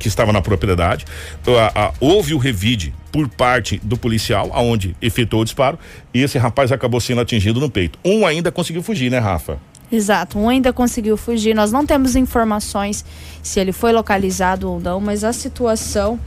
que 0.01 0.07
estava 0.07 0.33
na 0.33 0.41
propriedade. 0.41 1.05
A, 1.47 1.85
a, 1.85 1.93
houve 1.99 2.33
o 2.33 2.37
revide 2.37 2.93
por 3.11 3.27
parte 3.27 3.79
do 3.83 3.97
policial, 3.97 4.49
aonde 4.53 4.95
efetuou 5.01 5.41
o 5.41 5.45
disparo, 5.45 5.77
e 6.13 6.21
esse 6.21 6.37
rapaz 6.37 6.71
acabou 6.71 6.99
sendo 6.99 7.21
atingido 7.21 7.59
no 7.59 7.69
peito. 7.69 7.99
Um 8.03 8.25
ainda 8.25 8.51
conseguiu 8.51 8.81
fugir, 8.81 9.11
né, 9.11 9.19
Rafa? 9.19 9.59
Exato, 9.91 10.39
um 10.39 10.47
ainda 10.47 10.71
conseguiu 10.71 11.17
fugir. 11.17 11.53
Nós 11.53 11.71
não 11.71 11.85
temos 11.85 12.15
informações 12.15 13.03
se 13.43 13.59
ele 13.59 13.73
foi 13.73 13.91
localizado 13.91 14.71
ou 14.71 14.79
não, 14.79 15.01
mas 15.01 15.23
a 15.23 15.33
situação 15.33 16.17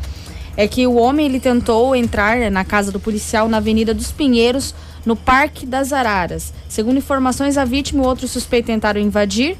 é 0.56 0.68
que 0.68 0.86
o 0.86 0.94
homem 0.94 1.26
ele 1.26 1.40
tentou 1.40 1.96
entrar 1.96 2.50
na 2.50 2.64
casa 2.64 2.92
do 2.92 3.00
policial 3.00 3.48
na 3.48 3.56
Avenida 3.56 3.94
dos 3.94 4.12
Pinheiros, 4.12 4.74
no 5.04 5.16
Parque 5.16 5.66
das 5.66 5.92
Araras. 5.92 6.52
Segundo 6.68 6.98
informações, 6.98 7.56
a 7.56 7.64
vítima 7.64 8.02
e 8.02 8.06
o 8.06 8.08
outro 8.08 8.26
suspeito 8.26 8.66
tentaram 8.66 9.00
invadir 9.00 9.56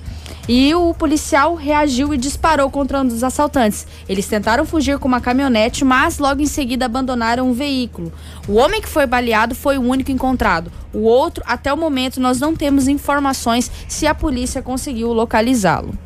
e 0.48 0.74
o 0.74 0.92
policial 0.94 1.54
reagiu 1.54 2.12
e 2.12 2.18
disparou 2.18 2.70
contra 2.70 3.00
um 3.00 3.06
dos 3.06 3.22
assaltantes. 3.24 3.86
Eles 4.08 4.26
tentaram 4.26 4.64
fugir 4.66 4.98
com 4.98 5.08
uma 5.08 5.20
caminhonete, 5.20 5.84
mas 5.84 6.18
logo 6.18 6.42
em 6.42 6.46
seguida 6.46 6.86
abandonaram 6.86 7.50
o 7.50 7.54
veículo. 7.54 8.12
O 8.46 8.54
homem 8.54 8.80
que 8.80 8.88
foi 8.88 9.06
baleado 9.06 9.54
foi 9.54 9.78
o 9.78 9.82
único 9.82 10.10
encontrado. 10.10 10.70
O 10.92 11.00
outro, 11.00 11.42
até 11.46 11.72
o 11.72 11.76
momento, 11.76 12.20
nós 12.20 12.40
não 12.40 12.54
temos 12.54 12.88
informações 12.88 13.70
se 13.88 14.06
a 14.06 14.14
polícia 14.14 14.62
conseguiu 14.62 15.12
localizá-lo. 15.12 15.96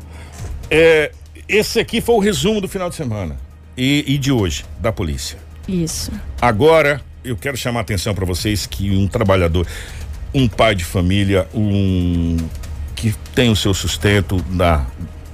É, 0.71 1.11
esse 1.47 1.79
aqui 1.79 1.99
foi 1.99 2.15
o 2.15 2.19
resumo 2.19 2.61
do 2.61 2.67
final 2.67 2.89
de 2.89 2.95
semana 2.95 3.37
e, 3.75 4.05
e 4.07 4.17
de 4.17 4.31
hoje 4.31 4.65
da 4.79 4.91
polícia. 4.91 5.37
Isso. 5.67 6.11
Agora, 6.41 7.01
eu 7.29 7.37
quero 7.37 7.55
chamar 7.55 7.79
a 7.79 7.81
atenção 7.81 8.13
para 8.13 8.25
vocês 8.25 8.65
que 8.65 8.95
um 8.95 9.07
trabalhador, 9.07 9.65
um 10.33 10.47
pai 10.47 10.75
de 10.75 10.83
família, 10.83 11.47
um 11.53 12.37
que 12.95 13.13
tem 13.33 13.49
o 13.49 13.55
seu 13.55 13.73
sustento 13.73 14.43
na, 14.49 14.85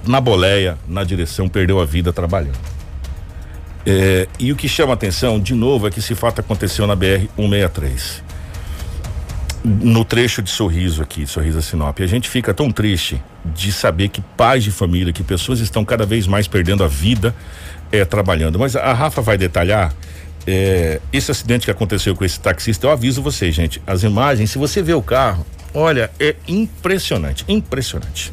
na 0.05 0.21
boleia, 0.21 0.77
na 0.87 1.03
direção, 1.03 1.47
perdeu 1.47 1.79
a 1.79 1.85
vida 1.85 2.13
trabalhando. 2.13 2.59
É, 3.85 4.27
e 4.39 4.51
o 4.51 4.55
que 4.55 4.67
chama 4.67 4.93
atenção, 4.93 5.39
de 5.39 5.53
novo, 5.53 5.87
é 5.87 5.91
que 5.91 5.99
esse 5.99 6.13
fato 6.15 6.41
aconteceu 6.41 6.85
na 6.85 6.95
BR 6.95 7.27
163. 7.35 8.23
No 9.63 10.05
trecho 10.05 10.43
de 10.43 10.49
sorriso 10.49 11.01
aqui, 11.01 11.25
sorriso 11.25 11.59
Sinop. 11.61 11.99
A 11.99 12.05
gente 12.05 12.29
fica 12.29 12.53
tão 12.53 12.69
triste 12.69 13.19
de 13.43 13.71
saber 13.71 14.09
que 14.09 14.21
pais 14.21 14.63
de 14.63 14.69
família, 14.69 15.11
que 15.11 15.23
pessoas 15.23 15.59
estão 15.59 15.83
cada 15.83 16.05
vez 16.05 16.27
mais 16.27 16.47
perdendo 16.47 16.83
a 16.83 16.87
vida 16.87 17.33
é, 17.91 18.05
trabalhando. 18.05 18.59
Mas 18.59 18.75
a 18.75 18.93
Rafa 18.93 19.21
vai 19.21 19.37
detalhar 19.39 19.91
é, 20.47 21.01
esse 21.11 21.31
acidente 21.31 21.65
que 21.65 21.71
aconteceu 21.71 22.15
com 22.15 22.23
esse 22.23 22.39
taxista. 22.39 22.87
Eu 22.87 22.91
aviso 22.91 23.21
vocês, 23.21 23.53
gente. 23.53 23.81
As 23.85 24.03
imagens, 24.03 24.51
se 24.51 24.57
você 24.57 24.81
vê 24.81 24.93
o 24.93 25.01
carro, 25.01 25.45
Olha, 25.75 26.09
é 26.17 26.37
impressionante, 26.47 27.43
impressionante. 27.49 28.31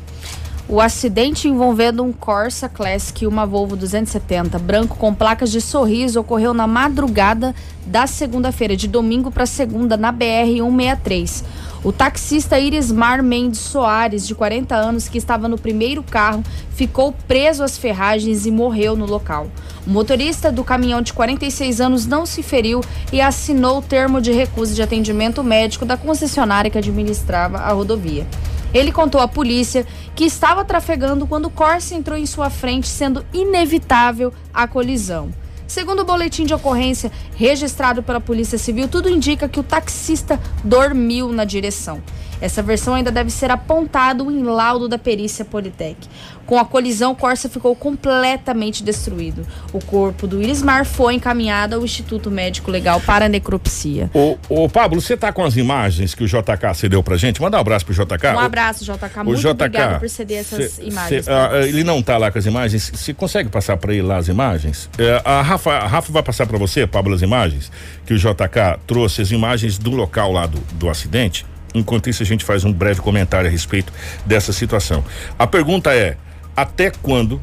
O 0.68 0.80
acidente 0.80 1.48
envolvendo 1.48 2.04
um 2.04 2.12
Corsa 2.12 2.68
Classic 2.68 3.24
e 3.24 3.26
uma 3.26 3.44
Volvo 3.44 3.74
270 3.74 4.60
branco 4.60 4.96
com 4.96 5.12
placas 5.12 5.50
de 5.50 5.60
sorriso 5.60 6.20
ocorreu 6.20 6.54
na 6.54 6.68
madrugada 6.68 7.52
da 7.84 8.06
segunda-feira, 8.06 8.76
de 8.76 8.86
domingo 8.86 9.28
para 9.28 9.44
segunda, 9.44 9.96
na 9.96 10.12
BR 10.12 10.54
163. 10.54 11.44
O 11.84 11.90
taxista 11.90 12.60
Irismar 12.60 13.24
Mendes 13.24 13.58
Soares, 13.58 14.24
de 14.24 14.36
40 14.36 14.72
anos, 14.76 15.08
que 15.08 15.18
estava 15.18 15.48
no 15.48 15.58
primeiro 15.58 16.00
carro, 16.00 16.44
ficou 16.70 17.12
preso 17.26 17.64
às 17.64 17.76
ferragens 17.76 18.46
e 18.46 18.52
morreu 18.52 18.94
no 18.94 19.04
local. 19.04 19.48
O 19.84 19.90
motorista 19.90 20.52
do 20.52 20.62
caminhão 20.62 21.02
de 21.02 21.12
46 21.12 21.80
anos 21.80 22.06
não 22.06 22.24
se 22.24 22.40
feriu 22.40 22.82
e 23.12 23.20
assinou 23.20 23.78
o 23.78 23.82
termo 23.82 24.20
de 24.20 24.30
recusa 24.30 24.74
de 24.74 24.82
atendimento 24.82 25.42
médico 25.42 25.84
da 25.84 25.96
concessionária 25.96 26.70
que 26.70 26.78
administrava 26.78 27.58
a 27.58 27.72
rodovia. 27.72 28.28
Ele 28.72 28.92
contou 28.92 29.20
à 29.20 29.26
polícia 29.26 29.84
que 30.14 30.24
estava 30.24 30.64
trafegando 30.64 31.26
quando 31.26 31.46
o 31.46 31.50
Corsa 31.50 31.96
entrou 31.96 32.16
em 32.16 32.26
sua 32.26 32.48
frente, 32.48 32.86
sendo 32.86 33.26
inevitável 33.34 34.32
a 34.54 34.68
colisão. 34.68 35.30
Segundo 35.66 36.00
o 36.00 36.04
boletim 36.04 36.44
de 36.44 36.54
ocorrência 36.54 37.10
registrado 37.34 38.02
pela 38.02 38.20
Polícia 38.20 38.58
Civil, 38.58 38.88
tudo 38.88 39.08
indica 39.08 39.48
que 39.48 39.60
o 39.60 39.62
taxista 39.62 40.38
dormiu 40.62 41.32
na 41.32 41.44
direção. 41.44 42.02
Essa 42.42 42.60
versão 42.60 42.94
ainda 42.94 43.12
deve 43.12 43.30
ser 43.30 43.52
apontado 43.52 44.28
em 44.28 44.42
laudo 44.42 44.88
da 44.88 44.98
perícia 44.98 45.44
Politec. 45.44 45.96
Com 46.44 46.58
a 46.58 46.64
colisão, 46.64 47.12
o 47.12 47.16
Corsa 47.16 47.48
ficou 47.48 47.74
completamente 47.76 48.82
destruído. 48.82 49.46
O 49.72 49.78
corpo 49.78 50.26
do 50.26 50.42
Irismar 50.42 50.84
foi 50.84 51.14
encaminhado 51.14 51.76
ao 51.76 51.84
Instituto 51.84 52.32
Médico 52.32 52.68
Legal 52.68 53.00
para 53.00 53.28
necropsia. 53.28 54.10
Ô, 54.12 54.36
ô 54.48 54.68
Pablo, 54.68 55.00
você 55.00 55.16
tá 55.16 55.32
com 55.32 55.44
as 55.44 55.56
imagens 55.56 56.16
que 56.16 56.24
o 56.24 56.26
JK 56.26 56.74
cedeu 56.74 57.00
pra 57.00 57.16
gente? 57.16 57.40
Manda 57.40 57.56
um 57.56 57.60
abraço 57.60 57.86
pro 57.86 57.94
JK. 57.94 58.34
Um 58.34 58.40
abraço, 58.40 58.84
JK. 58.84 59.24
Muito 59.24 59.40
JK, 59.40 59.50
obrigado 59.50 60.00
por 60.00 60.08
ceder 60.08 60.38
essas 60.38 60.72
cê, 60.72 60.82
imagens. 60.84 61.24
Cê, 61.26 61.30
ah, 61.30 61.64
ele 61.64 61.84
não 61.84 62.02
tá 62.02 62.18
lá 62.18 62.32
com 62.32 62.38
as 62.38 62.46
imagens. 62.46 62.90
Você 62.92 63.14
consegue 63.14 63.48
passar 63.48 63.76
para 63.76 63.92
ele 63.92 64.02
lá 64.02 64.16
as 64.16 64.26
imagens? 64.26 64.90
É, 64.98 65.22
a, 65.24 65.42
Rafa, 65.42 65.70
a 65.70 65.86
Rafa 65.86 66.12
vai 66.12 66.24
passar 66.24 66.46
para 66.46 66.58
você, 66.58 66.88
Pablo, 66.88 67.14
as 67.14 67.22
imagens 67.22 67.70
que 68.04 68.14
o 68.14 68.18
JK 68.18 68.80
trouxe, 68.84 69.22
as 69.22 69.30
imagens 69.30 69.78
do 69.78 69.92
local 69.92 70.32
lá 70.32 70.46
do, 70.46 70.58
do 70.72 70.90
acidente. 70.90 71.46
Enquanto 71.74 72.08
isso, 72.08 72.22
a 72.22 72.26
gente 72.26 72.44
faz 72.44 72.64
um 72.64 72.72
breve 72.72 73.00
comentário 73.00 73.48
a 73.48 73.50
respeito 73.50 73.92
dessa 74.26 74.52
situação. 74.52 75.04
A 75.38 75.46
pergunta 75.46 75.94
é: 75.94 76.16
até 76.56 76.90
quando, 76.90 77.40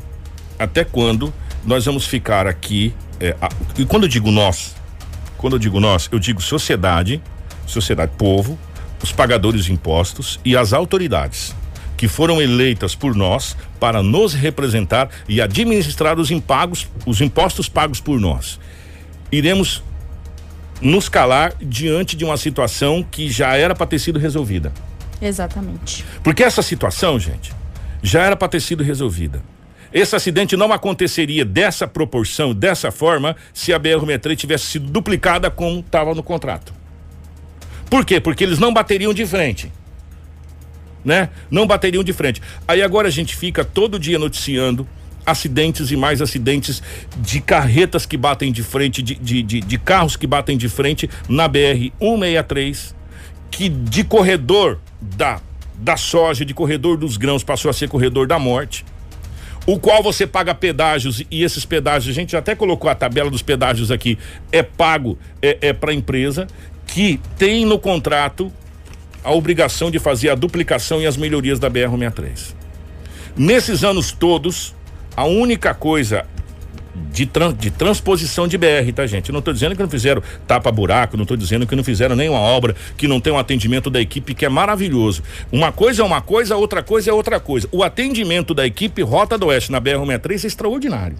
até 0.58 0.84
quando 0.84 1.34
nós 1.66 1.86
vamos 1.86 2.06
ficar 2.06 2.48
aqui? 2.48 2.94
É, 3.20 3.36
a, 3.42 3.50
e 3.78 3.86
quando 3.86 4.04
eu 4.04 4.10
digo 4.10 4.32
nós, 4.32 4.76
quando 5.38 5.56
eu 5.56 5.60
digo 5.60 5.80
nós, 5.80 6.08
eu 6.12 6.20
digo 6.20 6.42
sociedade, 6.42 7.22
sociedade, 7.66 8.12
povo, 8.18 8.58
os 9.02 9.12
pagadores 9.12 9.66
de 9.66 9.74
impostos 9.74 10.40
e 10.44 10.56
as 10.56 10.74
autoridades 10.74 11.56
que 12.00 12.08
foram 12.08 12.42
eleitas 12.42 12.96
por 12.96 13.14
nós 13.14 13.58
para 13.78 14.02
nos 14.02 14.34
representar 14.34 15.10
e 15.28 15.42
administrar 15.42 16.18
os 16.18 16.32
impagos, 16.32 16.88
os 17.06 17.20
impostos 17.20 17.68
pagos 17.68 18.00
por 18.00 18.22
nós. 18.22 18.58
Iremos 19.30 19.84
nos 20.82 21.10
calar 21.10 21.54
diante 21.62 22.16
de 22.16 22.24
uma 22.24 22.38
situação 22.38 23.04
que 23.04 23.30
já 23.30 23.56
era 23.56 23.76
para 23.76 23.86
ter 23.86 24.00
sido 24.00 24.20
resolvida. 24.20 24.72
Exatamente. 25.22 26.06
Porque 26.24 26.44
essa 26.44 26.62
situação, 26.62 27.20
gente, 27.20 27.54
já 28.02 28.24
era 28.24 28.36
para 28.36 28.48
ter 28.48 28.62
sido 28.62 28.84
resolvida. 28.84 29.42
Esse 29.92 30.16
acidente 30.16 30.56
não 30.56 30.72
aconteceria 30.72 31.44
dessa 31.44 31.88
proporção, 31.88 32.54
dessa 32.54 32.92
forma, 32.92 33.36
se 33.54 33.74
a 33.74 33.80
BR-63 33.80 34.36
tivesse 34.36 34.66
sido 34.66 34.90
duplicada 34.92 35.50
como 35.50 35.80
estava 35.80 36.14
no 36.14 36.22
contrato. 36.22 36.74
Por 37.90 38.06
quê? 38.06 38.20
Porque 38.20 38.44
eles 38.44 38.60
não 38.60 38.72
bateriam 38.72 39.14
de 39.14 39.26
frente. 39.26 39.72
Né? 41.04 41.30
Não 41.50 41.66
bateriam 41.66 42.04
de 42.04 42.14
frente. 42.14 42.42
Aí 42.68 42.84
agora 42.84 43.08
a 43.08 43.12
gente 43.12 43.36
fica 43.36 43.66
todo 43.66 43.98
dia 43.98 44.20
noticiando 44.20 44.88
acidentes 45.30 45.92
e 45.92 45.96
mais 45.96 46.22
acidentes 46.22 46.82
de 47.18 47.42
carretas 47.42 48.06
que 48.06 48.18
batem 48.18 48.52
de 48.52 48.64
frente, 48.64 49.02
de, 49.02 49.16
de, 49.16 49.42
de, 49.44 49.60
de 49.62 49.78
carros 49.78 50.16
que 50.16 50.28
batem 50.28 50.58
de 50.58 50.70
frente 50.70 51.10
na 51.28 51.48
BR 51.48 51.92
163, 52.00 52.96
que 53.50 53.70
de 53.70 54.04
corredor 54.04 54.80
da, 55.00 55.42
da 55.76 55.98
soja, 55.98 56.44
de 56.44 56.54
corredor 56.54 56.98
dos 56.98 57.18
grãos, 57.18 57.44
passou 57.44 57.70
a 57.70 57.74
ser 57.74 57.88
corredor 57.88 58.28
da 58.28 58.38
morte 58.38 58.86
o 59.66 59.80
qual 59.80 60.02
você 60.02 60.26
paga 60.26 60.56
pedágios 60.56 61.24
e 61.30 61.44
esses 61.44 61.64
pedágios, 61.64 62.16
a 62.16 62.20
gente 62.20 62.36
até 62.36 62.56
colocou 62.56 62.90
a 62.90 62.96
tabela 62.96 63.30
dos 63.30 63.44
pedágios 63.44 63.92
aqui, 63.92 64.18
é 64.52 64.64
pago 64.64 65.16
é, 65.42 65.60
é 65.62 65.74
para 65.74 65.92
a 65.92 65.94
empresa 65.94 66.48
que 66.88 67.20
tem 67.38 67.66
no 67.66 67.78
contrato 67.78 68.52
a 69.24 69.32
obrigação 69.32 69.92
de 69.92 70.00
fazer 70.00 70.30
a 70.30 70.36
duplicação 70.36 71.00
e 71.02 71.06
as 71.06 71.16
melhorias 71.16 71.60
da 71.60 71.70
BR-63. 71.70 72.56
Nesses 73.38 73.84
anos 73.84 74.12
todos, 74.12 74.74
a 75.16 75.26
única 75.26 75.74
coisa 75.74 76.26
de, 77.12 77.30
de 77.58 77.72
transposição 77.72 78.48
de 78.48 78.58
BR, 78.58 78.92
tá, 78.94 79.06
gente? 79.08 79.32
Não 79.32 79.40
estou 79.40 79.54
dizendo 79.54 79.76
que 79.76 79.82
não 79.82 79.90
fizeram 79.90 80.22
tapa-buraco, 80.48 81.18
não 81.18 81.24
estou 81.24 81.38
dizendo 81.38 81.66
que 81.66 81.76
não 81.76 81.84
fizeram 81.84 82.16
nenhuma 82.16 82.40
obra, 82.40 82.76
que 82.98 83.08
não 83.08 83.20
tem 83.20 83.32
um 83.32 83.38
atendimento 83.38 83.90
da 83.90 84.00
equipe 84.02 84.34
que 84.34 84.46
é 84.46 84.50
maravilhoso. 84.50 85.24
Uma 85.52 85.72
coisa 85.72 86.02
é 86.02 86.06
uma 86.06 86.22
coisa, 86.22 86.56
outra 86.56 86.84
coisa 86.84 87.10
é 87.10 87.14
outra 87.14 87.40
coisa. 87.40 87.68
O 87.72 87.84
atendimento 87.84 88.54
da 88.54 88.66
equipe 88.66 89.02
Rota 89.02 89.38
do 89.38 89.48
Oeste 89.48 89.72
na 89.72 89.82
BR-63 89.82 90.44
é 90.44 90.48
extraordinário. 90.48 91.16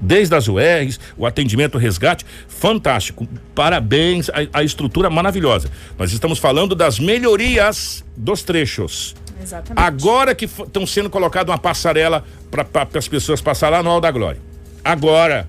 Desde 0.00 0.34
as 0.34 0.48
URs, 0.48 0.98
o 1.16 1.24
atendimento, 1.24 1.76
o 1.76 1.78
resgate, 1.78 2.26
fantástico. 2.48 3.28
Parabéns, 3.54 4.28
a, 4.30 4.58
a 4.58 4.64
estrutura 4.64 5.08
maravilhosa. 5.08 5.70
Nós 5.96 6.12
estamos 6.12 6.40
falando 6.40 6.74
das 6.74 6.98
melhorias 6.98 8.04
dos 8.16 8.42
trechos 8.42 9.14
Exatamente. 9.42 9.84
Agora 9.84 10.34
que 10.34 10.44
estão 10.44 10.86
sendo 10.86 11.10
colocada 11.10 11.50
uma 11.50 11.58
passarela 11.58 12.24
para 12.50 12.88
as 12.94 13.08
pessoas 13.08 13.40
passar 13.40 13.68
lá 13.68 13.82
no 13.82 13.90
Alto 13.90 14.02
da 14.02 14.10
Glória. 14.10 14.40
Agora 14.84 15.48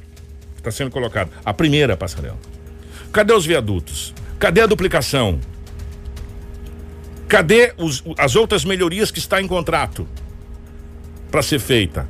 está 0.58 0.72
sendo 0.72 0.92
colocada 0.92 1.30
a 1.44 1.54
primeira 1.54 1.96
passarela. 1.98 2.38
Cadê 3.12 3.34
os 3.34 3.46
viadutos? 3.46 4.14
Cadê 4.40 4.62
a 4.62 4.66
duplicação? 4.66 5.40
Cadê 7.28 7.74
os, 7.78 8.04
as 8.18 8.36
outras 8.36 8.64
melhorias 8.66 9.12
que 9.12 9.20
está 9.20 9.42
em 9.42 9.48
contrato 9.48 10.08
para 11.30 11.42
ser 11.42 11.60
feita? 11.60 12.08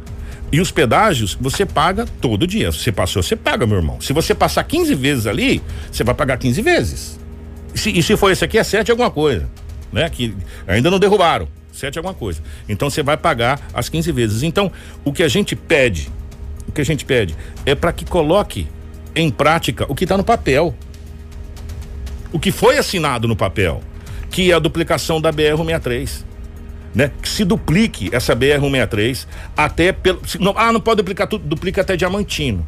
E 0.51 0.61
os 0.61 0.71
pedágios 0.71 1.35
você 1.39 1.65
paga 1.65 2.05
todo 2.21 2.45
dia. 2.45 2.71
Se 2.71 2.79
você 2.79 2.91
passou, 2.91 3.23
você 3.23 3.35
paga, 3.35 3.65
meu 3.65 3.77
irmão. 3.77 3.99
Se 3.99 4.13
você 4.13 4.35
passar 4.35 4.63
15 4.63 4.93
vezes 4.93 5.25
ali, 5.25 5.63
você 5.91 6.03
vai 6.03 6.13
pagar 6.13 6.37
15 6.37 6.61
vezes. 6.61 7.19
E 7.73 7.79
se, 7.79 7.89
e 7.89 8.03
se 8.03 8.15
for 8.15 8.31
esse 8.31 8.45
aqui, 8.45 8.57
é 8.57 8.63
7 8.63 8.91
alguma 8.91 9.09
coisa. 9.09 9.49
Né? 9.91 10.07
Que 10.09 10.35
ainda 10.67 10.91
não 10.91 10.99
derrubaram. 10.99 11.47
7 11.73 11.97
alguma 11.97 12.13
coisa. 12.13 12.41
Então 12.69 12.89
você 12.89 13.03
vai 13.03 13.17
pagar 13.17 13.59
as 13.73 13.89
15 13.89 14.11
vezes. 14.11 14.43
Então, 14.43 14.71
o 15.03 15.11
que 15.11 15.23
a 15.23 15.27
gente 15.27 15.55
pede, 15.55 16.09
o 16.67 16.71
que 16.71 16.79
a 16.79 16.85
gente 16.85 17.03
pede 17.03 17.35
é 17.65 17.75
para 17.75 17.91
que 17.91 18.05
coloque 18.05 18.67
em 19.15 19.29
prática 19.29 19.85
o 19.89 19.95
que 19.95 20.05
está 20.05 20.15
no 20.15 20.23
papel. 20.23 20.73
O 22.31 22.39
que 22.39 22.51
foi 22.51 22.77
assinado 22.77 23.27
no 23.27 23.35
papel, 23.35 23.81
que 24.31 24.51
é 24.51 24.55
a 24.55 24.59
duplicação 24.59 25.21
da 25.21 25.31
BR-163 25.31 26.23
né? 26.93 27.11
Que 27.21 27.27
se 27.27 27.43
duplique 27.43 28.09
essa 28.11 28.35
BR-163 28.35 29.25
até 29.57 29.91
pelo. 29.91 30.21
Não, 30.39 30.53
ah, 30.55 30.71
não 30.71 30.79
pode 30.79 30.97
duplicar 30.97 31.27
tudo, 31.27 31.45
duplica 31.45 31.81
até 31.81 31.95
Diamantino. 31.95 32.67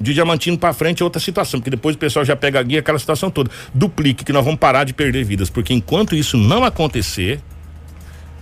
De 0.00 0.12
Diamantino 0.12 0.58
para 0.58 0.72
frente 0.74 1.02
é 1.02 1.04
outra 1.04 1.20
situação, 1.20 1.58
porque 1.58 1.70
depois 1.70 1.96
o 1.96 1.98
pessoal 1.98 2.24
já 2.24 2.36
pega 2.36 2.60
a 2.60 2.62
guia, 2.62 2.80
aquela 2.80 2.98
situação 2.98 3.30
toda. 3.30 3.50
Duplique, 3.74 4.24
que 4.24 4.32
nós 4.32 4.44
vamos 4.44 4.60
parar 4.60 4.84
de 4.84 4.92
perder 4.92 5.24
vidas, 5.24 5.48
porque 5.48 5.72
enquanto 5.72 6.14
isso 6.14 6.36
não 6.36 6.64
acontecer, 6.64 7.40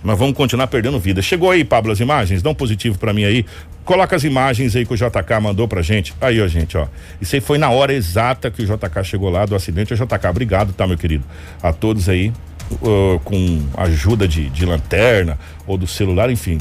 nós 0.05 0.17
vamos 0.17 0.35
continuar 0.35 0.67
perdendo 0.67 0.99
vidas. 0.99 1.25
Chegou 1.25 1.49
aí, 1.49 1.63
Pablo, 1.63 1.91
as 1.91 1.99
imagens? 1.99 2.41
Dá 2.41 2.49
um 2.49 2.55
positivo 2.55 2.97
para 2.97 3.11
mim 3.11 3.25
aí. 3.25 3.45
Coloca 3.83 4.15
as 4.15 4.23
imagens 4.23 4.75
aí 4.75 4.85
que 4.85 4.93
o 4.93 4.95
JK 4.95 5.39
mandou 5.41 5.67
pra 5.67 5.81
gente. 5.81 6.13
Aí, 6.21 6.39
ó, 6.41 6.47
gente, 6.47 6.77
ó. 6.77 6.87
Isso 7.19 7.35
aí 7.35 7.41
foi 7.41 7.57
na 7.57 7.69
hora 7.69 7.93
exata 7.93 8.51
que 8.51 8.61
o 8.61 8.65
JK 8.65 9.03
chegou 9.03 9.29
lá 9.29 9.45
do 9.45 9.55
acidente. 9.55 9.93
O 9.93 9.97
JK, 9.97 10.27
obrigado, 10.29 10.73
tá, 10.73 10.87
meu 10.87 10.97
querido? 10.97 11.23
A 11.61 11.73
todos 11.73 12.07
aí 12.07 12.31
uh, 12.71 13.19
com 13.23 13.63
ajuda 13.77 14.27
de, 14.27 14.49
de, 14.49 14.65
lanterna 14.65 15.37
ou 15.67 15.77
do 15.77 15.87
celular, 15.87 16.29
enfim, 16.29 16.57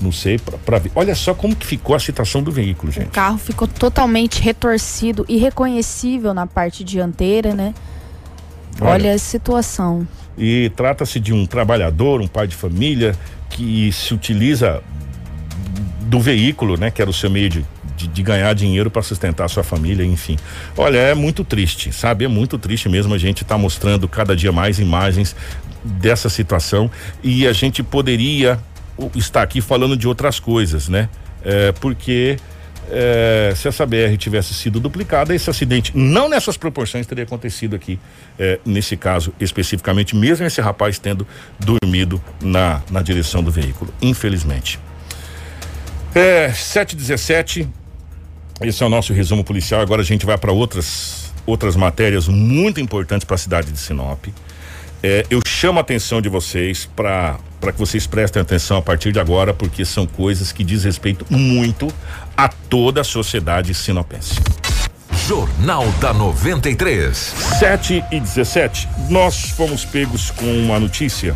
não 0.00 0.12
sei, 0.12 0.38
para 0.38 0.78
ver. 0.78 0.90
Olha 0.94 1.14
só 1.14 1.34
como 1.34 1.54
que 1.54 1.66
ficou 1.66 1.94
a 1.94 2.00
situação 2.00 2.42
do 2.42 2.50
veículo, 2.50 2.92
gente. 2.92 3.08
O 3.08 3.10
carro 3.10 3.38
ficou 3.38 3.68
totalmente 3.68 4.40
retorcido, 4.40 5.24
irreconhecível 5.28 6.32
na 6.32 6.46
parte 6.46 6.84
dianteira, 6.84 7.54
né? 7.54 7.74
Olha, 8.80 8.90
Olha 8.90 9.14
a 9.14 9.18
situação. 9.18 10.06
E 10.36 10.70
trata-se 10.76 11.18
de 11.18 11.32
um 11.32 11.46
trabalhador, 11.46 12.20
um 12.20 12.26
pai 12.26 12.46
de 12.46 12.54
família 12.54 13.14
que 13.48 13.90
se 13.92 14.12
utiliza 14.12 14.82
do 16.02 16.20
veículo, 16.20 16.76
né, 16.76 16.90
que 16.90 17.00
era 17.00 17.10
o 17.10 17.14
seu 17.14 17.30
meio 17.30 17.48
de, 17.48 17.64
de, 17.96 18.06
de 18.06 18.22
ganhar 18.22 18.54
dinheiro 18.54 18.90
para 18.90 19.02
sustentar 19.02 19.44
a 19.44 19.48
sua 19.48 19.64
família, 19.64 20.04
enfim. 20.04 20.36
Olha, 20.76 20.98
é 20.98 21.14
muito 21.14 21.42
triste, 21.42 21.92
sabe? 21.92 22.24
É 22.24 22.28
muito 22.28 22.58
triste 22.58 22.88
mesmo 22.88 23.14
a 23.14 23.18
gente 23.18 23.44
tá 23.44 23.58
mostrando 23.58 24.06
cada 24.06 24.36
dia 24.36 24.52
mais 24.52 24.78
imagens 24.78 25.34
dessa 25.84 26.28
situação 26.28 26.90
e 27.22 27.46
a 27.46 27.52
gente 27.52 27.82
poderia 27.82 28.58
estar 29.14 29.42
aqui 29.42 29.60
falando 29.60 29.96
de 29.96 30.06
outras 30.06 30.38
coisas, 30.38 30.88
né? 30.88 31.08
É, 31.44 31.72
porque 31.72 32.36
é, 32.90 33.52
se 33.56 33.68
essa 33.68 33.84
BR 33.84 34.16
tivesse 34.16 34.54
sido 34.54 34.78
duplicada, 34.80 35.34
esse 35.34 35.48
acidente, 35.48 35.92
não 35.94 36.28
nessas 36.28 36.56
proporções, 36.56 37.06
teria 37.06 37.24
acontecido 37.24 37.76
aqui, 37.76 37.98
é, 38.38 38.58
nesse 38.64 38.96
caso 38.96 39.32
especificamente, 39.40 40.14
mesmo 40.14 40.46
esse 40.46 40.60
rapaz 40.60 40.98
tendo 40.98 41.26
dormido 41.58 42.22
na, 42.40 42.82
na 42.90 43.02
direção 43.02 43.42
do 43.42 43.50
veículo, 43.50 43.92
infelizmente. 44.00 44.78
É, 46.14 46.52
717 46.52 47.68
esse 48.60 48.82
é 48.82 48.86
o 48.86 48.88
nosso 48.88 49.12
resumo 49.12 49.44
policial. 49.44 49.82
Agora 49.82 50.00
a 50.00 50.04
gente 50.04 50.24
vai 50.24 50.38
para 50.38 50.50
outras 50.50 51.26
outras 51.44 51.76
matérias 51.76 52.26
muito 52.26 52.80
importantes 52.80 53.24
para 53.24 53.36
a 53.36 53.38
cidade 53.38 53.70
de 53.70 53.78
Sinop. 53.78 54.26
É, 55.08 55.24
eu 55.30 55.40
chamo 55.46 55.78
a 55.78 55.82
atenção 55.82 56.20
de 56.20 56.28
vocês 56.28 56.84
para 56.96 57.38
para 57.60 57.72
que 57.72 57.78
vocês 57.78 58.08
prestem 58.08 58.42
atenção 58.42 58.76
a 58.76 58.82
partir 58.82 59.12
de 59.12 59.20
agora, 59.20 59.54
porque 59.54 59.84
são 59.84 60.04
coisas 60.04 60.50
que 60.50 60.64
diz 60.64 60.82
respeito 60.82 61.24
muito 61.30 61.86
a 62.36 62.48
toda 62.48 63.02
a 63.02 63.04
sociedade 63.04 63.72
sinopense. 63.72 64.34
Jornal 65.28 65.88
da 66.00 66.12
93. 66.12 67.16
7 67.16 68.04
e 68.10 68.18
17. 68.18 68.88
Nós 69.08 69.50
fomos 69.50 69.84
pegos 69.84 70.32
com 70.32 70.44
uma 70.44 70.80
notícia 70.80 71.34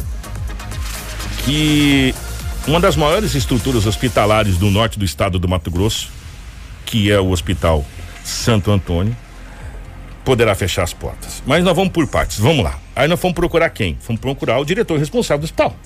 que 1.44 2.12
uma 2.66 2.80
das 2.80 2.96
maiores 2.96 3.36
estruturas 3.36 3.86
hospitalares 3.86 4.56
do 4.58 4.68
norte 4.68 4.98
do 4.98 5.04
estado 5.04 5.38
do 5.38 5.48
Mato 5.48 5.70
Grosso 5.70 6.10
que 6.84 7.08
é 7.08 7.20
o 7.20 7.30
Hospital 7.30 7.86
Santo 8.24 8.72
Antônio, 8.72 9.16
poderá 10.24 10.54
fechar 10.54 10.82
as 10.82 10.92
portas. 10.92 11.42
Mas 11.46 11.64
nós 11.64 11.74
vamos 11.74 11.92
por 11.92 12.06
partes, 12.06 12.38
vamos 12.38 12.64
lá. 12.64 12.78
Aí 12.94 13.08
nós 13.08 13.18
vamos 13.20 13.34
procurar 13.34 13.70
quem? 13.70 13.98
Vamos 14.06 14.20
procurar 14.20 14.58
o 14.58 14.64
diretor 14.64 14.98
responsável 14.98 15.40
do 15.40 15.44
hospital. 15.44 15.76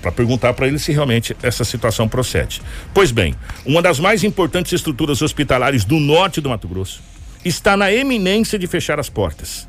Para 0.00 0.10
perguntar 0.10 0.54
para 0.54 0.66
ele 0.66 0.78
se 0.78 0.92
realmente 0.92 1.36
essa 1.42 1.64
situação 1.64 2.08
procede. 2.08 2.62
Pois 2.94 3.10
bem, 3.10 3.34
uma 3.66 3.82
das 3.82 4.00
mais 4.00 4.24
importantes 4.24 4.72
estruturas 4.72 5.20
hospitalares 5.20 5.84
do 5.84 6.00
norte 6.00 6.40
do 6.40 6.48
Mato 6.48 6.66
Grosso 6.66 7.02
está 7.44 7.76
na 7.76 7.92
eminência 7.92 8.58
de 8.58 8.66
fechar 8.66 8.98
as 8.98 9.08
portas. 9.08 9.68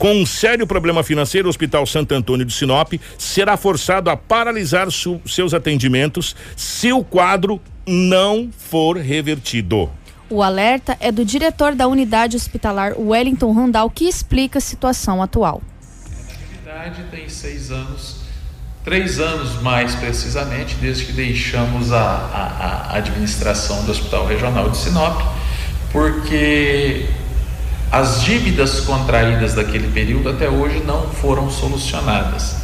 Com 0.00 0.14
um 0.14 0.24
sério 0.24 0.66
problema 0.66 1.02
financeiro, 1.02 1.46
o 1.46 1.50
Hospital 1.50 1.84
Santo 1.84 2.14
Antônio 2.14 2.46
de 2.46 2.54
Sinop 2.54 2.94
será 3.18 3.56
forçado 3.56 4.08
a 4.08 4.16
paralisar 4.16 4.88
seus 4.90 5.52
atendimentos 5.52 6.34
se 6.56 6.90
o 6.90 7.04
quadro 7.04 7.60
não 7.86 8.48
for 8.56 8.96
revertido. 8.96 9.90
O 10.32 10.44
alerta 10.44 10.96
é 11.00 11.10
do 11.10 11.24
diretor 11.24 11.74
da 11.74 11.88
unidade 11.88 12.36
hospitalar 12.36 12.94
Wellington 12.96 13.52
Randall, 13.52 13.90
que 13.90 14.04
explica 14.04 14.58
a 14.58 14.60
situação 14.60 15.20
atual. 15.20 15.60
A 16.06 16.32
atividade 16.32 17.02
tem 17.10 17.28
seis 17.28 17.72
anos, 17.72 18.18
três 18.84 19.18
anos 19.18 19.60
mais 19.60 19.96
precisamente, 19.96 20.76
desde 20.76 21.06
que 21.06 21.12
deixamos 21.12 21.92
a, 21.92 22.00
a, 22.00 22.92
a 22.92 22.96
administração 22.98 23.84
do 23.84 23.90
Hospital 23.90 24.24
Regional 24.24 24.70
de 24.70 24.76
Sinop, 24.76 25.20
porque 25.90 27.08
as 27.90 28.22
dívidas 28.22 28.82
contraídas 28.82 29.54
daquele 29.54 29.90
período 29.90 30.28
até 30.28 30.48
hoje 30.48 30.80
não 30.84 31.08
foram 31.08 31.50
solucionadas. 31.50 32.54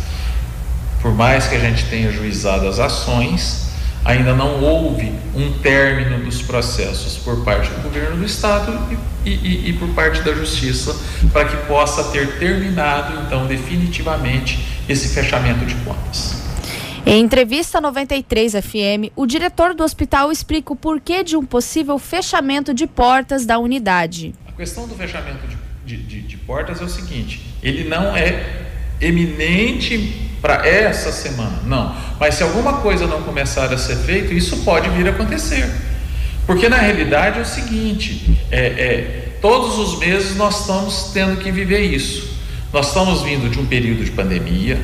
Por 1.03 1.13
mais 1.13 1.49
que 1.49 1.57
a 1.57 1.61
gente 1.61 1.85
tenha 1.87 2.13
juizado 2.13 2.69
as 2.69 2.79
ações, 2.79 3.66
ainda 4.07 4.33
não 4.33 4.63
houve 4.63 5.13
um 5.35 5.53
término 5.59 6.25
dos 6.25 6.41
processos 6.41 7.19
por 7.19 7.45
parte 7.45 7.69
do 7.71 7.83
governo 7.83 8.17
do 8.17 8.25
estado 8.25 8.73
e, 9.25 9.31
e, 9.31 9.71
e 9.71 9.73
por 9.73 9.89
parte 9.89 10.23
da 10.23 10.33
justiça 10.33 10.97
para 11.33 11.45
que 11.47 11.57
possa 11.67 12.05
ter 12.13 12.39
terminado 12.39 13.21
então 13.27 13.47
definitivamente 13.47 14.65
esse 14.89 15.13
fechamento 15.13 15.67
de 15.67 15.75
contas. 15.77 16.37
Em 17.05 17.21
entrevista 17.21 17.81
93 17.81 18.53
FM, 18.53 19.13
o 19.17 19.27
diretor 19.27 19.75
do 19.75 19.83
hospital 19.83 20.31
explica 20.31 20.73
o 20.73 20.77
porquê 20.77 21.25
de 21.25 21.37
um 21.37 21.45
possível 21.45 21.99
fechamento 21.99 22.73
de 22.73 22.87
portas 22.87 23.45
da 23.45 23.59
unidade. 23.59 24.35
A 24.47 24.53
questão 24.53 24.87
do 24.87 24.95
fechamento 24.95 25.47
de, 25.85 25.97
de, 25.97 26.21
de 26.23 26.37
portas 26.39 26.81
é 26.81 26.85
o 26.85 26.89
seguinte: 26.89 27.43
ele 27.63 27.89
não 27.89 28.17
é 28.17 28.67
eminente 29.01 30.31
para 30.41 30.67
essa 30.67 31.11
semana, 31.11 31.61
não. 31.65 31.95
Mas 32.21 32.35
se 32.37 32.43
alguma 32.43 32.75
coisa 32.75 33.07
não 33.07 33.23
começar 33.23 33.73
a 33.73 33.79
ser 33.79 33.97
feita, 33.97 34.33
isso 34.33 34.59
pode 34.59 34.89
vir 34.91 35.07
a 35.07 35.11
acontecer. 35.11 35.69
Porque 36.47 36.69
na 36.69 36.77
realidade 36.77 37.39
é 37.39 37.43
o 37.43 37.47
seguinte: 37.47 38.39
é, 38.51 38.59
é, 38.59 39.29
todos 39.41 39.79
os 39.79 39.99
meses 39.99 40.37
nós 40.37 40.61
estamos 40.61 41.11
tendo 41.13 41.39
que 41.39 41.51
viver 41.51 41.81
isso. 41.81 42.37
Nós 42.73 42.89
estamos 42.89 43.23
vindo 43.23 43.51
de 43.51 43.59
um 43.59 43.67
período 43.67 44.05
de 44.05 44.11
pandemia, 44.11 44.81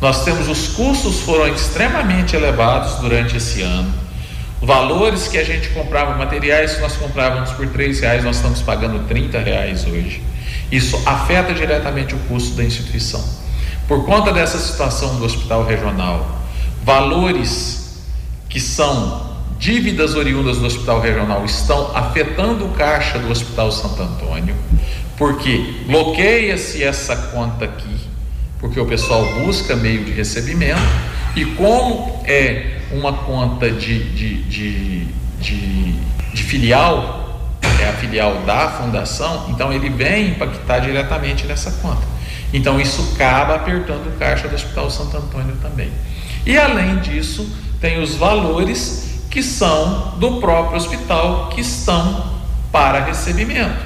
nós 0.00 0.24
temos 0.24 0.48
os 0.48 0.68
custos 0.68 1.20
foram 1.20 1.46
extremamente 1.52 2.34
elevados 2.34 2.94
durante 3.00 3.36
esse 3.36 3.60
ano. 3.60 3.92
Valores 4.62 5.28
que 5.28 5.38
a 5.38 5.44
gente 5.44 5.68
comprava, 5.70 6.16
materiais 6.16 6.74
que 6.74 6.80
nós 6.80 6.96
comprávamos 6.96 7.50
por 7.52 7.66
três 7.68 8.00
reais, 8.00 8.24
nós 8.24 8.36
estamos 8.36 8.60
pagando 8.62 9.06
30 9.06 9.38
reais 9.38 9.86
hoje. 9.86 10.22
Isso 10.70 11.00
afeta 11.04 11.52
diretamente 11.52 12.14
o 12.14 12.18
custo 12.20 12.56
da 12.56 12.64
instituição. 12.64 13.22
Por 13.88 14.04
conta 14.04 14.32
dessa 14.32 14.58
situação 14.58 15.16
do 15.16 15.24
hospital 15.24 15.64
regional, 15.64 16.40
valores 16.84 17.98
que 18.48 18.60
são 18.60 19.30
dívidas 19.58 20.14
oriundas 20.14 20.56
do 20.56 20.66
hospital 20.66 21.00
regional 21.00 21.44
estão 21.44 21.94
afetando 21.94 22.64
o 22.64 22.70
caixa 22.70 23.18
do 23.18 23.30
Hospital 23.30 23.70
Santo 23.70 24.02
Antônio, 24.02 24.56
porque 25.18 25.82
bloqueia-se 25.86 26.82
essa 26.82 27.14
conta 27.14 27.66
aqui, 27.66 28.00
porque 28.58 28.80
o 28.80 28.86
pessoal 28.86 29.22
busca 29.44 29.76
meio 29.76 30.04
de 30.04 30.12
recebimento, 30.12 30.80
e 31.36 31.44
como 31.44 32.22
é 32.24 32.78
uma 32.90 33.12
conta 33.12 33.70
de, 33.70 34.02
de, 34.14 34.42
de, 34.44 35.04
de, 35.38 35.92
de 36.32 36.42
filial, 36.42 37.29
é 37.80 37.88
a 37.88 37.92
filial 37.94 38.42
da 38.42 38.68
fundação, 38.68 39.46
então 39.50 39.72
ele 39.72 39.88
vem 39.88 40.30
impactar 40.30 40.80
diretamente 40.80 41.46
nessa 41.46 41.70
conta. 41.82 42.02
Então 42.52 42.80
isso 42.80 43.12
acaba 43.14 43.54
apertando 43.54 44.08
o 44.08 44.18
caixa 44.18 44.48
do 44.48 44.54
Hospital 44.54 44.90
Santo 44.90 45.16
Antônio 45.16 45.56
também. 45.62 45.90
E 46.44 46.58
além 46.58 46.98
disso, 46.98 47.48
tem 47.80 48.02
os 48.02 48.14
valores 48.16 49.24
que 49.30 49.42
são 49.42 50.16
do 50.18 50.40
próprio 50.40 50.76
hospital 50.76 51.48
que 51.50 51.60
estão 51.60 52.40
para 52.72 53.04
recebimento, 53.04 53.84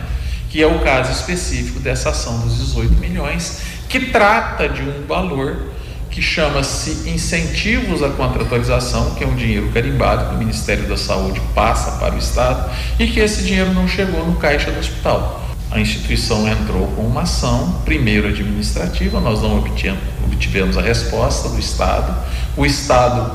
que 0.48 0.62
é 0.62 0.66
o 0.66 0.78
caso 0.80 1.12
específico 1.12 1.80
dessa 1.80 2.10
ação 2.10 2.40
dos 2.40 2.56
18 2.58 2.94
milhões, 2.94 3.60
que 3.88 4.06
trata 4.06 4.68
de 4.68 4.82
um 4.82 5.06
valor 5.06 5.73
que 6.14 6.22
chama-se 6.22 7.11
incentivos 7.11 8.00
à 8.00 8.09
contratualização, 8.09 9.16
que 9.16 9.24
é 9.24 9.27
um 9.27 9.35
dinheiro 9.35 9.68
carimbado 9.72 10.29
que 10.29 10.37
o 10.37 10.38
Ministério 10.38 10.87
da 10.87 10.96
Saúde 10.96 11.42
passa 11.57 11.98
para 11.98 12.14
o 12.14 12.18
Estado 12.18 12.70
e 13.00 13.09
que 13.09 13.18
esse 13.18 13.42
dinheiro 13.42 13.74
não 13.74 13.88
chegou 13.88 14.24
no 14.24 14.37
caixa 14.37 14.70
do 14.70 14.79
hospital. 14.79 15.42
A 15.72 15.81
instituição 15.81 16.46
entrou 16.46 16.87
com 16.92 17.03
uma 17.03 17.22
ação, 17.22 17.81
primeiro 17.85 18.29
administrativa, 18.29 19.18
nós 19.18 19.42
não 19.42 19.59
obtivemos, 19.59 20.79
a 20.79 20.81
resposta 20.81 21.48
do 21.48 21.59
Estado, 21.59 22.14
o 22.57 22.64
Estado, 22.64 23.33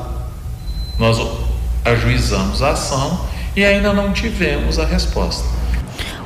nós 0.98 1.18
ajuizamos 1.84 2.62
a 2.62 2.70
ação 2.70 3.26
e 3.54 3.62
ainda 3.62 3.92
não 3.92 4.10
tivemos 4.10 4.78
a 4.78 4.86
resposta. 4.86 5.46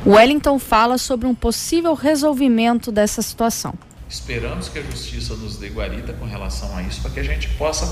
Wellington 0.05 0.57
fala 0.57 0.97
sobre 0.97 1.27
um 1.27 1.35
possível 1.35 1.93
resolvimento 1.95 2.93
dessa 2.93 3.21
situação. 3.21 3.73
Esperamos 4.09 4.69
que 4.69 4.79
a 4.79 4.83
justiça 4.83 5.35
nos 5.35 5.57
dê 5.57 5.69
guarida 5.69 6.13
com 6.13 6.25
relação 6.25 6.75
a 6.77 6.83
isso, 6.83 7.01
para 7.01 7.11
que 7.11 7.19
a 7.19 7.23
gente 7.23 7.47
possa 7.49 7.91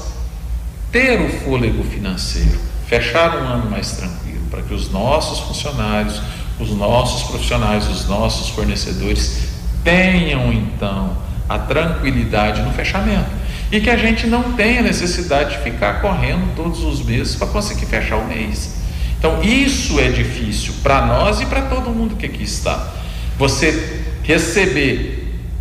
ter 0.91 1.19
o 1.19 1.30
fôlego 1.39 1.84
financeiro, 1.84 2.60
fechar 2.88 3.36
um 3.38 3.47
ano 3.47 3.69
mais 3.69 3.93
tranquilo, 3.93 4.45
para 4.52 4.62
que 4.62 4.73
os 4.73 4.91
nossos 4.91 5.39
funcionários, 5.39 6.21
os 6.60 6.69
nossos 6.69 7.23
profissionais, 7.30 7.88
os 7.88 8.08
nossos 8.08 8.49
fornecedores 8.49 9.49
tenham 9.84 10.54
então 10.54 11.17
a 11.49 11.58
tranquilidade 11.58 12.62
no 12.62 12.71
fechamento 12.71 13.30
e 13.71 13.82
que 13.82 13.89
a 13.89 13.97
gente 13.97 14.28
não 14.28 14.54
tenha 14.54 14.84
necessidade 14.84 15.58
de 15.58 15.63
ficar 15.63 15.99
correndo 15.99 16.56
todos 16.56 16.84
os 16.84 17.04
meses 17.04 17.36
para 17.36 17.47
conseguir 17.47 17.88
fechar 17.88 18.17
o 18.17 18.28
mês. 18.28 18.76
Então, 19.17 19.41
isso 19.41 19.99
é 19.99 20.10
difícil 20.10 20.76
para 20.84 21.06
nós 21.06 21.41
e 21.41 21.45
para 21.47 21.63
todo 21.63 21.89
mundo 21.89 22.15
que 22.15 22.26
aqui 22.26 22.43
está. 22.43 22.93
Você 23.38 24.04
receber 24.21 25.12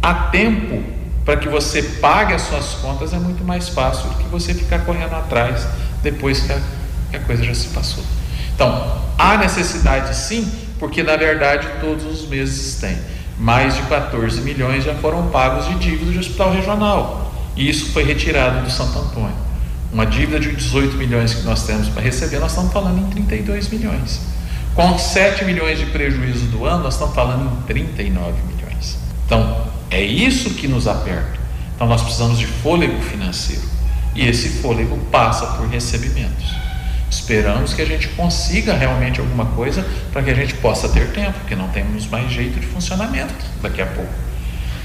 a 0.03 0.15
tempo 0.15 0.83
para 1.25 1.37
que 1.37 1.49
você 1.49 1.83
pague 1.83 2.35
as 2.35 2.43
suas 2.43 2.75
contas 2.75 3.12
é 3.12 3.19
muito 3.19 3.45
mais 3.45 3.69
fácil 3.69 4.09
do 4.09 4.17
que 4.17 4.25
você 4.25 4.53
ficar 4.53 4.81
correndo 4.81 5.15
atrás 5.15 5.67
depois 6.03 6.41
que 6.41 6.53
a, 6.53 6.61
que 7.11 7.17
a 7.17 7.21
coisa 7.21 7.45
já 7.45 7.55
se 7.55 7.69
passou. 7.69 8.03
Então, 8.55 9.01
há 9.17 9.37
necessidade 9.37 10.15
sim, 10.17 10.51
porque 10.79 11.03
na 11.03 11.17
verdade 11.17 11.69
todos 11.81 12.05
os 12.05 12.29
meses 12.29 12.81
tem. 12.81 12.99
Mais 13.38 13.77
de 13.77 13.83
14 13.83 14.41
milhões 14.41 14.85
já 14.85 14.95
foram 14.97 15.29
pagos 15.29 15.67
de 15.69 15.75
dívida 15.77 16.11
de 16.11 16.19
hospital 16.19 16.53
regional. 16.53 17.33
E 17.57 17.69
isso 17.69 17.93
foi 17.93 18.03
retirado 18.05 18.65
do 18.65 18.71
Santo 18.71 18.99
Antônio. 18.99 19.37
Uma 19.93 20.07
dívida 20.07 20.41
de 20.41 20.55
18 20.55 20.97
milhões 20.97 21.35
que 21.35 21.43
nós 21.43 21.65
temos 21.65 21.88
para 21.88 22.03
receber, 22.03 22.38
nós 22.38 22.51
estamos 22.51 22.73
falando 22.73 22.99
em 22.99 23.11
32 23.11 23.69
milhões. 23.69 24.21
Com 24.75 24.99
7 24.99 25.45
milhões 25.45 25.79
de 25.79 25.87
prejuízo 25.87 26.47
do 26.47 26.65
ano, 26.65 26.85
nós 26.85 26.95
estamos 26.95 27.15
falando 27.15 27.59
em 27.59 27.62
39 27.67 28.33
milhões. 28.49 28.97
Então, 29.27 29.71
é 29.92 30.00
isso 30.00 30.55
que 30.55 30.66
nos 30.66 30.88
aperta. 30.88 31.38
Então 31.74 31.87
nós 31.87 32.00
precisamos 32.00 32.38
de 32.38 32.46
fôlego 32.46 33.00
financeiro. 33.02 33.62
E 34.14 34.26
esse 34.26 34.48
fôlego 34.61 34.96
passa 35.11 35.46
por 35.59 35.68
recebimentos. 35.68 36.55
Esperamos 37.11 37.74
que 37.74 37.83
a 37.83 37.85
gente 37.85 38.09
consiga 38.09 38.72
realmente 38.72 39.20
alguma 39.20 39.44
coisa 39.46 39.87
para 40.11 40.22
que 40.22 40.31
a 40.31 40.35
gente 40.35 40.55
possa 40.55 40.88
ter 40.88 41.12
tempo, 41.12 41.38
porque 41.40 41.55
não 41.55 41.68
temos 41.68 42.07
mais 42.07 42.31
jeito 42.33 42.59
de 42.59 42.66
funcionamento 42.66 43.35
daqui 43.61 43.83
a 43.83 43.87
pouco. 43.87 44.12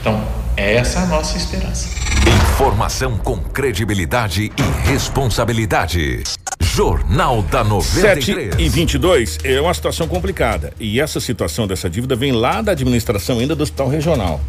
Então, 0.02 0.22
essa 0.58 1.00
é 1.00 1.04
a 1.04 1.06
nossa 1.06 1.38
esperança. 1.38 1.90
Informação 2.52 3.18
com 3.18 3.38
credibilidade 3.38 4.52
e 4.58 4.90
responsabilidade. 4.90 6.24
Jornal 6.60 7.42
da 7.44 7.64
93. 7.64 8.56
7 8.56 8.62
e 8.62 8.70
22 8.70 9.38
é 9.44 9.62
uma 9.62 9.74
situação 9.74 10.08
complicada. 10.08 10.74
E 10.80 11.00
essa 11.00 11.20
situação 11.20 11.66
dessa 11.66 11.90
dívida 11.90 12.16
vem 12.16 12.34
lá 12.34 12.62
da 12.62 12.74
administração 12.74 13.40
ainda 13.40 13.56
do 13.56 13.64
Hospital 13.64 13.88
Regional 13.88 14.42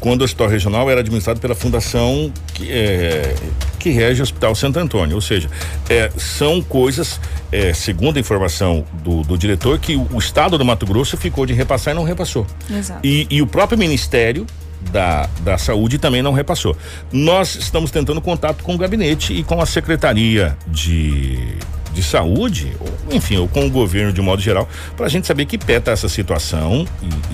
quando 0.00 0.20
o 0.22 0.24
Hospital 0.24 0.48
Regional 0.48 0.90
era 0.90 1.00
administrado 1.00 1.40
pela 1.40 1.54
fundação 1.54 2.32
que, 2.54 2.70
é, 2.70 3.34
que 3.78 3.90
rege 3.90 4.20
o 4.20 4.24
Hospital 4.24 4.54
Santo 4.54 4.78
Antônio. 4.78 5.14
Ou 5.14 5.20
seja, 5.20 5.48
é, 5.88 6.10
são 6.16 6.60
coisas, 6.62 7.20
é, 7.50 7.72
segundo 7.72 8.16
a 8.16 8.20
informação 8.20 8.84
do, 9.02 9.22
do 9.22 9.36
diretor, 9.36 9.78
que 9.78 9.96
o, 9.96 10.08
o, 10.12 10.18
Estado 10.18 10.58
do 10.58 10.64
Mato 10.64 10.86
Grosso 10.86 11.16
ficou 11.16 11.46
de 11.46 11.52
repassar 11.52 11.92
e 11.92 11.96
não 11.96 12.04
repassou. 12.04 12.46
Exato. 12.70 13.00
E, 13.04 13.26
e 13.30 13.40
o 13.40 13.46
próprio 13.46 13.78
Ministério 13.78 14.46
da, 14.92 15.28
da 15.40 15.58
Saúde 15.58 15.98
também 15.98 16.22
não 16.22 16.32
repassou. 16.32 16.76
Nós 17.12 17.56
estamos 17.56 17.90
tentando 17.90 18.20
contato 18.20 18.62
com 18.62 18.74
o 18.74 18.78
gabinete 18.78 19.32
e 19.32 19.42
com 19.42 19.60
a 19.60 19.66
Secretaria 19.66 20.56
de 20.66 21.56
de 21.96 22.02
saúde, 22.02 22.76
ou, 22.78 23.16
enfim, 23.16 23.38
ou 23.38 23.48
com 23.48 23.66
o 23.66 23.70
governo 23.70 24.12
de 24.12 24.20
modo 24.20 24.42
geral, 24.42 24.68
para 24.94 25.06
a 25.06 25.08
gente 25.08 25.26
saber 25.26 25.46
que 25.46 25.56
peta 25.56 25.90
essa 25.90 26.10
situação 26.10 26.86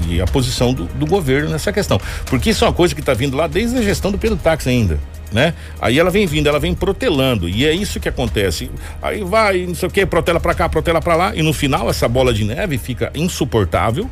e, 0.09 0.15
e 0.15 0.21
a 0.21 0.25
posição 0.25 0.73
do, 0.73 0.85
do, 0.85 1.05
governo 1.05 1.51
nessa 1.51 1.73
questão. 1.73 2.01
Porque 2.27 2.51
isso 2.51 2.65
é 2.65 2.69
uma 2.69 2.73
coisa 2.73 2.95
que 2.95 3.01
está 3.01 3.13
vindo 3.13 3.37
lá 3.37 3.49
desde 3.49 3.77
a 3.77 3.83
gestão 3.83 4.13
do 4.13 4.19
Pedro 4.19 4.37
Táxi 4.37 4.69
ainda. 4.69 5.01
Né? 5.33 5.55
Aí 5.81 5.99
ela 5.99 6.11
vem 6.11 6.27
vindo, 6.27 6.47
ela 6.47 6.61
vem 6.61 6.75
protelando 6.75 7.49
e 7.49 7.67
é 7.67 7.73
isso 7.73 7.99
que 7.99 8.09
acontece. 8.09 8.71
Aí 9.03 9.25
vai, 9.25 9.67
não 9.67 9.75
sei 9.75 9.89
o 9.89 9.91
que, 9.91 10.05
protela 10.07 10.39
para 10.39 10.55
cá, 10.55 10.69
protela 10.69 11.01
para 11.01 11.17
lá 11.17 11.35
e 11.35 11.43
no 11.43 11.53
final 11.53 11.89
essa 11.91 12.07
bola 12.07 12.33
de 12.33 12.45
neve 12.45 12.77
fica 12.77 13.11
insuportável, 13.15 14.09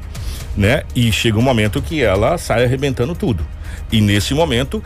né? 0.57 0.83
E 0.97 1.13
chega 1.13 1.39
um 1.39 1.43
momento 1.43 1.81
que 1.83 2.03
ela 2.03 2.39
sai 2.39 2.65
arrebentando 2.65 3.15
tudo. 3.15 3.47
E 3.93 4.01
nesse 4.01 4.33
momento, 4.33 4.83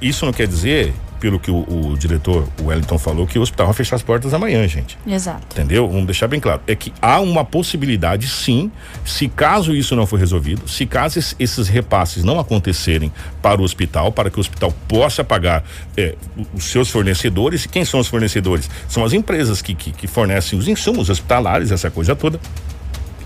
isso 0.00 0.26
não 0.26 0.32
quer 0.32 0.46
dizer 0.46 0.92
pelo 1.20 1.38
que 1.38 1.50
o, 1.50 1.64
o, 1.68 1.96
diretor 1.96 2.48
Wellington 2.62 2.98
falou, 2.98 3.26
que 3.26 3.38
o 3.38 3.42
hospital 3.42 3.66
vai 3.66 3.74
fechar 3.74 3.96
as 3.96 4.02
portas 4.02 4.32
amanhã, 4.32 4.66
gente. 4.66 4.98
Exato. 5.06 5.46
Entendeu? 5.52 5.88
Vamos 5.88 6.06
deixar 6.06 6.28
bem 6.28 6.40
claro. 6.40 6.60
É 6.66 6.74
que 6.74 6.92
há 7.00 7.20
uma 7.20 7.44
possibilidade, 7.44 8.26
sim, 8.28 8.70
se 9.04 9.28
caso 9.28 9.74
isso 9.74 9.94
não 9.96 10.06
for 10.06 10.18
resolvido, 10.18 10.68
se 10.68 10.86
caso 10.86 11.18
esses 11.38 11.68
repasses 11.68 12.24
não 12.24 12.38
acontecerem 12.38 13.12
para 13.42 13.60
o 13.60 13.64
hospital, 13.64 14.12
para 14.12 14.30
que 14.30 14.38
o 14.38 14.40
hospital 14.40 14.72
possa 14.86 15.24
pagar 15.24 15.64
é, 15.96 16.14
os 16.54 16.64
seus 16.64 16.90
fornecedores. 16.90 17.64
E 17.64 17.68
quem 17.68 17.84
são 17.84 18.00
os 18.00 18.08
fornecedores? 18.08 18.70
São 18.88 19.04
as 19.04 19.12
empresas 19.12 19.60
que, 19.60 19.74
que, 19.74 19.92
que 19.92 20.06
fornecem 20.06 20.58
os 20.58 20.68
insumos 20.68 21.10
hospitalares, 21.10 21.70
essa 21.70 21.90
coisa 21.90 22.14
toda 22.14 22.40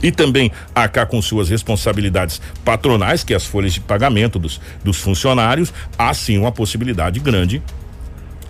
e 0.03 0.11
também 0.11 0.51
arcar 0.75 1.07
com 1.07 1.23
suas 1.23 1.49
responsabilidades 1.49 2.41
patronais, 2.65 3.23
que 3.23 3.33
é 3.33 3.37
as 3.37 3.47
folhas 3.47 3.75
de 3.75 3.81
pagamento 3.81 4.39
dos, 4.39 4.61
dos 4.83 4.99
funcionários, 4.99 5.73
há 5.97 6.13
sim 6.13 6.37
uma 6.37 6.51
possibilidade 6.51 7.21
grande 7.21 7.63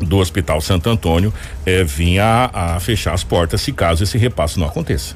do 0.04 0.18
Hospital 0.18 0.60
Santo 0.60 0.88
Antônio 0.90 1.32
é, 1.64 1.84
vinha 1.84 2.50
a, 2.52 2.76
a 2.76 2.80
fechar 2.80 3.14
as 3.14 3.24
portas 3.24 3.60
se 3.60 3.72
caso 3.72 4.02
esse 4.02 4.18
repasse 4.18 4.58
não 4.58 4.66
aconteça. 4.66 5.14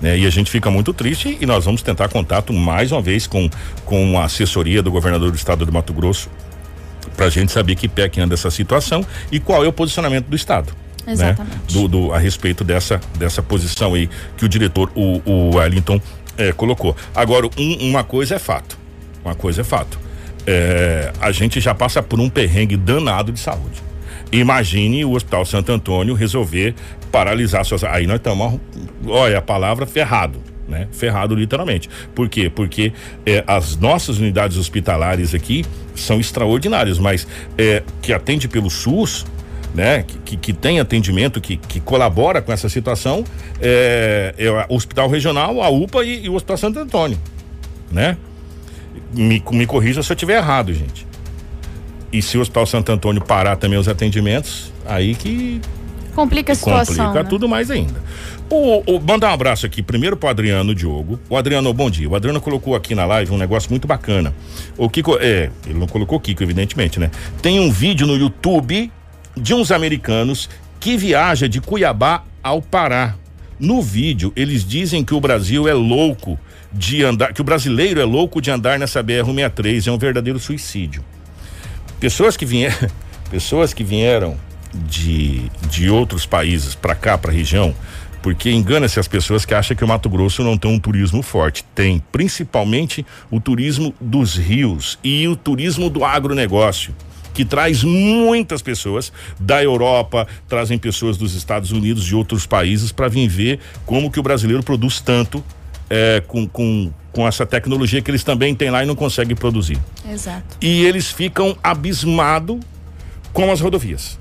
Né? 0.00 0.18
E 0.18 0.26
a 0.26 0.30
gente 0.30 0.50
fica 0.50 0.70
muito 0.70 0.92
triste 0.92 1.38
e 1.40 1.46
nós 1.46 1.64
vamos 1.64 1.82
tentar 1.82 2.08
contato 2.08 2.52
mais 2.52 2.92
uma 2.92 3.00
vez 3.00 3.26
com, 3.26 3.48
com 3.84 4.18
a 4.18 4.24
assessoria 4.24 4.82
do 4.82 4.90
governador 4.90 5.30
do 5.30 5.36
estado 5.36 5.64
do 5.64 5.72
Mato 5.72 5.92
Grosso 5.92 6.28
para 7.16 7.26
a 7.26 7.30
gente 7.30 7.50
saber 7.50 7.74
que 7.76 7.88
pé 7.88 8.08
que 8.08 8.20
anda 8.20 8.34
essa 8.34 8.50
situação 8.50 9.04
e 9.32 9.40
qual 9.40 9.64
é 9.64 9.68
o 9.68 9.72
posicionamento 9.72 10.26
do 10.26 10.36
estado. 10.36 10.72
Né? 11.06 11.12
Exatamente. 11.12 11.54
Né? 11.54 11.60
Do, 11.68 11.88
do, 11.88 12.12
a 12.12 12.18
respeito 12.18 12.62
dessa, 12.62 13.00
dessa 13.18 13.42
posição 13.42 13.94
aí 13.94 14.10
que 14.36 14.44
o 14.44 14.48
diretor, 14.48 14.90
o, 14.94 15.22
o 15.24 15.56
Wellington, 15.56 16.00
é, 16.36 16.52
colocou. 16.52 16.94
Agora, 17.14 17.48
um, 17.56 17.88
uma 17.88 18.04
coisa 18.04 18.34
é 18.34 18.38
fato. 18.38 18.78
Uma 19.24 19.34
coisa 19.34 19.62
é 19.62 19.64
fato. 19.64 19.98
É, 20.46 21.12
a 21.20 21.32
gente 21.32 21.60
já 21.60 21.74
passa 21.74 22.02
por 22.02 22.20
um 22.20 22.28
perrengue 22.28 22.76
danado 22.76 23.32
de 23.32 23.40
saúde. 23.40 23.82
Imagine 24.32 25.04
o 25.04 25.12
Hospital 25.12 25.44
Santo 25.44 25.72
Antônio 25.72 26.14
resolver 26.14 26.74
paralisar 27.12 27.64
suas. 27.64 27.84
Aí 27.84 28.06
nós 28.06 28.16
estamos, 28.16 28.60
olha 29.06 29.38
a 29.38 29.42
palavra 29.42 29.86
ferrado. 29.86 30.40
Né? 30.68 30.88
Ferrado 30.90 31.34
literalmente. 31.34 31.88
Por 32.12 32.28
quê? 32.28 32.50
Porque 32.50 32.92
é, 33.24 33.44
as 33.46 33.76
nossas 33.76 34.18
unidades 34.18 34.56
hospitalares 34.56 35.32
aqui 35.32 35.64
são 35.94 36.18
extraordinárias, 36.18 36.98
mas 36.98 37.26
é, 37.56 37.84
que 38.02 38.12
atende 38.12 38.48
pelo 38.48 38.68
SUS, 38.68 39.24
né? 39.76 40.04
Que, 40.24 40.36
que, 40.36 40.52
tem 40.52 40.80
atendimento, 40.80 41.40
que, 41.40 41.56
que 41.56 41.78
colabora 41.78 42.42
com 42.42 42.52
essa 42.52 42.68
situação, 42.68 43.22
é, 43.60 44.34
é 44.36 44.50
o 44.68 44.74
Hospital 44.74 45.08
Regional, 45.08 45.62
a 45.62 45.68
UPA 45.68 46.04
e, 46.04 46.24
e, 46.24 46.28
o 46.28 46.34
Hospital 46.34 46.56
Santo 46.56 46.78
Antônio, 46.80 47.18
né? 47.92 48.16
Me, 49.14 49.42
me 49.52 49.66
corrija 49.66 50.02
se 50.02 50.10
eu 50.10 50.14
estiver 50.14 50.38
errado, 50.38 50.72
gente. 50.72 51.06
E 52.12 52.22
se 52.22 52.38
o 52.38 52.40
Hospital 52.40 52.66
Santo 52.66 52.92
Antônio 52.92 53.22
parar 53.22 53.56
também 53.56 53.78
os 53.78 53.88
atendimentos, 53.88 54.72
aí 54.84 55.14
que. 55.14 55.60
Complica 56.14 56.52
a 56.52 56.56
situação. 56.56 57.06
Complica 57.06 57.22
né? 57.22 57.28
tudo 57.28 57.48
mais 57.48 57.70
ainda. 57.70 58.00
O, 58.48 58.82
o, 58.86 59.00
mandar 59.00 59.30
um 59.30 59.34
abraço 59.34 59.66
aqui 59.66 59.82
primeiro 59.82 60.16
pro 60.16 60.28
Adriano 60.28 60.74
Diogo. 60.74 61.18
O 61.28 61.36
Adriano, 61.36 61.72
bom 61.74 61.90
dia. 61.90 62.08
O 62.08 62.14
Adriano 62.14 62.40
colocou 62.40 62.74
aqui 62.74 62.94
na 62.94 63.04
live 63.04 63.32
um 63.32 63.36
negócio 63.36 63.68
muito 63.70 63.86
bacana. 63.86 64.32
O 64.78 64.88
Kiko, 64.88 65.18
é, 65.20 65.50
ele 65.66 65.78
não 65.78 65.86
colocou 65.86 66.18
Kiko, 66.20 66.42
evidentemente, 66.42 66.98
né? 66.98 67.10
Tem 67.42 67.60
um 67.60 67.70
vídeo 67.70 68.06
no 68.06 68.16
YouTube 68.16 68.90
de 69.36 69.52
uns 69.52 69.70
americanos 69.70 70.48
que 70.78 70.96
viaja 70.96 71.48
de 71.48 71.60
Cuiabá 71.60 72.22
ao 72.42 72.62
Pará. 72.62 73.16
No 73.58 73.82
vídeo, 73.82 74.32
eles 74.36 74.64
dizem 74.64 75.04
que 75.04 75.14
o 75.14 75.20
Brasil 75.20 75.66
é 75.66 75.74
louco 75.74 76.38
de 76.72 77.02
andar, 77.02 77.32
que 77.32 77.40
o 77.40 77.44
brasileiro 77.44 78.00
é 78.00 78.04
louco 78.04 78.40
de 78.40 78.50
andar 78.50 78.78
nessa 78.78 79.02
BR-63, 79.02 79.86
é 79.86 79.90
um 79.90 79.98
verdadeiro 79.98 80.38
suicídio. 80.38 81.02
Pessoas 82.00 82.36
que 82.36 82.44
vieram, 82.44 82.76
pessoas 83.30 83.72
que 83.72 83.82
vieram 83.82 84.36
de, 84.74 85.50
de 85.70 85.88
outros 85.88 86.26
países 86.26 86.74
para 86.74 86.94
cá, 86.94 87.16
para 87.16 87.30
a 87.30 87.34
região, 87.34 87.74
porque 88.22 88.50
engana-se 88.50 88.98
as 88.98 89.08
pessoas 89.08 89.44
que 89.44 89.54
acham 89.54 89.76
que 89.76 89.84
o 89.84 89.88
Mato 89.88 90.08
Grosso 90.08 90.42
não 90.42 90.58
tem 90.58 90.70
um 90.70 90.78
turismo 90.78 91.22
forte. 91.22 91.64
Tem, 91.74 92.02
principalmente 92.10 93.06
o 93.30 93.40
turismo 93.40 93.94
dos 94.00 94.36
rios 94.36 94.98
e 95.02 95.26
o 95.28 95.36
turismo 95.36 95.88
do 95.88 96.04
agronegócio 96.04 96.94
que 97.32 97.44
traz 97.44 97.84
muitas 97.84 98.62
pessoas 98.62 99.12
da 99.38 99.62
Europa, 99.62 100.26
trazem 100.48 100.78
pessoas 100.78 101.18
dos 101.18 101.34
Estados 101.34 101.70
Unidos, 101.70 102.02
de 102.02 102.14
outros 102.16 102.46
países, 102.46 102.90
para 102.90 103.08
vir 103.08 103.28
ver 103.28 103.60
como 103.84 104.10
que 104.10 104.18
o 104.18 104.22
brasileiro 104.22 104.62
produz 104.62 105.02
tanto 105.02 105.44
é, 105.88 106.22
com, 106.26 106.46
com, 106.46 106.90
com 107.12 107.26
essa 107.26 107.46
tecnologia 107.46 108.00
que 108.02 108.10
eles 108.10 108.24
também 108.24 108.54
têm 108.54 108.70
lá 108.70 108.82
e 108.82 108.86
não 108.86 108.94
conseguem 108.94 109.36
produzir. 109.36 109.78
Exato. 110.10 110.56
E 110.60 110.84
eles 110.84 111.10
ficam 111.10 111.56
abismados 111.62 112.58
com 113.32 113.50
as 113.50 113.60
rodovias. 113.60 114.18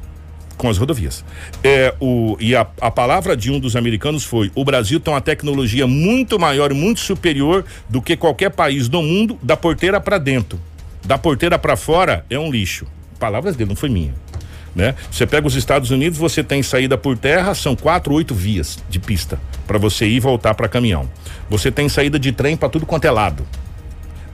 Com 0.58 0.70
as 0.70 0.78
rodovias. 0.78 1.24
É, 1.64 1.94
o, 2.00 2.38
e 2.40 2.56
a, 2.56 2.66
a 2.80 2.90
palavra 2.90 3.36
de 3.36 3.52
um 3.52 3.60
dos 3.60 3.76
americanos 3.76 4.24
foi: 4.24 4.52
o 4.56 4.64
Brasil 4.64 5.00
tem 5.00 5.14
uma 5.14 5.22
tecnologia 5.22 5.86
muito 5.86 6.40
maior, 6.40 6.74
muito 6.74 7.02
superior 7.02 7.66
do 7.90 8.02
que 8.02 8.16
qualquer 8.16 8.52
país 8.52 8.88
do 8.88 9.02
mundo, 9.02 9.38
da 9.44 9.58
porteira 9.58 10.00
para 10.00 10.18
dentro. 10.18 10.60
Da 11.04 11.18
porteira 11.18 11.60
para 11.60 11.76
fora 11.76 12.26
é 12.30 12.40
um 12.40 12.50
lixo 12.50 12.88
palavras 13.26 13.56
dele, 13.56 13.70
não 13.70 13.76
foi 13.76 13.90
minha. 13.90 14.14
Né? 14.76 14.94
Você 15.10 15.26
pega 15.26 15.48
os 15.48 15.56
Estados 15.56 15.90
Unidos, 15.90 16.20
você 16.20 16.44
tem 16.44 16.62
saída 16.62 16.98
por 16.98 17.18
terra, 17.18 17.56
são 17.56 17.76
quatro, 17.76 18.14
oito 18.14 18.36
vias 18.36 18.78
de 18.90 19.00
pista 19.00 19.40
para 19.66 19.78
você 19.78 20.06
ir 20.06 20.18
e 20.18 20.20
voltar 20.20 20.54
para 20.54 20.68
caminhão. 20.68 21.10
Você 21.50 21.72
tem 21.72 21.88
saída 21.88 22.20
de 22.20 22.34
trem 22.34 22.58
para 22.58 22.68
tudo 22.68 22.86
quanto 22.86 23.06
é 23.06 23.12
lado. 23.12 23.48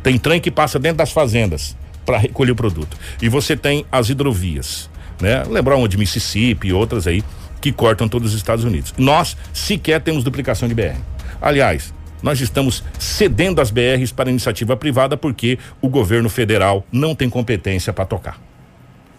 Tem 0.01 0.17
trem 0.17 0.41
que 0.41 0.49
passa 0.49 0.79
dentro 0.79 0.97
das 0.97 1.11
fazendas 1.11 1.77
para 2.03 2.17
recolher 2.17 2.51
o 2.51 2.55
produto. 2.55 2.97
E 3.21 3.29
você 3.29 3.55
tem 3.55 3.85
as 3.91 4.09
hidrovias, 4.09 4.89
né? 5.21 5.43
Lembrar 5.47 5.75
uma 5.75 5.87
de 5.87 5.97
Mississippi 5.97 6.69
e 6.69 6.73
outras 6.73 7.05
aí 7.05 7.23
que 7.61 7.71
cortam 7.71 8.09
todos 8.09 8.31
os 8.31 8.37
Estados 8.37 8.65
Unidos. 8.65 8.93
Nós 8.97 9.37
sequer 9.53 10.01
temos 10.01 10.23
duplicação 10.23 10.67
de 10.67 10.73
BR. 10.73 10.97
Aliás, 11.39 11.93
nós 12.23 12.41
estamos 12.41 12.83
cedendo 12.97 13.61
as 13.61 13.69
BRs 13.69 14.11
para 14.11 14.31
iniciativa 14.31 14.75
privada 14.75 15.15
porque 15.15 15.59
o 15.79 15.87
governo 15.87 16.29
federal 16.29 16.85
não 16.91 17.13
tem 17.13 17.29
competência 17.29 17.93
para 17.93 18.05
tocar. 18.05 18.50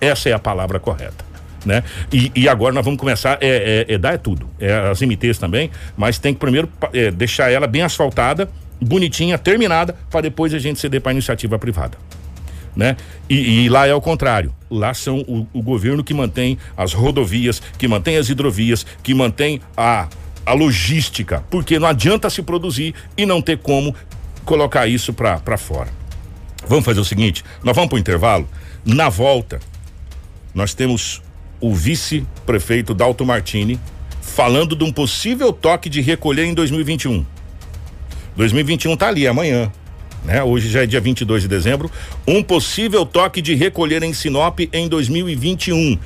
Essa 0.02 0.28
é 0.28 0.32
a 0.32 0.38
palavra 0.38 0.80
correta. 0.80 1.24
Né? 1.64 1.84
E, 2.12 2.32
e 2.34 2.48
agora 2.48 2.74
nós 2.74 2.84
vamos 2.84 2.98
começar, 2.98 3.38
é, 3.40 3.86
é, 3.88 3.94
é 3.94 3.98
dar 3.98 4.14
é 4.14 4.18
tudo, 4.18 4.50
é 4.58 4.90
as 4.90 5.00
MTs 5.00 5.38
também, 5.38 5.70
mas 5.96 6.18
tem 6.18 6.34
que 6.34 6.40
primeiro 6.40 6.68
é, 6.92 7.08
deixar 7.12 7.52
ela 7.52 7.68
bem 7.68 7.82
asfaltada, 7.82 8.50
bonitinha, 8.80 9.38
terminada, 9.38 9.94
para 10.10 10.22
depois 10.22 10.52
a 10.52 10.58
gente 10.58 10.80
ceder 10.80 11.00
para 11.00 11.12
iniciativa 11.12 11.56
privada. 11.60 11.96
Né? 12.74 12.96
E, 13.30 13.64
e, 13.64 13.68
lá 13.68 13.86
é 13.86 13.94
o 13.94 14.00
contrário. 14.00 14.52
Lá 14.68 14.92
são 14.92 15.20
o, 15.20 15.46
o, 15.52 15.62
governo 15.62 16.02
que 16.02 16.12
mantém 16.12 16.58
as 16.76 16.92
rodovias, 16.92 17.62
que 17.78 17.86
mantém 17.86 18.16
as 18.16 18.28
hidrovias, 18.28 18.84
que 19.02 19.14
mantém 19.14 19.60
a, 19.76 20.08
a 20.44 20.52
logística, 20.52 21.44
porque 21.48 21.78
não 21.78 21.86
adianta 21.86 22.28
se 22.28 22.42
produzir 22.42 22.92
e 23.16 23.24
não 23.24 23.40
ter 23.40 23.58
como 23.58 23.94
colocar 24.44 24.88
isso 24.88 25.12
para 25.12 25.56
fora. 25.58 25.90
Vamos 26.66 26.84
fazer 26.84 27.00
o 27.00 27.04
seguinte: 27.04 27.44
nós 27.62 27.76
vamos 27.76 27.90
para 27.90 27.96
o 27.96 28.00
intervalo. 28.00 28.48
Na 28.84 29.08
volta, 29.08 29.60
nós 30.54 30.74
temos 30.74 31.22
o 31.60 31.74
vice-prefeito 31.74 32.92
Dalto 32.94 33.24
Martini 33.24 33.78
falando 34.20 34.74
de 34.74 34.84
um 34.84 34.92
possível 34.92 35.52
toque 35.52 35.88
de 35.88 36.00
recolher 36.00 36.44
em 36.44 36.54
2021. 36.54 37.24
2021 38.36 38.96
tá 38.96 39.08
ali 39.08 39.26
amanhã, 39.26 39.70
né? 40.24 40.42
Hoje 40.42 40.68
já 40.68 40.82
é 40.82 40.86
dia 40.86 41.00
22 41.00 41.42
de 41.42 41.48
dezembro, 41.48 41.90
um 42.26 42.42
possível 42.42 43.04
toque 43.04 43.42
de 43.42 43.54
recolher 43.54 44.02
em 44.02 44.12
Sinop 44.12 44.60
em 44.72 44.88
2021. 44.88 45.98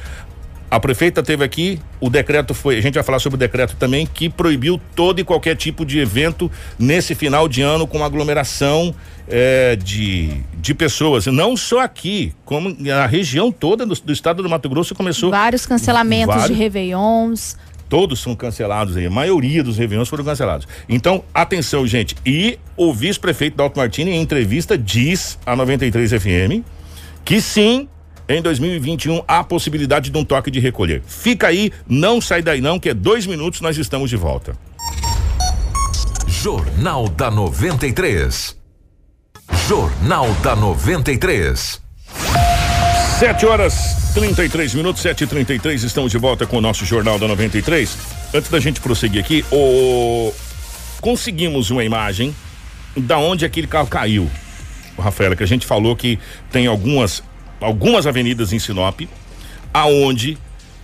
A 0.71 0.81
prefeita 0.81 1.23
teve 1.23 1.45
aqui, 1.45 1.81
o 2.01 2.11
decreto 2.11 2.53
foi, 2.53 2.77
a 2.77 2.81
gente 2.81 2.95
vai 2.95 3.03
falar 3.03 3.21
sobre 3.21 3.37
o 3.37 3.39
decreto 3.39 3.77
também, 3.77 4.07
que 4.07 4.29
proibiu 4.29 4.81
todo 4.97 5.21
e 5.21 5.25
qualquer 5.25 5.57
tipo 5.57 5.85
de 5.85 5.99
evento 6.01 6.51
nesse 6.79 7.15
final 7.15 7.49
de 7.49 7.63
ano 7.63 7.87
com 7.87 8.03
aglomeração 8.03 8.95
é, 9.29 9.77
de, 9.77 10.41
de 10.55 10.75
pessoas. 10.75 11.27
Não 11.27 11.57
só 11.57 11.81
aqui, 11.81 12.33
como 12.45 12.77
a 12.91 13.07
região 13.07 13.53
toda 13.53 13.87
do, 13.87 13.95
do 13.95 14.13
estado 14.13 14.43
do 14.43 14.49
Mato 14.49 14.69
Grosso 14.69 14.95
começou. 14.95 15.31
Vários 15.31 15.67
cancelamentos 15.67 16.35
vários, 16.35 16.49
de 16.49 16.55
Réveillons. 16.63 17.57
Todos 17.89 18.19
são 18.19 18.35
cancelados 18.35 18.97
aí, 18.97 19.07
a 19.07 19.11
maioria 19.11 19.63
dos 19.63 19.79
Réveillons 19.79 20.09
foram 20.09 20.25
cancelados. 20.25 20.67
Então, 20.89 21.23
atenção, 21.33 21.87
gente. 21.87 22.17
E 22.27 22.59
o 22.77 22.93
vice-prefeito 22.93 23.57
Dalto 23.57 23.79
Martini, 23.79 24.11
em 24.11 24.21
entrevista, 24.21 24.77
diz 24.77 25.39
a 25.47 25.55
93 25.55 26.11
FM 26.11 26.65
que 27.27 27.41
sim, 27.41 27.89
em 28.29 28.43
2021 28.43 29.23
há 29.27 29.45
possibilidade 29.45 30.11
de 30.11 30.19
um 30.19 30.25
toque 30.25 30.51
de 30.51 30.61
recolher. 30.61 31.03
Fica 31.07 31.47
aí, 31.47 31.73
não 31.89 32.21
sai 32.21 32.43
daí 32.43 32.61
não, 32.61 32.79
que 32.79 32.91
é 32.91 32.95
dois 32.95 33.27
minutos, 33.27 33.61
nós 33.61 33.77
estamos 33.77 34.11
de 34.11 34.17
volta. 34.17 34.57
Jornal 36.27 37.09
da 37.09 37.31
93. 37.31 38.57
Jornal 39.69 40.33
da 40.43 40.57
93. 40.57 41.81
7 43.19 43.47
horas 43.47 44.13
33 44.15 44.75
minutos, 44.75 45.03
7 45.03 45.25
e 45.25 45.27
33 45.27 45.83
estamos 45.83 46.11
de 46.11 46.19
volta 46.19 46.47
com 46.47 46.59
o 46.59 46.61
nosso 46.61 46.85
Jornal 46.85 47.19
da 47.19 47.27
93. 47.29 47.97
Antes 48.35 48.51
da 48.51 48.61
gente 48.61 48.81
prosseguir 48.81 49.23
aqui, 49.23 49.45
o... 49.51 50.33
conseguimos 51.01 51.71
uma 51.71 51.85
imagem 51.85 52.35
da 52.97 53.19
onde 53.19 53.45
aquele 53.45 53.67
carro 53.67 53.87
caiu. 53.87 54.31
Rafaela, 54.99 55.37
que 55.37 55.43
a 55.43 55.47
gente 55.47 55.67
falou 55.67 55.95
que 55.95 56.19
tem 56.51 56.67
algumas 56.67 57.23
algumas 57.61 58.07
avenidas 58.07 58.53
em 58.53 58.59
Sinop, 58.59 59.03
aonde 59.73 60.39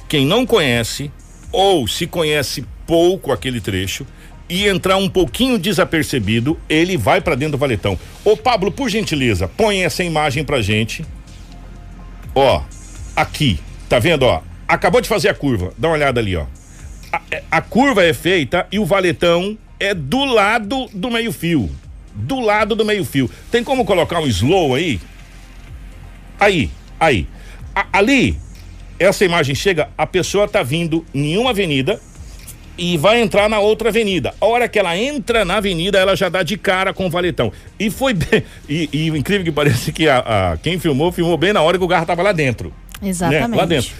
quem 0.08 0.26
não 0.26 0.44
conhece 0.44 1.10
ou 1.50 1.86
se 1.86 2.06
conhece 2.06 2.64
pouco 2.86 3.32
aquele 3.32 3.60
trecho 3.60 4.06
e 4.48 4.66
entrar 4.66 4.96
um 4.96 5.08
pouquinho 5.08 5.58
desapercebido, 5.58 6.58
ele 6.68 6.96
vai 6.96 7.20
para 7.20 7.34
dentro 7.34 7.52
do 7.52 7.58
valetão. 7.58 7.98
Ô 8.24 8.36
Pablo, 8.36 8.70
por 8.70 8.90
gentileza, 8.90 9.48
põe 9.48 9.82
essa 9.82 10.04
imagem 10.04 10.44
pra 10.44 10.60
gente. 10.60 11.04
Ó, 12.34 12.62
aqui, 13.16 13.58
tá 13.88 13.98
vendo, 13.98 14.24
ó? 14.24 14.42
Acabou 14.68 15.00
de 15.00 15.08
fazer 15.08 15.28
a 15.28 15.34
curva, 15.34 15.72
dá 15.78 15.88
uma 15.88 15.94
olhada 15.94 16.20
ali, 16.20 16.36
ó. 16.36 16.44
A, 17.12 17.20
é, 17.30 17.42
a 17.50 17.60
curva 17.60 18.04
é 18.04 18.12
feita 18.12 18.66
e 18.70 18.78
o 18.78 18.84
valetão 18.84 19.56
é 19.78 19.94
do 19.94 20.24
lado 20.24 20.88
do 20.92 21.10
meio-fio. 21.10 21.70
Do 22.14 22.40
lado 22.40 22.74
do 22.74 22.84
meio-fio. 22.84 23.30
Tem 23.50 23.64
como 23.64 23.84
colocar 23.84 24.20
um 24.20 24.26
slow 24.26 24.74
aí? 24.74 25.00
Aí, 26.42 26.70
aí. 26.98 27.26
A, 27.74 27.86
ali, 27.92 28.36
essa 28.98 29.24
imagem 29.24 29.54
chega, 29.54 29.88
a 29.96 30.06
pessoa 30.06 30.48
tá 30.48 30.62
vindo 30.62 31.06
em 31.14 31.36
uma 31.36 31.50
avenida 31.50 32.00
e 32.76 32.96
vai 32.96 33.20
entrar 33.20 33.48
na 33.48 33.60
outra 33.60 33.90
avenida. 33.90 34.34
A 34.40 34.46
hora 34.46 34.68
que 34.68 34.76
ela 34.76 34.96
entra 34.96 35.44
na 35.44 35.58
avenida, 35.58 35.98
ela 35.98 36.16
já 36.16 36.28
dá 36.28 36.42
de 36.42 36.56
cara 36.56 36.92
com 36.92 37.06
o 37.06 37.10
valetão. 37.10 37.52
E 37.78 37.90
foi 37.90 38.12
bem, 38.14 38.42
e, 38.68 38.88
e 38.92 39.08
incrível 39.08 39.44
que 39.44 39.52
pareça 39.52 39.92
que 39.92 40.08
a, 40.08 40.18
a, 40.52 40.56
quem 40.56 40.80
filmou, 40.80 41.12
filmou 41.12 41.36
bem 41.36 41.52
na 41.52 41.62
hora 41.62 41.78
que 41.78 41.84
o 41.84 41.88
carro 41.88 42.06
tava 42.06 42.22
lá 42.22 42.32
dentro. 42.32 42.72
Exatamente. 43.00 43.50
Né? 43.50 43.56
Lá 43.56 43.64
dentro. 43.64 43.92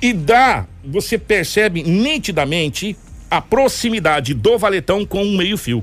E 0.00 0.12
dá, 0.12 0.66
você 0.84 1.18
percebe 1.18 1.82
nitidamente 1.82 2.96
a 3.28 3.40
proximidade 3.40 4.34
do 4.34 4.56
valetão 4.56 5.04
com 5.04 5.22
o 5.22 5.36
meio-fio. 5.36 5.82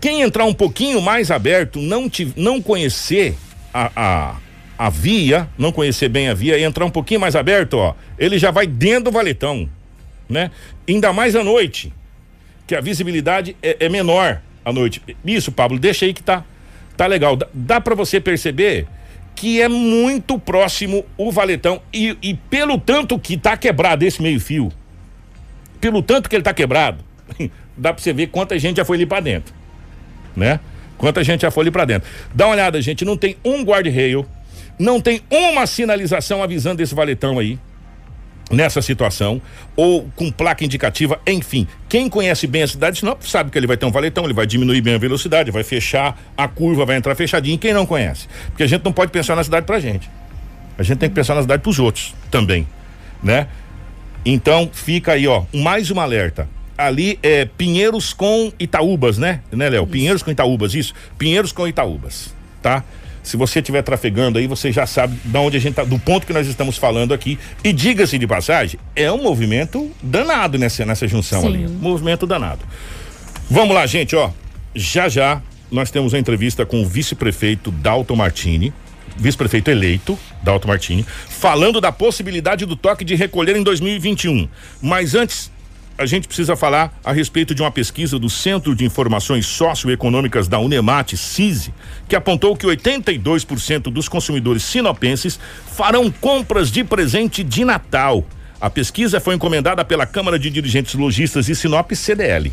Quem 0.00 0.22
entrar 0.22 0.44
um 0.44 0.52
pouquinho 0.52 1.00
mais 1.00 1.30
aberto, 1.30 1.80
não, 1.80 2.08
te, 2.08 2.32
não 2.36 2.60
conhecer 2.60 3.36
a, 3.72 3.90
a 3.94 4.36
a 4.78 4.90
via, 4.90 5.48
não 5.56 5.72
conhecer 5.72 6.08
bem 6.08 6.28
a 6.28 6.34
via 6.34 6.58
entrar 6.60 6.84
um 6.84 6.90
pouquinho 6.90 7.20
mais 7.20 7.34
aberto, 7.34 7.74
ó, 7.74 7.94
ele 8.18 8.38
já 8.38 8.50
vai 8.50 8.66
dentro 8.66 9.04
do 9.04 9.10
valetão, 9.10 9.68
né? 10.28 10.50
Ainda 10.88 11.12
mais 11.12 11.34
à 11.34 11.42
noite, 11.42 11.92
que 12.66 12.74
a 12.74 12.80
visibilidade 12.80 13.56
é, 13.62 13.76
é 13.80 13.88
menor 13.88 14.40
à 14.64 14.72
noite. 14.72 15.02
Isso, 15.24 15.50
Pablo, 15.50 15.78
deixa 15.78 16.04
aí 16.04 16.12
que 16.12 16.22
tá, 16.22 16.44
tá 16.96 17.06
legal. 17.06 17.36
Dá, 17.36 17.46
dá 17.54 17.80
para 17.80 17.94
você 17.94 18.20
perceber 18.20 18.86
que 19.34 19.60
é 19.60 19.68
muito 19.68 20.38
próximo 20.38 21.04
o 21.16 21.30
valetão 21.30 21.80
e, 21.92 22.16
e 22.22 22.34
pelo 22.34 22.78
tanto 22.78 23.18
que 23.18 23.36
tá 23.36 23.56
quebrado 23.56 24.04
esse 24.04 24.20
meio 24.20 24.40
fio, 24.40 24.72
pelo 25.80 26.02
tanto 26.02 26.28
que 26.28 26.36
ele 26.36 26.42
tá 26.42 26.54
quebrado, 26.54 27.04
dá 27.76 27.92
para 27.92 28.02
você 28.02 28.12
ver 28.12 28.28
quanta 28.28 28.58
gente 28.58 28.78
já 28.78 28.84
foi 28.84 28.96
ali 28.96 29.06
para 29.06 29.20
dentro, 29.20 29.54
né? 30.34 30.58
Quanta 30.98 31.22
gente 31.22 31.42
já 31.42 31.50
foi 31.50 31.64
ali 31.64 31.70
para 31.70 31.84
dentro. 31.84 32.08
Dá 32.34 32.46
uma 32.46 32.54
olhada, 32.54 32.80
gente, 32.80 33.04
não 33.04 33.18
tem 33.18 33.36
um 33.44 33.62
guarda-rail, 33.62 34.26
não 34.78 35.00
tem 35.00 35.22
uma 35.30 35.66
sinalização 35.66 36.42
avisando 36.42 36.82
esse 36.82 36.94
valetão 36.94 37.38
aí 37.38 37.58
nessa 38.50 38.80
situação 38.80 39.42
ou 39.74 40.08
com 40.14 40.30
placa 40.30 40.64
indicativa, 40.64 41.20
enfim. 41.26 41.66
Quem 41.88 42.08
conhece 42.08 42.46
bem 42.46 42.62
a 42.62 42.68
cidade 42.68 43.04
não 43.04 43.16
sabe 43.20 43.50
que 43.50 43.58
ele 43.58 43.66
vai 43.66 43.76
ter 43.76 43.86
um 43.86 43.90
valetão, 43.90 44.24
ele 44.24 44.34
vai 44.34 44.46
diminuir 44.46 44.80
bem 44.80 44.94
a 44.94 44.98
velocidade, 44.98 45.50
vai 45.50 45.64
fechar 45.64 46.16
a 46.36 46.46
curva, 46.46 46.84
vai 46.84 46.96
entrar 46.96 47.14
fechadinho. 47.14 47.58
Quem 47.58 47.72
não 47.72 47.86
conhece? 47.86 48.28
Porque 48.48 48.62
a 48.62 48.66
gente 48.66 48.84
não 48.84 48.92
pode 48.92 49.10
pensar 49.10 49.34
na 49.34 49.42
cidade 49.42 49.66
pra 49.66 49.80
gente. 49.80 50.08
A 50.78 50.82
gente 50.82 50.98
tem 50.98 51.08
que 51.08 51.14
pensar 51.14 51.34
na 51.34 51.42
cidade 51.42 51.62
pros 51.62 51.78
outros 51.78 52.14
também, 52.30 52.66
né? 53.22 53.48
Então, 54.24 54.68
fica 54.72 55.12
aí, 55.12 55.26
ó, 55.26 55.44
mais 55.54 55.90
um 55.90 55.98
alerta. 55.98 56.48
Ali 56.76 57.18
é 57.22 57.46
Pinheiros 57.46 58.12
com 58.12 58.52
Itaúbas, 58.58 59.16
né? 59.16 59.40
Né, 59.50 59.68
Léo? 59.70 59.86
Pinheiros 59.86 60.22
com 60.22 60.30
Itaúbas, 60.30 60.74
isso. 60.74 60.92
Pinheiros 61.16 61.52
com 61.52 61.66
Itaúbas, 61.66 62.34
tá? 62.60 62.84
Se 63.26 63.36
você 63.36 63.58
estiver 63.58 63.82
trafegando 63.82 64.38
aí, 64.38 64.46
você 64.46 64.70
já 64.70 64.86
sabe 64.86 65.18
de 65.24 65.36
onde 65.36 65.56
a 65.56 65.60
gente 65.60 65.74
tá, 65.74 65.82
do 65.82 65.98
ponto 65.98 66.24
que 66.24 66.32
nós 66.32 66.46
estamos 66.46 66.78
falando 66.78 67.12
aqui. 67.12 67.36
E 67.64 67.72
diga-se 67.72 68.16
de 68.18 68.26
passagem, 68.26 68.78
é 68.94 69.10
um 69.10 69.20
movimento 69.20 69.90
danado 70.00 70.56
nessa, 70.56 70.86
nessa 70.86 71.08
junção 71.08 71.40
Sim. 71.40 71.48
ali. 71.48 71.66
Movimento 71.66 72.24
danado. 72.24 72.60
Vamos 73.50 73.74
lá, 73.74 73.84
gente, 73.84 74.14
ó. 74.14 74.30
Já 74.76 75.08
já 75.08 75.42
nós 75.72 75.90
temos 75.90 76.14
a 76.14 76.20
entrevista 76.20 76.64
com 76.64 76.82
o 76.82 76.86
vice-prefeito 76.86 77.72
Dalton 77.72 78.14
Martini, 78.14 78.72
vice-prefeito 79.16 79.72
eleito, 79.72 80.16
Dalton 80.40 80.68
Martini, 80.68 81.04
falando 81.28 81.80
da 81.80 81.90
possibilidade 81.90 82.64
do 82.64 82.76
toque 82.76 83.04
de 83.04 83.16
recolher 83.16 83.56
em 83.56 83.62
2021. 83.64 84.48
Mas 84.80 85.16
antes, 85.16 85.50
a 85.98 86.04
gente 86.04 86.28
precisa 86.28 86.54
falar 86.54 86.92
a 87.02 87.12
respeito 87.12 87.54
de 87.54 87.62
uma 87.62 87.70
pesquisa 87.70 88.18
do 88.18 88.28
Centro 88.28 88.74
de 88.74 88.84
Informações 88.84 89.46
Socioeconômicas 89.46 90.46
da 90.46 90.58
Unemate, 90.58 91.16
CISI, 91.16 91.72
que 92.06 92.14
apontou 92.14 92.54
que 92.54 92.66
82% 92.66 93.84
dos 93.84 94.08
consumidores 94.08 94.62
sinopenses 94.62 95.40
farão 95.74 96.10
compras 96.10 96.70
de 96.70 96.84
presente 96.84 97.42
de 97.42 97.64
Natal. 97.64 98.24
A 98.60 98.68
pesquisa 98.68 99.20
foi 99.20 99.34
encomendada 99.34 99.84
pela 99.84 100.06
Câmara 100.06 100.38
de 100.38 100.50
Dirigentes 100.50 100.94
Logistas 100.94 101.48
e 101.48 101.54
Sinop 101.54 101.92
CDL. 101.92 102.52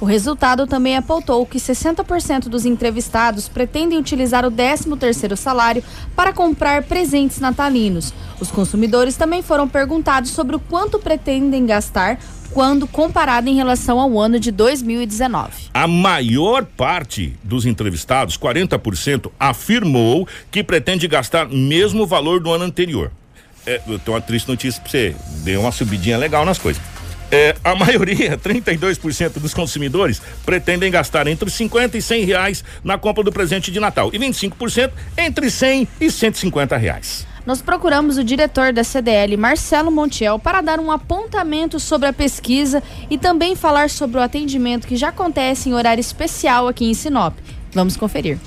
O 0.00 0.04
resultado 0.04 0.66
também 0.66 0.96
apontou 0.96 1.46
que 1.46 1.58
60% 1.58 2.48
dos 2.48 2.64
entrevistados 2.64 3.48
pretendem 3.48 4.00
utilizar 4.00 4.44
o 4.44 4.50
13º 4.50 5.36
salário 5.36 5.84
para 6.16 6.32
comprar 6.32 6.82
presentes 6.82 7.38
natalinos. 7.38 8.12
Os 8.40 8.50
consumidores 8.50 9.16
também 9.16 9.42
foram 9.42 9.68
perguntados 9.68 10.32
sobre 10.32 10.56
o 10.56 10.58
quanto 10.58 10.98
pretendem 10.98 11.64
gastar 11.64 12.18
quando 12.52 12.86
comparado 12.86 13.48
em 13.48 13.54
relação 13.54 13.98
ao 13.98 14.18
ano 14.18 14.38
de 14.38 14.50
2019. 14.50 15.70
A 15.72 15.86
maior 15.86 16.64
parte 16.64 17.34
dos 17.42 17.64
entrevistados, 17.66 18.36
40%, 18.36 19.30
afirmou 19.38 20.28
que 20.50 20.62
pretende 20.62 21.08
gastar 21.08 21.48
mesmo 21.48 22.06
valor 22.06 22.40
do 22.40 22.52
ano 22.52 22.64
anterior. 22.64 23.10
É, 23.66 23.80
eu 23.86 23.98
tenho 23.98 24.16
uma 24.16 24.20
triste 24.20 24.48
notícia 24.48 24.80
pra 24.80 24.90
você. 24.90 25.14
Deu 25.44 25.60
uma 25.60 25.72
subidinha 25.72 26.18
legal 26.18 26.44
nas 26.44 26.58
coisas. 26.58 26.82
É, 27.30 27.56
a 27.64 27.74
maioria, 27.76 28.36
32% 28.36 29.38
dos 29.40 29.54
consumidores, 29.54 30.20
pretendem 30.44 30.90
gastar 30.90 31.26
entre 31.26 31.48
50 31.48 31.96
e 31.96 32.02
100 32.02 32.24
reais 32.24 32.64
na 32.84 32.98
compra 32.98 33.24
do 33.24 33.32
presente 33.32 33.70
de 33.70 33.80
Natal 33.80 34.10
e 34.12 34.18
25% 34.18 34.90
entre 35.16 35.50
100 35.50 35.88
e 36.00 36.10
150 36.10 36.76
reais. 36.76 37.26
Nós 37.44 37.60
procuramos 37.60 38.18
o 38.18 38.24
diretor 38.24 38.72
da 38.72 38.84
CDL, 38.84 39.36
Marcelo 39.36 39.90
Montiel, 39.90 40.38
para 40.38 40.60
dar 40.60 40.78
um 40.78 40.92
apontamento 40.92 41.80
sobre 41.80 42.08
a 42.08 42.12
pesquisa 42.12 42.82
e 43.10 43.18
também 43.18 43.56
falar 43.56 43.90
sobre 43.90 44.18
o 44.18 44.22
atendimento 44.22 44.86
que 44.86 44.96
já 44.96 45.08
acontece 45.08 45.68
em 45.68 45.74
horário 45.74 46.00
especial 46.00 46.68
aqui 46.68 46.84
em 46.84 46.94
Sinop. 46.94 47.34
Vamos 47.72 47.96
conferir. 47.96 48.38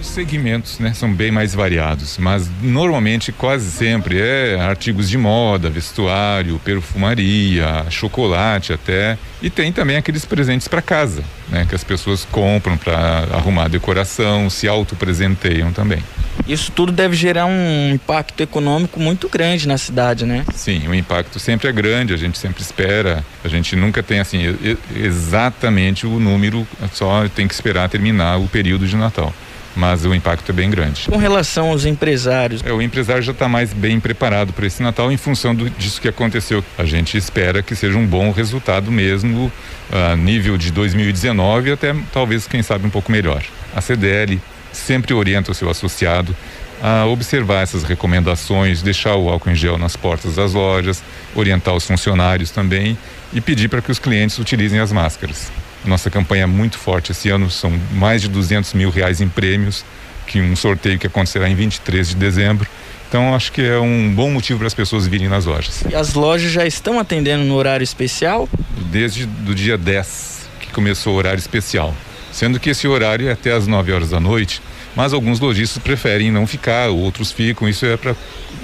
Os 0.00 0.06
segmentos 0.06 0.78
né, 0.78 0.92
são 0.92 1.12
bem 1.12 1.30
mais 1.30 1.54
variados, 1.54 2.18
mas 2.18 2.50
normalmente 2.60 3.32
quase 3.32 3.70
sempre 3.70 4.20
é 4.20 4.58
artigos 4.60 5.08
de 5.08 5.16
moda, 5.16 5.70
vestuário, 5.70 6.60
perfumaria, 6.64 7.86
chocolate 7.90 8.72
até. 8.72 9.16
E 9.40 9.48
tem 9.48 9.72
também 9.72 9.96
aqueles 9.96 10.24
presentes 10.24 10.68
para 10.68 10.82
casa, 10.82 11.22
né, 11.48 11.66
que 11.68 11.74
as 11.74 11.84
pessoas 11.84 12.26
compram 12.30 12.76
para 12.76 13.26
arrumar 13.32 13.64
a 13.64 13.68
decoração, 13.68 14.50
se 14.50 14.66
autopresenteiam 14.68 15.72
também. 15.72 16.02
Isso 16.46 16.72
tudo 16.72 16.92
deve 16.92 17.14
gerar 17.16 17.46
um 17.46 17.92
impacto 17.94 18.42
econômico 18.42 19.00
muito 19.00 19.28
grande 19.28 19.66
na 19.68 19.78
cidade, 19.78 20.26
né? 20.26 20.44
Sim, 20.54 20.88
o 20.88 20.94
impacto 20.94 21.38
sempre 21.38 21.68
é 21.68 21.72
grande, 21.72 22.12
a 22.12 22.16
gente 22.16 22.38
sempre 22.38 22.62
espera, 22.62 23.24
a 23.42 23.48
gente 23.48 23.76
nunca 23.76 24.02
tem 24.02 24.20
assim 24.20 24.56
exatamente 24.96 26.06
o 26.06 26.18
número, 26.18 26.66
só 26.92 27.26
tem 27.28 27.46
que 27.46 27.54
esperar 27.54 27.88
terminar 27.88 28.38
o 28.38 28.48
período 28.48 28.86
de 28.86 28.96
Natal. 28.96 29.32
Mas 29.76 30.04
o 30.04 30.14
impacto 30.14 30.50
é 30.50 30.52
bem 30.52 30.70
grande. 30.70 31.06
Com 31.10 31.16
relação 31.16 31.70
aos 31.70 31.84
empresários, 31.84 32.62
É, 32.64 32.72
o 32.72 32.80
empresário 32.80 33.22
já 33.22 33.32
está 33.32 33.48
mais 33.48 33.72
bem 33.72 33.98
preparado 33.98 34.52
para 34.52 34.66
esse 34.66 34.82
Natal 34.82 35.10
em 35.10 35.16
função 35.16 35.54
do, 35.54 35.68
disso 35.68 36.00
que 36.00 36.08
aconteceu. 36.08 36.64
A 36.78 36.84
gente 36.84 37.16
espera 37.16 37.62
que 37.62 37.74
seja 37.74 37.98
um 37.98 38.06
bom 38.06 38.30
resultado 38.30 38.92
mesmo, 38.92 39.50
a 39.90 40.14
nível 40.14 40.56
de 40.56 40.70
2019, 40.70 41.72
até 41.72 41.94
talvez, 42.12 42.46
quem 42.46 42.62
sabe, 42.62 42.86
um 42.86 42.90
pouco 42.90 43.10
melhor. 43.10 43.42
A 43.74 43.80
CDL 43.80 44.40
sempre 44.72 45.12
orienta 45.12 45.50
o 45.50 45.54
seu 45.54 45.68
associado 45.68 46.36
a 46.82 47.06
observar 47.06 47.62
essas 47.62 47.82
recomendações, 47.82 48.82
deixar 48.82 49.16
o 49.16 49.28
álcool 49.28 49.50
em 49.50 49.54
gel 49.54 49.78
nas 49.78 49.96
portas 49.96 50.34
das 50.34 50.52
lojas, 50.52 51.02
orientar 51.34 51.74
os 51.74 51.86
funcionários 51.86 52.50
também 52.50 52.96
e 53.32 53.40
pedir 53.40 53.68
para 53.68 53.80
que 53.80 53.90
os 53.90 53.98
clientes 53.98 54.38
utilizem 54.38 54.78
as 54.78 54.92
máscaras. 54.92 55.50
Nossa 55.84 56.10
campanha 56.10 56.44
é 56.44 56.46
muito 56.46 56.78
forte 56.78 57.12
esse 57.12 57.28
ano, 57.28 57.50
são 57.50 57.72
mais 57.92 58.22
de 58.22 58.28
200 58.28 58.72
mil 58.72 58.90
reais 58.90 59.20
em 59.20 59.28
prêmios, 59.28 59.84
que 60.26 60.40
um 60.40 60.56
sorteio 60.56 60.98
que 60.98 61.06
acontecerá 61.06 61.48
em 61.48 61.54
23 61.54 62.08
de 62.08 62.16
dezembro. 62.16 62.66
Então 63.08 63.34
acho 63.34 63.52
que 63.52 63.62
é 63.62 63.78
um 63.78 64.12
bom 64.12 64.30
motivo 64.30 64.58
para 64.58 64.66
as 64.66 64.74
pessoas 64.74 65.06
virem 65.06 65.28
nas 65.28 65.44
lojas. 65.44 65.84
e 65.88 65.94
as 65.94 66.14
lojas 66.14 66.50
já 66.50 66.66
estão 66.66 66.98
atendendo 66.98 67.44
no 67.44 67.54
horário 67.54 67.84
especial? 67.84 68.48
Desde 68.90 69.26
do 69.26 69.54
dia 69.54 69.76
10 69.78 70.48
que 70.60 70.68
começou 70.72 71.14
o 71.14 71.16
horário 71.16 71.38
especial, 71.38 71.94
sendo 72.32 72.58
que 72.58 72.70
esse 72.70 72.88
horário 72.88 73.28
é 73.28 73.32
até 73.32 73.52
às 73.52 73.66
9 73.66 73.92
horas 73.92 74.10
da 74.10 74.18
noite, 74.18 74.60
mas 74.96 75.12
alguns 75.12 75.38
lojistas 75.38 75.82
preferem 75.82 76.30
não 76.30 76.46
ficar, 76.46 76.88
outros 76.88 77.30
ficam. 77.30 77.68
Isso 77.68 77.84
é 77.84 77.96
para 77.96 78.16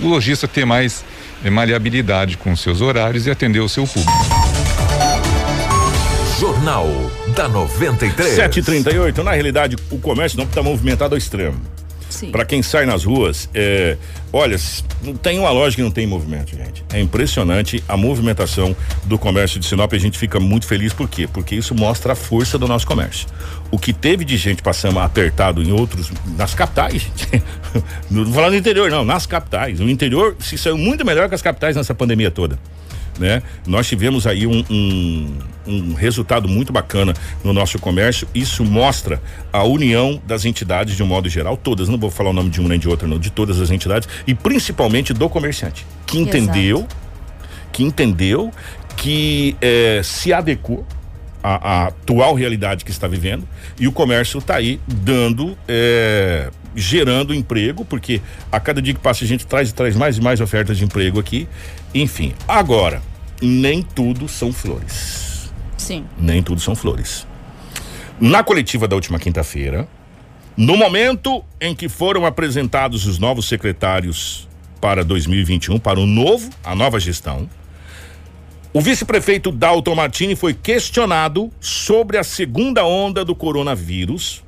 o 0.02 0.08
lojista 0.08 0.48
ter 0.48 0.64
mais 0.64 1.04
eh, 1.44 1.50
maleabilidade 1.50 2.36
com 2.36 2.52
os 2.52 2.60
seus 2.60 2.80
horários 2.80 3.26
e 3.26 3.30
atender 3.30 3.60
o 3.60 3.68
seu 3.68 3.86
público. 3.86 4.39
Jornal 6.60 6.86
da 7.34 7.48
93. 7.48 8.34
738, 8.34 9.24
na 9.24 9.32
realidade, 9.32 9.76
o 9.90 9.98
comércio 9.98 10.36
não 10.36 10.44
está 10.44 10.62
movimentado 10.62 11.14
ao 11.14 11.18
extremo. 11.18 11.58
Para 12.30 12.44
quem 12.44 12.62
sai 12.62 12.84
nas 12.84 13.04
ruas, 13.04 13.48
é, 13.54 13.96
olha, 14.30 14.56
tem 15.22 15.38
uma 15.38 15.50
loja 15.50 15.74
que 15.74 15.82
não 15.82 15.90
tem 15.90 16.06
movimento, 16.06 16.54
gente. 16.54 16.84
É 16.92 17.00
impressionante 17.00 17.82
a 17.88 17.96
movimentação 17.96 18.76
do 19.04 19.18
comércio 19.18 19.58
de 19.58 19.64
Sinop. 19.64 19.90
A 19.94 19.98
gente 19.98 20.18
fica 20.18 20.38
muito 20.38 20.66
feliz 20.66 20.92
por 20.92 21.08
quê? 21.08 21.26
Porque 21.26 21.54
isso 21.54 21.74
mostra 21.74 22.12
a 22.12 22.16
força 22.16 22.58
do 22.58 22.68
nosso 22.68 22.86
comércio. 22.86 23.26
O 23.70 23.78
que 23.78 23.94
teve 23.94 24.22
de 24.22 24.36
gente 24.36 24.62
passando 24.62 24.98
apertado 24.98 25.62
em 25.62 25.72
outros, 25.72 26.12
nas 26.36 26.52
capitais, 26.52 27.00
gente. 27.02 27.42
não 28.10 28.24
vou 28.24 28.34
falar 28.34 28.50
do 28.50 28.56
interior, 28.56 28.90
não, 28.90 29.02
nas 29.02 29.24
capitais. 29.24 29.80
O 29.80 29.88
interior 29.88 30.36
se 30.38 30.58
saiu 30.58 30.76
muito 30.76 31.06
melhor 31.06 31.26
que 31.26 31.34
as 31.34 31.42
capitais 31.42 31.74
nessa 31.74 31.94
pandemia 31.94 32.30
toda 32.30 32.58
né? 33.18 33.42
Nós 33.66 33.86
tivemos 33.86 34.26
aí 34.26 34.46
um, 34.46 34.64
um, 34.70 35.38
um 35.66 35.94
resultado 35.94 36.48
muito 36.48 36.72
bacana 36.72 37.14
no 37.44 37.52
nosso 37.52 37.78
comércio. 37.78 38.26
Isso 38.34 38.64
mostra 38.64 39.20
a 39.52 39.62
união 39.64 40.20
das 40.26 40.44
entidades 40.44 40.96
de 40.96 41.02
um 41.02 41.06
modo 41.06 41.28
geral, 41.28 41.56
todas. 41.56 41.88
Não 41.88 41.98
vou 41.98 42.10
falar 42.10 42.30
o 42.30 42.34
nome 42.34 42.50
de 42.50 42.60
uma 42.60 42.68
nem 42.68 42.78
de 42.78 42.88
outra, 42.88 43.06
não, 43.06 43.18
de 43.18 43.30
todas 43.30 43.60
as 43.60 43.70
entidades 43.70 44.08
e 44.26 44.34
principalmente 44.34 45.12
do 45.12 45.28
comerciante 45.28 45.86
que 46.10 46.18
Exato. 46.18 46.36
entendeu, 46.36 46.88
que 47.72 47.82
entendeu 47.82 48.50
que 48.96 49.56
eh, 49.60 50.00
se 50.02 50.32
adequou 50.32 50.84
à, 51.42 51.84
à 51.84 51.86
atual 51.86 52.34
realidade 52.34 52.84
que 52.84 52.90
está 52.90 53.06
vivendo 53.06 53.48
e 53.78 53.86
o 53.86 53.92
comércio 53.92 54.38
está 54.38 54.56
aí 54.56 54.80
dando 54.86 55.56
eh, 55.66 56.50
gerando 56.74 57.34
emprego 57.34 57.84
porque 57.84 58.20
a 58.50 58.60
cada 58.60 58.80
dia 58.80 58.94
que 58.94 59.00
passa 59.00 59.24
a 59.24 59.26
gente 59.26 59.46
traz 59.46 59.70
e 59.70 59.74
traz 59.74 59.96
mais 59.96 60.18
e 60.18 60.20
mais 60.20 60.40
ofertas 60.40 60.78
de 60.78 60.84
emprego 60.84 61.18
aqui. 61.18 61.48
Enfim 61.94 62.34
agora 62.46 63.02
nem 63.42 63.82
tudo 63.82 64.28
são 64.28 64.52
flores. 64.52 65.50
Sim. 65.76 66.04
nem 66.18 66.42
tudo 66.42 66.60
são 66.60 66.76
flores. 66.76 67.26
Na 68.20 68.44
coletiva 68.44 68.86
da 68.86 68.94
última 68.94 69.18
quinta-feira 69.18 69.88
no 70.56 70.76
momento 70.76 71.42
em 71.60 71.74
que 71.74 71.88
foram 71.88 72.26
apresentados 72.26 73.06
os 73.06 73.18
novos 73.18 73.48
secretários 73.48 74.48
para 74.80 75.04
2021 75.04 75.78
para 75.78 75.98
o 75.98 76.06
novo 76.06 76.50
a 76.62 76.74
nova 76.74 77.00
gestão 77.00 77.48
o 78.72 78.80
vice-prefeito 78.80 79.50
Dalton 79.50 79.96
Martini 79.96 80.36
foi 80.36 80.54
questionado 80.54 81.50
sobre 81.60 82.16
a 82.16 82.22
segunda 82.22 82.84
onda 82.84 83.24
do 83.24 83.34
coronavírus 83.34 84.44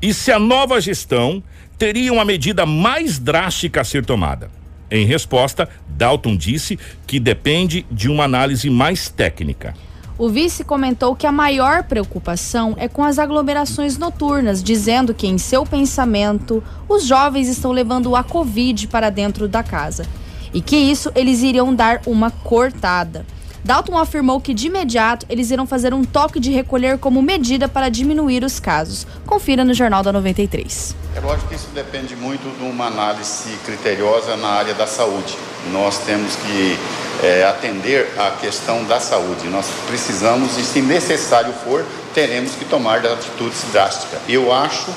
e 0.00 0.12
se 0.12 0.30
a 0.30 0.38
nova 0.38 0.78
gestão 0.78 1.42
teria 1.78 2.12
uma 2.12 2.24
medida 2.24 2.64
mais 2.64 3.18
drástica 3.18 3.80
a 3.80 3.84
ser 3.84 4.04
tomada. 4.04 4.50
Em 4.90 5.06
resposta, 5.06 5.68
Dalton 5.88 6.36
disse 6.36 6.78
que 7.06 7.18
depende 7.18 7.86
de 7.90 8.08
uma 8.08 8.24
análise 8.24 8.68
mais 8.68 9.08
técnica. 9.08 9.74
O 10.18 10.28
vice 10.28 10.62
comentou 10.62 11.16
que 11.16 11.26
a 11.26 11.32
maior 11.32 11.84
preocupação 11.84 12.74
é 12.78 12.86
com 12.86 13.02
as 13.02 13.18
aglomerações 13.18 13.96
noturnas, 13.96 14.62
dizendo 14.62 15.14
que, 15.14 15.26
em 15.26 15.38
seu 15.38 15.64
pensamento, 15.64 16.62
os 16.88 17.06
jovens 17.06 17.48
estão 17.48 17.72
levando 17.72 18.14
a 18.14 18.22
Covid 18.22 18.86
para 18.88 19.08
dentro 19.08 19.48
da 19.48 19.62
casa 19.62 20.06
e 20.52 20.60
que 20.60 20.76
isso 20.76 21.10
eles 21.14 21.42
iriam 21.42 21.74
dar 21.74 22.02
uma 22.06 22.30
cortada. 22.30 23.24
Dalton 23.64 23.96
afirmou 23.96 24.40
que 24.40 24.52
de 24.52 24.66
imediato 24.66 25.24
eles 25.28 25.52
irão 25.52 25.66
fazer 25.66 25.94
um 25.94 26.02
toque 26.02 26.40
de 26.40 26.50
recolher 26.50 26.98
como 26.98 27.22
medida 27.22 27.68
para 27.68 27.88
diminuir 27.88 28.42
os 28.42 28.58
casos. 28.58 29.06
Confira 29.24 29.64
no 29.64 29.72
Jornal 29.72 30.02
da 30.02 30.12
93. 30.12 30.96
É 31.14 31.20
lógico 31.20 31.48
que 31.48 31.54
isso 31.54 31.68
depende 31.72 32.16
muito 32.16 32.42
de 32.58 32.64
uma 32.64 32.86
análise 32.86 33.56
criteriosa 33.64 34.36
na 34.36 34.48
área 34.48 34.74
da 34.74 34.86
saúde. 34.86 35.36
Nós 35.70 35.98
temos 35.98 36.34
que 36.34 36.76
eh, 37.22 37.44
atender 37.48 38.08
à 38.18 38.32
questão 38.32 38.82
da 38.84 38.98
saúde. 38.98 39.46
Nós 39.46 39.66
precisamos, 39.86 40.58
e 40.58 40.64
se 40.64 40.82
necessário 40.82 41.52
for, 41.52 41.84
teremos 42.12 42.52
que 42.56 42.64
tomar 42.64 43.06
atitudes 43.06 43.62
drásticas. 43.70 44.18
Eu 44.28 44.52
acho 44.52 44.90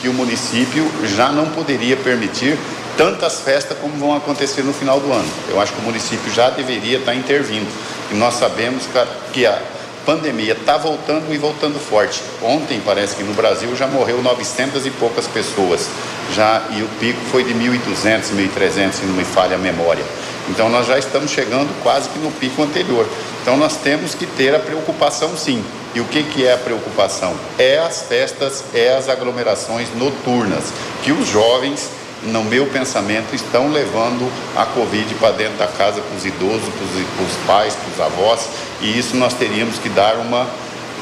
que 0.00 0.08
o 0.08 0.14
município 0.14 0.88
já 1.16 1.32
não 1.32 1.46
poderia 1.50 1.96
permitir 1.96 2.56
tantas 2.96 3.40
festas 3.40 3.76
como 3.78 3.96
vão 3.96 4.14
acontecer 4.14 4.62
no 4.62 4.72
final 4.72 5.00
do 5.00 5.12
ano. 5.12 5.28
Eu 5.48 5.60
acho 5.60 5.72
que 5.72 5.80
o 5.80 5.84
município 5.84 6.32
já 6.32 6.50
deveria 6.50 6.98
estar 6.98 7.14
intervindo. 7.14 7.68
Nós 8.14 8.34
sabemos 8.34 8.84
que 9.32 9.46
a 9.46 9.58
pandemia 10.04 10.52
está 10.52 10.76
voltando 10.76 11.32
e 11.32 11.38
voltando 11.38 11.78
forte. 11.78 12.22
Ontem 12.42 12.80
parece 12.84 13.16
que 13.16 13.22
no 13.22 13.34
Brasil 13.34 13.74
já 13.76 13.86
morreu 13.86 14.22
900 14.22 14.86
e 14.86 14.90
poucas 14.90 15.26
pessoas. 15.26 15.88
Já 16.34 16.62
e 16.70 16.82
o 16.82 16.88
pico 17.00 17.20
foi 17.30 17.44
de 17.44 17.54
1.200, 17.54 18.32
1.300, 18.34 18.92
se 18.92 19.04
não 19.04 19.14
me 19.14 19.24
falha 19.24 19.56
a 19.56 19.58
memória. 19.58 20.04
Então 20.48 20.68
nós 20.68 20.86
já 20.86 20.98
estamos 20.98 21.30
chegando 21.30 21.68
quase 21.82 22.08
que 22.08 22.18
no 22.18 22.30
pico 22.32 22.62
anterior. 22.62 23.08
Então 23.42 23.56
nós 23.56 23.76
temos 23.76 24.14
que 24.14 24.26
ter 24.26 24.54
a 24.54 24.58
preocupação 24.58 25.36
sim. 25.36 25.64
E 25.94 26.00
o 26.00 26.04
que, 26.04 26.22
que 26.22 26.46
é 26.46 26.54
a 26.54 26.58
preocupação? 26.58 27.34
É 27.58 27.78
as 27.78 28.02
festas, 28.02 28.64
é 28.74 28.96
as 28.96 29.08
aglomerações 29.08 29.88
noturnas, 29.94 30.64
que 31.02 31.12
os 31.12 31.28
jovens, 31.28 31.90
no 32.24 32.44
meu 32.44 32.66
pensamento, 32.66 33.34
estão 33.34 33.70
levando 33.70 34.30
a 34.56 34.64
Covid 34.66 35.14
para 35.16 35.32
dentro 35.32 35.58
da 35.58 35.66
casa 35.66 36.00
para 36.00 36.16
os 36.16 36.24
idosos, 36.24 36.68
para 36.68 37.24
os 37.24 37.46
pais, 37.46 37.74
para 37.74 37.92
os 37.92 38.12
avós, 38.12 38.48
e 38.80 38.98
isso 38.98 39.16
nós 39.16 39.34
teríamos 39.34 39.78
que 39.78 39.88
dar 39.88 40.16
uma, 40.16 40.46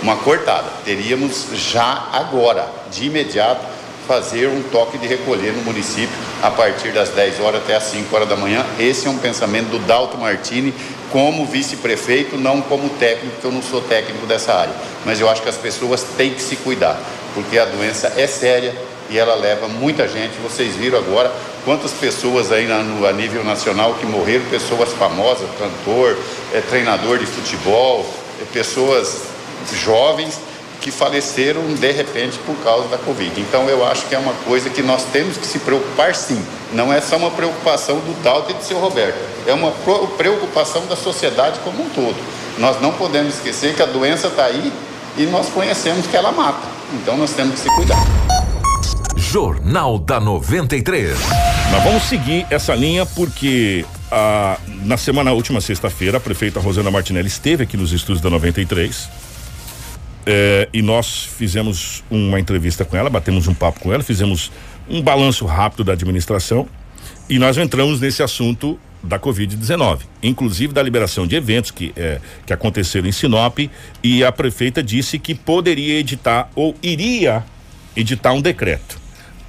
uma 0.02 0.16
cortada. 0.16 0.68
Teríamos 0.84 1.46
já 1.54 2.08
agora, 2.12 2.66
de 2.90 3.06
imediato, 3.06 3.60
fazer 4.08 4.48
um 4.48 4.62
toque 4.72 4.98
de 4.98 5.06
recolher 5.06 5.52
no 5.52 5.62
município 5.62 6.16
a 6.42 6.50
partir 6.50 6.90
das 6.90 7.10
10 7.10 7.38
horas 7.40 7.62
até 7.62 7.76
as 7.76 7.84
5 7.84 8.14
horas 8.14 8.28
da 8.28 8.34
manhã. 8.34 8.66
Esse 8.78 9.06
é 9.06 9.10
um 9.10 9.18
pensamento 9.18 9.68
do 9.68 9.78
Dalto 9.78 10.18
Martini 10.18 10.74
como 11.12 11.46
vice-prefeito, 11.46 12.36
não 12.36 12.60
como 12.60 12.88
técnico, 12.90 13.34
porque 13.34 13.46
eu 13.46 13.52
não 13.52 13.62
sou 13.62 13.80
técnico 13.82 14.26
dessa 14.26 14.54
área. 14.54 14.72
Mas 15.04 15.20
eu 15.20 15.28
acho 15.28 15.42
que 15.42 15.48
as 15.48 15.56
pessoas 15.56 16.02
têm 16.16 16.34
que 16.34 16.42
se 16.42 16.56
cuidar, 16.56 16.98
porque 17.34 17.58
a 17.58 17.64
doença 17.64 18.12
é 18.16 18.26
séria 18.26 18.74
e 19.10 19.18
ela 19.18 19.34
leva 19.34 19.68
muita 19.68 20.08
gente. 20.08 20.34
Vocês 20.42 20.76
viram 20.76 20.98
agora 20.98 21.30
quantas 21.64 21.92
pessoas 21.92 22.52
aí 22.52 22.66
no, 22.66 23.06
a 23.06 23.12
nível 23.12 23.44
nacional 23.44 23.94
que 23.94 24.06
morreram, 24.06 24.44
pessoas 24.46 24.92
famosas, 24.92 25.48
cantor, 25.58 26.16
é, 26.54 26.60
treinador 26.60 27.18
de 27.18 27.26
futebol, 27.26 28.06
é, 28.40 28.44
pessoas 28.52 29.22
jovens 29.74 30.38
que 30.80 30.90
faleceram 30.90 31.62
de 31.74 31.92
repente 31.92 32.38
por 32.38 32.56
causa 32.64 32.88
da 32.88 32.96
Covid. 32.96 33.38
Então 33.40 33.68
eu 33.68 33.86
acho 33.86 34.06
que 34.06 34.14
é 34.14 34.18
uma 34.18 34.32
coisa 34.46 34.70
que 34.70 34.82
nós 34.82 35.04
temos 35.12 35.36
que 35.36 35.46
se 35.46 35.58
preocupar 35.58 36.14
sim. 36.14 36.42
Não 36.72 36.92
é 36.92 37.00
só 37.00 37.16
uma 37.16 37.30
preocupação 37.30 37.96
do 37.96 38.22
Dalton 38.22 38.52
e 38.52 38.54
do 38.54 38.64
seu 38.64 38.78
Roberto, 38.78 39.18
é 39.46 39.52
uma 39.52 39.72
preocupação 40.16 40.86
da 40.86 40.96
sociedade 40.96 41.60
como 41.64 41.82
um 41.82 41.88
todo. 41.90 42.16
Nós 42.58 42.80
não 42.80 42.92
podemos 42.92 43.34
esquecer 43.34 43.74
que 43.74 43.82
a 43.82 43.86
doença 43.86 44.28
está 44.28 44.46
aí 44.46 44.72
e 45.16 45.26
nós 45.26 45.48
conhecemos 45.48 46.06
que 46.06 46.16
ela 46.16 46.32
mata. 46.32 46.66
Então 46.94 47.16
nós 47.16 47.32
temos 47.32 47.54
que 47.54 47.60
se 47.60 47.76
cuidar. 47.76 48.39
Jornal 49.20 49.98
da 49.98 50.18
93. 50.18 51.18
Nós 51.70 51.84
vamos 51.84 52.04
seguir 52.04 52.46
essa 52.48 52.74
linha 52.74 53.04
porque 53.04 53.84
ah, 54.10 54.58
na 54.82 54.96
semana 54.96 55.32
última 55.32 55.60
sexta-feira 55.60 56.16
a 56.16 56.20
prefeita 56.20 56.58
Rosana 56.58 56.90
Martinelli 56.90 57.28
esteve 57.28 57.64
aqui 57.64 57.76
nos 57.76 57.92
estúdios 57.92 58.22
da 58.22 58.30
93 58.30 59.08
é, 60.26 60.68
e 60.72 60.80
nós 60.80 61.24
fizemos 61.36 62.02
uma 62.10 62.40
entrevista 62.40 62.84
com 62.84 62.96
ela, 62.96 63.10
batemos 63.10 63.46
um 63.46 63.54
papo 63.54 63.80
com 63.80 63.92
ela, 63.92 64.02
fizemos 64.02 64.50
um 64.88 65.02
balanço 65.02 65.44
rápido 65.44 65.84
da 65.84 65.92
administração 65.92 66.66
e 67.28 67.38
nós 67.38 67.58
entramos 67.58 68.00
nesse 68.00 68.22
assunto 68.22 68.80
da 69.02 69.18
Covid-19, 69.18 70.00
inclusive 70.22 70.72
da 70.72 70.82
liberação 70.82 71.26
de 71.26 71.36
eventos 71.36 71.70
que, 71.70 71.92
é, 71.94 72.20
que 72.46 72.52
aconteceram 72.52 73.06
em 73.06 73.12
Sinop 73.12 73.58
e 74.02 74.24
a 74.24 74.32
prefeita 74.32 74.82
disse 74.82 75.18
que 75.18 75.34
poderia 75.34 75.98
editar 75.98 76.50
ou 76.54 76.74
iria 76.82 77.44
editar 77.94 78.32
um 78.32 78.40
decreto. 78.40 78.98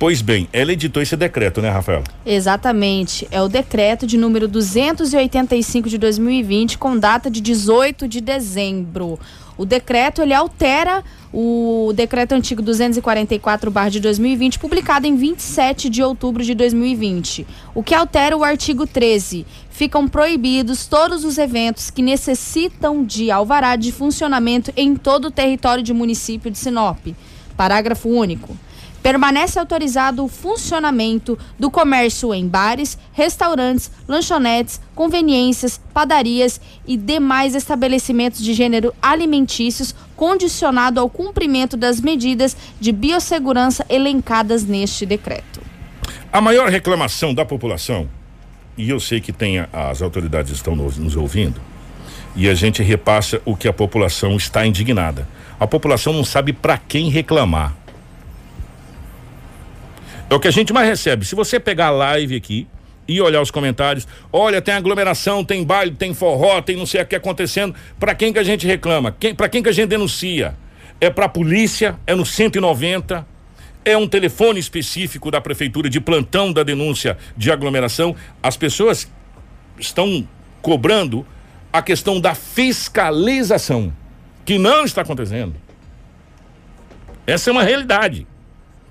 Pois 0.02 0.20
bem, 0.20 0.50
ela 0.52 0.74
editou 0.74 1.04
esse 1.04 1.16
decreto, 1.16 1.62
né, 1.62 1.70
Rafael? 1.70 2.04
Exatamente. 2.26 3.28
É 3.30 3.40
o 3.40 3.48
decreto 3.48 4.08
de 4.08 4.18
número 4.18 4.48
285 4.48 5.88
de 5.88 6.00
2020, 6.00 6.80
com 6.80 6.98
data 6.98 7.30
de 7.30 7.40
18 7.40 8.08
de 8.08 8.20
dezembro. 8.20 9.20
O 9.56 9.64
decreto 9.64 10.24
ele 10.24 10.34
altera 10.34 11.04
o 11.32 11.94
decreto 11.94 12.32
antigo 12.32 12.64
244/de 12.64 14.00
2020, 14.00 14.58
publicado 14.58 15.06
em 15.06 15.16
27 15.16 15.88
de 15.88 16.02
outubro 16.02 16.44
de 16.44 16.56
2020. 16.56 17.46
O 17.76 17.84
que 17.84 17.94
altera 17.94 18.36
o 18.36 18.44
artigo 18.44 18.88
13. 18.88 19.46
Ficam 19.70 20.08
proibidos 20.08 20.88
todos 20.88 21.24
os 21.24 21.38
eventos 21.38 21.92
que 21.92 22.02
necessitam 22.02 23.06
de 23.06 23.30
alvará 23.30 23.76
de 23.76 23.92
funcionamento 23.92 24.74
em 24.76 24.96
todo 24.96 25.26
o 25.26 25.32
território 25.32 25.84
de 25.84 25.94
município 25.94 26.50
de 26.50 26.58
Sinop. 26.58 26.98
Parágrafo 27.56 28.10
único. 28.10 28.58
Permanece 29.02 29.58
autorizado 29.58 30.24
o 30.24 30.28
funcionamento 30.28 31.38
do 31.58 31.72
comércio 31.72 32.34
em 32.34 32.48
bares, 32.48 32.98
restaurantes, 33.12 33.92
lanchonetes, 34.08 34.80
conveniências, 34.94 35.82
padarias 35.92 36.62
e 36.86 36.96
demais 36.96 37.56
estabelecimentos 37.56 38.44
de 38.44 38.54
gênero 38.54 38.94
alimentícios, 39.02 39.96
condicionado 40.16 41.00
ao 41.00 41.10
cumprimento 41.10 41.76
das 41.76 42.00
medidas 42.00 42.56
de 42.80 42.92
biossegurança 42.92 43.86
elencadas 43.90 44.64
neste 44.64 45.06
decreto. 45.06 45.62
A 46.32 46.40
maior 46.40 46.70
reclamação 46.70 47.34
da 47.34 47.44
população, 47.44 48.08
e 48.78 48.90
eu 48.90 49.00
sei 49.00 49.20
que 49.20 49.34
tem 49.34 49.66
as 49.74 50.02
autoridades 50.02 50.52
estão 50.52 50.76
nos, 50.76 50.98
nos 50.98 51.16
ouvindo, 51.16 51.60
e 52.36 52.48
a 52.48 52.54
gente 52.54 52.82
repassa 52.82 53.42
o 53.44 53.56
que 53.56 53.68
a 53.68 53.74
população 53.74 54.38
está 54.38 54.66
indignada. 54.66 55.28
A 55.60 55.68
população 55.68 56.14
não 56.14 56.24
sabe 56.24 56.54
para 56.54 56.78
quem 56.78 57.10
reclamar. 57.10 57.76
É 60.32 60.34
o 60.34 60.40
que 60.40 60.48
a 60.48 60.52
gente 60.52 60.72
mais 60.72 60.88
recebe. 60.88 61.26
Se 61.26 61.36
você 61.36 61.60
pegar 61.60 61.88
a 61.88 61.92
live 61.92 62.38
aqui 62.38 62.66
e 63.06 63.20
olhar 63.20 63.42
os 63.42 63.52
comentários, 63.52 64.08
olha, 64.32 64.62
tem 64.62 64.74
aglomeração, 64.74 65.44
tem 65.44 65.62
baile, 65.62 65.92
tem 65.92 66.14
forró, 66.14 66.62
tem 66.62 66.78
não 66.78 66.86
sei 66.86 67.02
o 67.02 67.06
que 67.06 67.18
acontecendo. 67.18 67.76
Para 68.00 68.16
quem 68.16 68.32
que 68.32 68.40
a 68.40 68.44
gente 68.44 68.66
reclama? 68.66 69.12
Quem, 69.12 69.36
para 69.36 69.50
quem 69.50 69.62
que 69.62 69.68
a 69.68 69.74
gente 69.74 69.90
denuncia? 69.90 70.56
É 71.02 71.10
para 71.10 71.26
a 71.26 71.30
polícia? 71.30 72.00
É 72.08 72.16
no 72.16 72.26
190? 72.26 73.28
É 73.84 73.98
um 73.98 74.08
telefone 74.08 74.58
específico 74.58 75.30
da 75.30 75.42
prefeitura 75.42 75.90
de 75.90 76.00
plantão 76.00 76.54
da 76.54 76.64
denúncia 76.64 77.18
de 77.36 77.52
aglomeração? 77.52 78.16
As 78.42 78.56
pessoas 78.56 79.12
estão 79.78 80.26
cobrando 80.62 81.26
a 81.74 81.82
questão 81.82 82.22
da 82.22 82.34
fiscalização, 82.34 83.92
que 84.46 84.58
não 84.58 84.86
está 84.86 85.02
acontecendo. 85.02 85.56
Essa 87.28 87.50
é 87.50 87.52
uma 87.52 87.64
realidade 87.64 88.26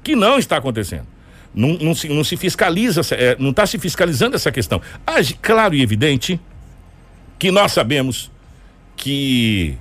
que 0.02 0.14
não 0.14 0.38
está 0.38 0.58
acontecendo. 0.58 1.06
Não, 1.54 1.70
não, 1.74 1.94
se, 1.94 2.08
não 2.08 2.22
se 2.22 2.36
fiscaliza, 2.36 3.00
é, 3.14 3.36
não 3.38 3.50
está 3.50 3.66
se 3.66 3.78
fiscalizando 3.78 4.36
essa 4.36 4.52
questão. 4.52 4.80
Ah, 5.06 5.16
claro 5.42 5.74
e 5.74 5.82
evidente 5.82 6.40
que 7.38 7.50
nós 7.50 7.72
sabemos 7.72 8.30
que 8.96 9.76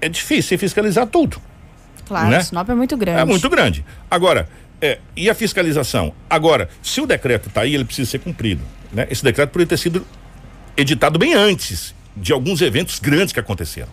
é 0.00 0.08
difícil 0.08 0.58
fiscalizar 0.58 1.06
tudo. 1.06 1.40
Claro, 2.06 2.28
né? 2.28 2.42
Sinop 2.42 2.68
é 2.68 2.74
muito 2.74 2.96
grande. 2.96 3.20
É 3.20 3.24
muito 3.24 3.48
grande. 3.48 3.84
Agora, 4.10 4.48
é, 4.80 4.98
e 5.16 5.28
a 5.28 5.34
fiscalização? 5.34 6.12
Agora, 6.28 6.68
se 6.82 7.00
o 7.00 7.06
decreto 7.06 7.48
está 7.48 7.62
aí, 7.62 7.74
ele 7.74 7.84
precisa 7.84 8.10
ser 8.10 8.20
cumprido. 8.20 8.62
Né? 8.92 9.06
Esse 9.10 9.22
decreto 9.22 9.50
poderia 9.50 9.68
ter 9.68 9.76
sido 9.76 10.06
editado 10.76 11.18
bem 11.18 11.34
antes 11.34 11.94
de 12.16 12.32
alguns 12.32 12.60
eventos 12.60 12.98
grandes 12.98 13.32
que 13.32 13.40
aconteceram. 13.40 13.90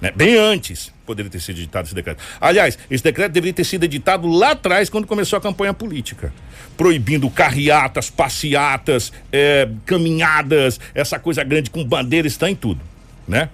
Né? 0.00 0.12
Bem 0.14 0.36
antes 0.36 0.92
poderia 1.04 1.30
ter 1.30 1.40
sido 1.40 1.58
editado 1.58 1.86
esse 1.86 1.94
decreto. 1.94 2.22
Aliás, 2.40 2.78
esse 2.90 3.02
decreto 3.02 3.32
deveria 3.32 3.52
ter 3.52 3.64
sido 3.64 3.84
editado 3.84 4.28
lá 4.28 4.52
atrás, 4.52 4.88
quando 4.88 5.06
começou 5.06 5.36
a 5.36 5.40
campanha 5.40 5.74
política. 5.74 6.32
Proibindo 6.76 7.28
carreatas, 7.28 8.08
passeatas, 8.08 9.12
é, 9.32 9.68
caminhadas, 9.84 10.80
essa 10.94 11.18
coisa 11.18 11.42
grande 11.44 11.68
com 11.68 11.84
bandeira, 11.84 12.26
está 12.26 12.48
em 12.48 12.54
tudo. 12.54 12.80
Né? 13.26 13.50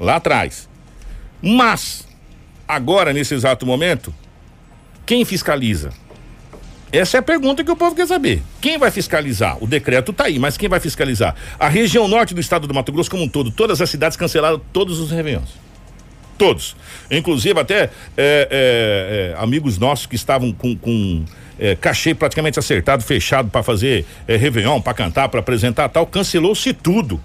Lá 0.00 0.16
atrás. 0.16 0.68
Mas, 1.40 2.06
agora, 2.66 3.12
nesse 3.12 3.34
exato 3.34 3.66
momento, 3.66 4.12
quem 5.04 5.24
fiscaliza? 5.24 5.90
Essa 6.90 7.18
é 7.18 7.20
a 7.20 7.22
pergunta 7.22 7.62
que 7.62 7.70
o 7.70 7.76
povo 7.76 7.94
quer 7.94 8.06
saber. 8.06 8.42
Quem 8.60 8.78
vai 8.78 8.90
fiscalizar? 8.90 9.62
O 9.62 9.66
decreto 9.66 10.12
está 10.12 10.24
aí, 10.24 10.38
mas 10.38 10.56
quem 10.56 10.68
vai 10.68 10.80
fiscalizar? 10.80 11.34
A 11.58 11.68
região 11.68 12.08
norte 12.08 12.34
do 12.34 12.40
estado 12.40 12.66
do 12.66 12.72
Mato 12.72 12.90
Grosso 12.90 13.10
como 13.10 13.24
um 13.24 13.28
todo, 13.28 13.50
todas 13.50 13.80
as 13.80 13.90
cidades 13.90 14.16
cancelaram 14.16 14.58
todos 14.72 14.98
os 14.98 15.10
réveillons. 15.10 15.65
Todos. 16.36 16.76
Inclusive 17.10 17.58
até 17.58 17.84
é, 17.84 17.90
é, 18.16 19.32
é, 19.32 19.34
amigos 19.38 19.78
nossos 19.78 20.06
que 20.06 20.16
estavam 20.16 20.52
com, 20.52 20.76
com 20.76 21.24
é, 21.58 21.74
cachê 21.74 22.14
praticamente 22.14 22.58
acertado, 22.58 23.02
fechado 23.02 23.48
para 23.48 23.62
fazer 23.62 24.04
é, 24.28 24.36
Réveillon, 24.36 24.80
para 24.80 24.94
cantar, 24.94 25.28
para 25.28 25.40
apresentar 25.40 25.88
tal, 25.88 26.06
cancelou-se 26.06 26.72
tudo 26.74 27.20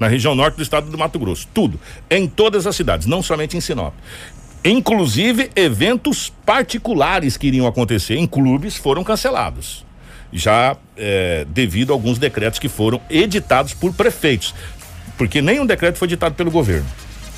na 0.00 0.08
região 0.08 0.34
norte 0.34 0.56
do 0.56 0.62
estado 0.62 0.90
do 0.90 0.98
Mato 0.98 1.18
Grosso. 1.18 1.46
Tudo. 1.52 1.78
Em 2.10 2.26
todas 2.26 2.66
as 2.66 2.74
cidades, 2.74 3.06
não 3.06 3.22
somente 3.22 3.56
em 3.56 3.60
Sinop. 3.60 3.94
Inclusive, 4.64 5.50
eventos 5.54 6.32
particulares 6.46 7.36
que 7.36 7.48
iriam 7.48 7.66
acontecer 7.66 8.16
em 8.16 8.26
clubes 8.26 8.76
foram 8.76 9.04
cancelados. 9.04 9.84
Já 10.32 10.76
é, 10.96 11.44
devido 11.50 11.92
a 11.92 11.94
alguns 11.94 12.18
decretos 12.18 12.58
que 12.58 12.68
foram 12.68 13.00
editados 13.10 13.74
por 13.74 13.92
prefeitos. 13.92 14.54
Porque 15.18 15.42
nenhum 15.42 15.66
decreto 15.66 15.98
foi 15.98 16.08
editado 16.08 16.34
pelo 16.34 16.50
governo 16.50 16.86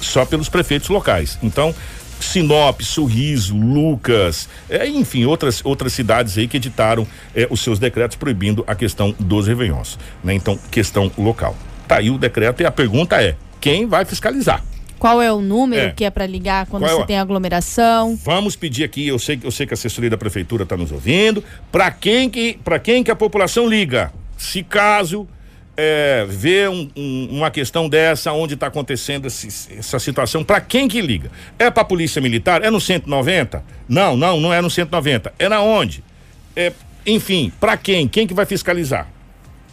só 0.01 0.25
pelos 0.25 0.49
prefeitos 0.49 0.89
locais. 0.89 1.39
Então, 1.43 1.75
Sinop, 2.21 2.81
Sorriso, 2.81 3.57
Lucas, 3.57 4.49
é, 4.71 4.87
enfim, 4.89 5.25
outras, 5.25 5.61
outras 5.65 5.93
cidades 5.93 6.39
aí 6.39 6.47
que 6.49 6.57
editaram 6.57 7.07
é, 7.35 7.47
os 7.51 7.61
seus 7.61 7.79
decretos 7.79 8.17
proibindo 8.17 8.65
a 8.67 8.75
questão 8.75 9.15
dos 9.19 9.47
Réveillons, 9.47 9.99
né? 10.23 10.33
Então, 10.35 10.59
questão 10.71 11.11
local. 11.19 11.57
Tá 11.87 11.97
aí 11.99 12.11
o 12.11 12.17
decreto 12.17 12.63
e 12.63 12.67
a 12.67 12.71
pergunta 12.71 13.23
é: 13.23 13.37
quem 13.61 13.87
vai 13.87 14.05
fiscalizar? 14.05 14.65
Qual 14.99 15.21
é 15.21 15.31
o 15.31 15.41
número 15.43 15.89
É. 15.89 15.91
que 15.91 16.05
é 16.05 16.09
para 16.11 16.27
ligar 16.27 16.67
quando 16.67 16.85
Qual 16.85 16.91
é 16.93 16.95
você 16.97 17.03
o- 17.03 17.07
tem 17.07 17.19
aglomeração? 17.19 18.19
Vamos 18.25 18.57
pedir 18.57 18.85
aqui, 18.85 19.07
eu 19.09 19.19
sei, 19.19 19.37
que- 19.37 19.47
eu 19.47 19.51
sei 19.51 19.67
que 19.67 19.75
a 19.75 19.77
assessoria 19.77 20.09
da 20.09 20.17
prefeitura 20.17 20.63
está 20.63 20.77
nos 20.79 20.91
ouvindo, 20.93 21.45
para 21.71 21.91
quem 21.91 22.31
que 22.31 22.59
para 22.65 22.79
quem 22.79 23.05
que 23.05 23.11
a 23.11 23.17
população 23.17 23.69
liga? 23.69 24.11
Se 24.39 24.63
caso 24.63 25.29
é, 25.77 26.25
vê 26.29 26.69
um- 26.69 26.89
um- 26.97 27.29
uma 27.31 27.51
questão 27.51 27.89
dessa, 27.89 28.33
onde 28.33 28.55
está 28.55 28.67
acontecendo 28.69 29.27
esse- 29.27 29.75
essa 29.79 29.99
situação, 29.99 30.45
para 30.45 30.61
quem 30.61 30.87
que 30.89 31.01
liga? 31.01 31.31
É 31.59 31.71
para 31.71 31.83
a 31.83 31.85
polícia 31.85 32.21
militar? 32.23 32.63
É 32.63 32.71
no 32.71 32.81
190? 32.81 33.65
Não, 33.89 34.17
não, 34.17 34.41
não 34.41 34.53
é 34.53 34.61
no 34.61 34.71
190. 34.71 35.33
É 35.39 35.49
na 35.49 35.61
onde? 35.61 36.03
É, 36.57 36.73
enfim, 37.07 37.53
para 37.61 37.77
quem? 37.77 38.07
Quem 38.07 38.27
que 38.27 38.35
vai 38.35 38.47
fiscalizar? 38.47 39.09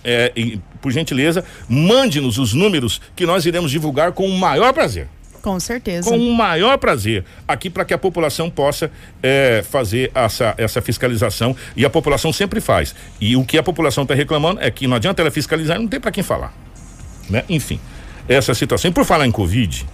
É, 0.04 0.32
e, 0.36 0.60
por 0.82 0.92
gentileza, 0.92 1.46
mande-nos 1.70 2.40
os 2.40 2.54
números 2.54 3.00
que 3.16 3.26
nós 3.26 3.46
iremos 3.46 3.70
divulgar 3.70 4.12
com 4.14 4.26
o 4.28 4.36
maior 4.38 4.74
prazer 4.74 5.08
Com 5.42 5.60
certeza. 5.60 6.10
com 6.10 6.18
o 6.18 6.34
maior 6.34 6.78
prazer 6.78 7.26
aqui 7.48 7.70
para 7.70 7.84
que 7.84 7.94
a 7.94 7.98
população 7.98 8.50
possa 8.50 8.92
eh, 9.24 9.64
fazer 9.70 10.12
essa, 10.14 10.54
essa 10.58 10.82
fiscalização 10.82 11.56
e 11.76 11.84
a 11.84 11.90
população 11.90 12.32
sempre 12.32 12.62
faz. 12.62 12.94
E 13.20 13.36
o 13.36 13.44
que 13.44 13.58
a 13.58 13.64
população 13.64 14.04
está 14.04 14.14
reclamando 14.14 14.62
é 14.62 14.70
que 14.70 14.88
não 14.88 14.98
adianta 14.98 15.22
ela 15.22 15.32
fiscalizar, 15.32 15.80
não 15.80 15.88
tem 15.88 16.00
para 16.00 16.12
quem 16.12 16.24
falar, 16.24 16.54
né? 17.30 17.44
Enfim, 17.50 17.80
essa 18.28 18.54
situação. 18.54 18.92
E 18.92 18.94
por 18.94 19.06
falar 19.06 19.26
em 19.26 19.32
Covid, 19.32 19.86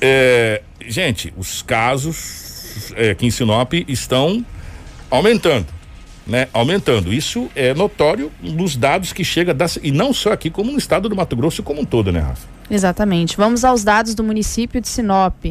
eh, 0.00 0.62
gente, 0.86 1.32
os 1.36 1.62
casos 1.62 2.92
eh, 2.96 3.10
aqui 3.10 3.26
em 3.26 3.30
Sinop 3.30 3.72
estão 3.88 4.44
aumentando. 5.10 5.73
Né, 6.26 6.48
aumentando. 6.54 7.12
Isso 7.12 7.50
é 7.54 7.74
notório 7.74 8.32
nos 8.40 8.76
dados 8.76 9.12
que 9.12 9.22
chega 9.22 9.52
das, 9.52 9.78
e 9.82 9.92
não 9.92 10.12
só 10.12 10.32
aqui, 10.32 10.48
como 10.48 10.72
no 10.72 10.78
estado 10.78 11.08
do 11.08 11.14
Mato 11.14 11.36
Grosso 11.36 11.62
como 11.62 11.82
um 11.82 11.84
todo, 11.84 12.10
né, 12.10 12.20
Rafa? 12.20 12.48
Exatamente. 12.70 13.36
Vamos 13.36 13.62
aos 13.62 13.84
dados 13.84 14.14
do 14.14 14.24
município 14.24 14.80
de 14.80 14.88
Sinop. 14.88 15.44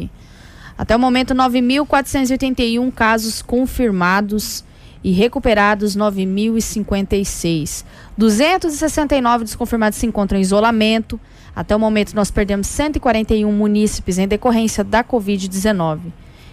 Até 0.76 0.96
o 0.96 0.98
momento, 0.98 1.32
9.481 1.34 2.92
casos 2.92 3.40
confirmados 3.40 4.64
e 5.04 5.12
recuperados 5.12 5.96
9.056. 5.96 7.84
269 8.16 9.44
desconfirmados 9.44 9.98
se 9.98 10.06
encontram 10.06 10.38
em 10.38 10.42
isolamento. 10.42 11.20
Até 11.54 11.76
o 11.76 11.78
momento, 11.78 12.14
nós 12.14 12.30
perdemos 12.30 12.66
141 12.66 13.52
munícipes 13.52 14.18
em 14.18 14.26
decorrência 14.26 14.82
da 14.82 15.04
Covid-19. 15.04 16.00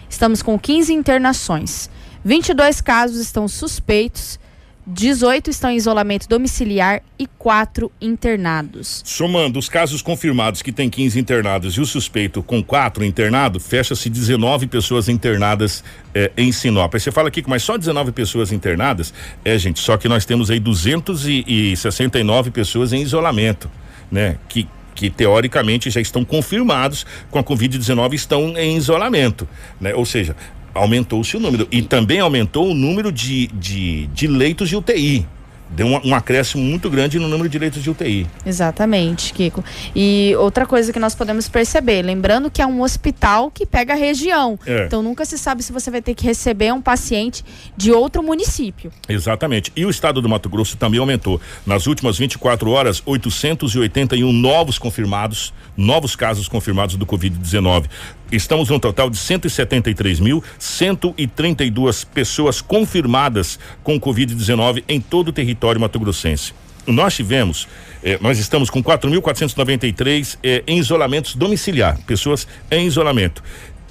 Estamos 0.08 0.42
com 0.42 0.58
15 0.58 0.92
internações. 0.92 1.90
22 2.24 2.80
casos 2.80 3.20
estão 3.20 3.48
suspeitos, 3.48 4.38
18 4.86 5.48
estão 5.50 5.70
em 5.70 5.76
isolamento 5.76 6.28
domiciliar 6.28 7.02
e 7.16 7.26
4 7.26 7.90
internados. 8.00 9.02
Somando 9.04 9.58
os 9.58 9.68
casos 9.68 10.02
confirmados 10.02 10.60
que 10.60 10.72
tem 10.72 10.90
15 10.90 11.20
internados 11.20 11.74
e 11.74 11.80
o 11.80 11.86
suspeito 11.86 12.42
com 12.42 12.62
quatro 12.62 13.04
internados, 13.04 13.64
fecha-se 13.64 14.10
19 14.10 14.66
pessoas 14.66 15.08
internadas 15.08 15.84
eh, 16.12 16.32
em 16.36 16.50
Sinop. 16.50 16.92
Aí 16.94 17.00
você 17.00 17.12
fala 17.12 17.28
aqui 17.28 17.42
que 17.42 17.50
mas 17.50 17.62
só 17.62 17.78
19 17.78 18.10
pessoas 18.10 18.50
internadas? 18.50 19.14
É, 19.44 19.56
gente, 19.56 19.78
só 19.78 19.96
que 19.96 20.08
nós 20.08 20.24
temos 20.24 20.50
aí 20.50 20.58
269 20.58 22.50
pessoas 22.50 22.92
em 22.92 23.02
isolamento, 23.02 23.70
né? 24.10 24.36
Que 24.48 24.68
que 24.94 25.08
teoricamente 25.08 25.90
já 25.90 26.00
estão 26.00 26.22
confirmados 26.22 27.06
com 27.30 27.38
a 27.38 27.42
Covid-19 27.42 28.12
estão 28.12 28.56
em 28.56 28.76
isolamento, 28.76 29.48
né? 29.80 29.94
Ou 29.94 30.04
seja, 30.04 30.36
aumentou-se 30.74 31.36
o 31.36 31.40
número 31.40 31.66
e 31.70 31.82
também 31.82 32.20
aumentou 32.20 32.70
o 32.70 32.74
número 32.74 33.12
de, 33.12 33.48
de, 33.48 34.06
de 34.08 34.26
leitos 34.26 34.68
de 34.68 34.76
UTI. 34.76 35.26
Deu 35.74 35.86
um, 35.86 36.08
um 36.08 36.14
acréscimo 36.14 36.62
muito 36.62 36.90
grande 36.90 37.18
no 37.18 37.26
número 37.26 37.48
de 37.48 37.58
leitos 37.58 37.82
de 37.82 37.88
UTI. 37.88 38.26
Exatamente, 38.44 39.32
Kiko. 39.32 39.64
E 39.96 40.34
outra 40.38 40.66
coisa 40.66 40.92
que 40.92 40.98
nós 40.98 41.14
podemos 41.14 41.48
perceber, 41.48 42.02
lembrando 42.02 42.50
que 42.50 42.60
é 42.60 42.66
um 42.66 42.82
hospital 42.82 43.50
que 43.50 43.64
pega 43.64 43.94
a 43.94 43.96
região. 43.96 44.58
É. 44.66 44.84
Então 44.84 45.02
nunca 45.02 45.24
se 45.24 45.38
sabe 45.38 45.62
se 45.62 45.72
você 45.72 45.90
vai 45.90 46.02
ter 46.02 46.14
que 46.14 46.26
receber 46.26 46.72
um 46.72 46.80
paciente 46.82 47.42
de 47.74 47.90
outro 47.90 48.22
município. 48.22 48.92
Exatamente. 49.08 49.72
E 49.74 49.86
o 49.86 49.90
estado 49.90 50.20
do 50.20 50.28
Mato 50.28 50.50
Grosso 50.50 50.76
também 50.76 51.00
aumentou. 51.00 51.40
Nas 51.64 51.86
últimas 51.86 52.18
24 52.18 52.70
horas, 52.70 53.02
881 53.06 54.30
novos 54.30 54.78
confirmados, 54.78 55.54
novos 55.74 56.14
casos 56.14 56.48
confirmados 56.48 56.96
do 56.96 57.06
Covid-19. 57.06 57.86
Estamos 58.32 58.68
num 58.70 58.78
total 58.78 59.10
de 59.10 59.18
173.132 59.18 62.06
pessoas 62.14 62.62
confirmadas 62.62 63.58
com 63.82 64.00
Covid-19 64.00 64.84
em 64.88 65.02
todo 65.02 65.28
o 65.28 65.32
território 65.32 65.78
mato-grossense. 65.78 66.54
Nós 66.86 67.14
tivemos, 67.14 67.68
eh, 68.02 68.18
nós 68.22 68.38
estamos 68.38 68.70
com 68.70 68.82
4.493 68.82 70.38
eh, 70.42 70.64
em 70.66 70.78
isolamentos 70.78 71.36
domiciliar, 71.36 71.98
pessoas 72.06 72.48
em 72.70 72.86
isolamento. 72.86 73.42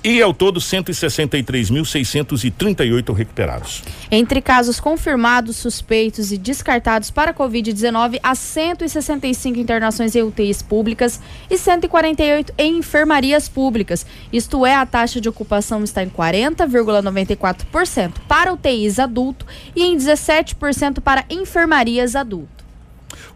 E 0.03 0.19
ao 0.19 0.33
todo 0.33 0.59
163.638 0.59 3.13
recuperados. 3.13 3.83
Entre 4.09 4.41
casos 4.41 4.79
confirmados, 4.79 5.57
suspeitos 5.57 6.31
e 6.31 6.39
descartados 6.39 7.11
para 7.11 7.31
Covid-19, 7.31 8.19
há 8.23 8.33
165 8.33 9.59
internações 9.59 10.15
em 10.15 10.23
UTIs 10.23 10.63
públicas 10.63 11.21
e 11.51 11.57
148 11.57 12.51
em 12.57 12.79
enfermarias 12.79 13.47
públicas. 13.47 14.03
Isto 14.33 14.65
é, 14.65 14.73
a 14.73 14.87
taxa 14.87 15.21
de 15.21 15.29
ocupação 15.29 15.83
está 15.83 16.03
em 16.03 16.09
40,94% 16.09 18.13
para 18.27 18.51
UTIs 18.51 18.97
adulto 18.97 19.45
e 19.75 19.83
em 19.83 19.95
17% 19.95 20.99
para 20.99 21.23
enfermarias 21.29 22.15
adulto. 22.15 22.65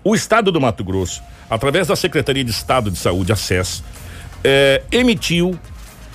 O 0.03 0.16
Estado 0.16 0.51
do 0.51 0.59
Mato 0.59 0.84
Grosso, 0.84 1.22
através 1.47 1.86
da 1.88 1.95
Secretaria 1.95 2.43
de 2.43 2.49
Estado 2.49 2.89
de 2.89 2.97
Saúde, 2.97 3.32
ACES, 3.32 3.84
eh, 4.43 4.82
emitiu, 4.91 5.59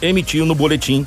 emitiu 0.02 0.46
no 0.46 0.54
boletim 0.54 1.06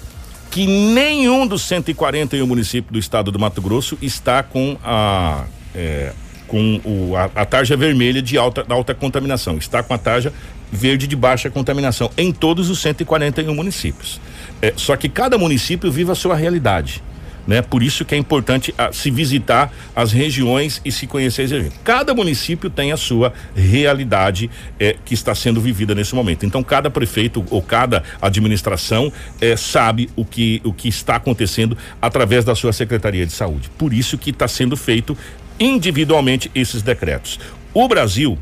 que 0.51 0.67
nenhum 0.67 1.47
dos 1.47 1.63
141 1.63 2.45
municípios 2.45 2.91
do 2.91 2.99
Estado 2.99 3.31
do 3.31 3.39
Mato 3.39 3.61
Grosso 3.61 3.97
está 4.01 4.43
com 4.43 4.77
a 4.83 5.45
eh, 5.73 6.13
com 6.47 6.79
o, 6.85 7.15
a, 7.15 7.23
a 7.33 7.45
tarja 7.45 7.75
vermelha 7.75 8.21
de 8.21 8.37
alta, 8.37 8.63
alta 8.69 8.93
contaminação, 8.93 9.57
está 9.57 9.81
com 9.81 9.91
a 9.95 9.97
tarja 9.97 10.31
verde 10.71 11.07
de 11.07 11.15
baixa 11.15 11.49
contaminação 11.49 12.11
em 12.15 12.31
todos 12.31 12.69
os 12.69 12.79
141 12.79 13.55
municípios. 13.55 14.21
Eh, 14.61 14.73
só 14.75 14.95
que 14.95 15.09
cada 15.09 15.37
município 15.37 15.91
vive 15.91 16.11
a 16.11 16.15
sua 16.15 16.35
realidade 16.35 17.01
né? 17.47 17.61
Por 17.61 17.83
isso 17.83 18.05
que 18.05 18.15
é 18.15 18.17
importante 18.17 18.73
ah, 18.77 18.91
se 18.91 19.11
visitar 19.11 19.71
as 19.95 20.11
regiões 20.11 20.81
e 20.83 20.91
se 20.91 21.07
conhecer 21.07 21.43
as 21.43 21.51
regiões. 21.51 21.73
Cada 21.83 22.13
município 22.13 22.69
tem 22.69 22.91
a 22.91 22.97
sua 22.97 23.33
realidade 23.55 24.49
eh, 24.79 24.95
que 25.03 25.13
está 25.13 25.35
sendo 25.35 25.59
vivida 25.59 25.93
nesse 25.93 26.15
momento. 26.15 26.45
Então 26.45 26.63
cada 26.63 26.89
prefeito 26.89 27.45
ou 27.49 27.61
cada 27.61 28.03
administração 28.21 29.11
eh, 29.41 29.55
sabe 29.57 30.09
o 30.15 30.25
que 30.25 30.61
o 30.63 30.73
que 30.73 30.87
está 30.87 31.15
acontecendo 31.15 31.77
através 32.01 32.45
da 32.45 32.55
sua 32.55 32.73
secretaria 32.73 33.25
de 33.25 33.33
saúde. 33.33 33.69
Por 33.77 33.93
isso 33.93 34.17
que 34.17 34.29
está 34.29 34.47
sendo 34.47 34.77
feito 34.77 35.17
individualmente 35.59 36.49
esses 36.55 36.81
decretos. 36.81 37.39
O 37.73 37.87
Brasil 37.87 38.37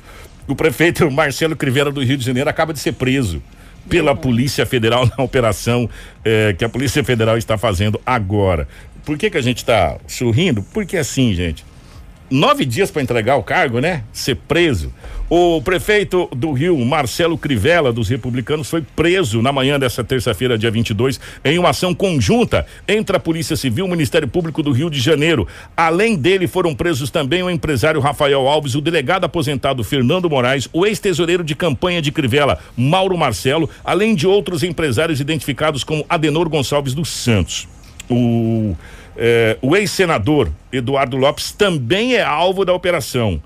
o 0.48 0.56
prefeito 0.56 1.08
Marcelo 1.10 1.54
Crivella 1.54 1.92
do 1.92 2.02
Rio 2.02 2.16
de 2.16 2.24
Janeiro 2.24 2.50
acaba 2.50 2.72
de 2.72 2.80
ser 2.80 2.92
preso 2.92 3.40
pela 3.88 4.16
Polícia 4.16 4.66
Federal 4.66 5.08
na 5.16 5.22
operação 5.22 5.88
eh, 6.24 6.54
que 6.58 6.64
a 6.64 6.68
Polícia 6.68 7.02
Federal 7.04 7.38
está 7.38 7.56
fazendo 7.56 8.00
agora. 8.04 8.68
Por 9.04 9.16
que, 9.16 9.30
que 9.30 9.38
a 9.38 9.42
gente 9.42 9.58
está 9.58 9.98
sorrindo? 10.06 10.62
Porque 10.72 10.96
assim, 10.96 11.34
gente, 11.34 11.64
nove 12.32 12.64
dias 12.64 12.90
para 12.90 13.02
entregar 13.02 13.36
o 13.36 13.42
cargo, 13.42 13.78
né? 13.78 14.02
Ser 14.12 14.36
preso. 14.36 14.92
O 15.34 15.62
prefeito 15.62 16.28
do 16.36 16.52
Rio, 16.52 16.76
Marcelo 16.84 17.38
Crivella, 17.38 17.90
dos 17.90 18.08
republicanos, 18.08 18.68
foi 18.68 18.82
preso 18.82 19.40
na 19.40 19.50
manhã 19.50 19.78
dessa 19.78 20.04
terça-feira, 20.04 20.58
dia 20.58 20.70
22, 20.70 21.18
em 21.42 21.58
uma 21.58 21.70
ação 21.70 21.94
conjunta 21.94 22.66
entre 22.86 23.16
a 23.16 23.20
Polícia 23.20 23.56
Civil 23.56 23.86
e 23.86 23.88
o 23.88 23.90
Ministério 23.90 24.28
Público 24.28 24.62
do 24.62 24.72
Rio 24.72 24.90
de 24.90 25.00
Janeiro. 25.00 25.48
Além 25.74 26.16
dele, 26.16 26.46
foram 26.46 26.74
presos 26.74 27.10
também 27.10 27.42
o 27.42 27.48
empresário 27.48 27.98
Rafael 27.98 28.46
Alves, 28.46 28.74
o 28.74 28.80
delegado 28.82 29.24
aposentado 29.24 29.82
Fernando 29.82 30.28
Moraes, 30.28 30.68
o 30.70 30.84
ex-tesoureiro 30.84 31.42
de 31.42 31.54
campanha 31.54 32.02
de 32.02 32.12
Crivella, 32.12 32.58
Mauro 32.76 33.16
Marcelo, 33.16 33.70
além 33.82 34.14
de 34.14 34.26
outros 34.26 34.62
empresários 34.62 35.18
identificados 35.18 35.82
como 35.82 36.04
Adenor 36.10 36.48
Gonçalves 36.50 36.92
dos 36.92 37.08
Santos. 37.08 37.66
O, 38.10 38.76
eh, 39.16 39.58
o 39.60 39.76
ex-senador 39.76 40.50
Eduardo 40.72 41.16
Lopes 41.16 41.52
também 41.52 42.14
é 42.14 42.22
alvo 42.22 42.64
da 42.64 42.72
operação 42.72 43.42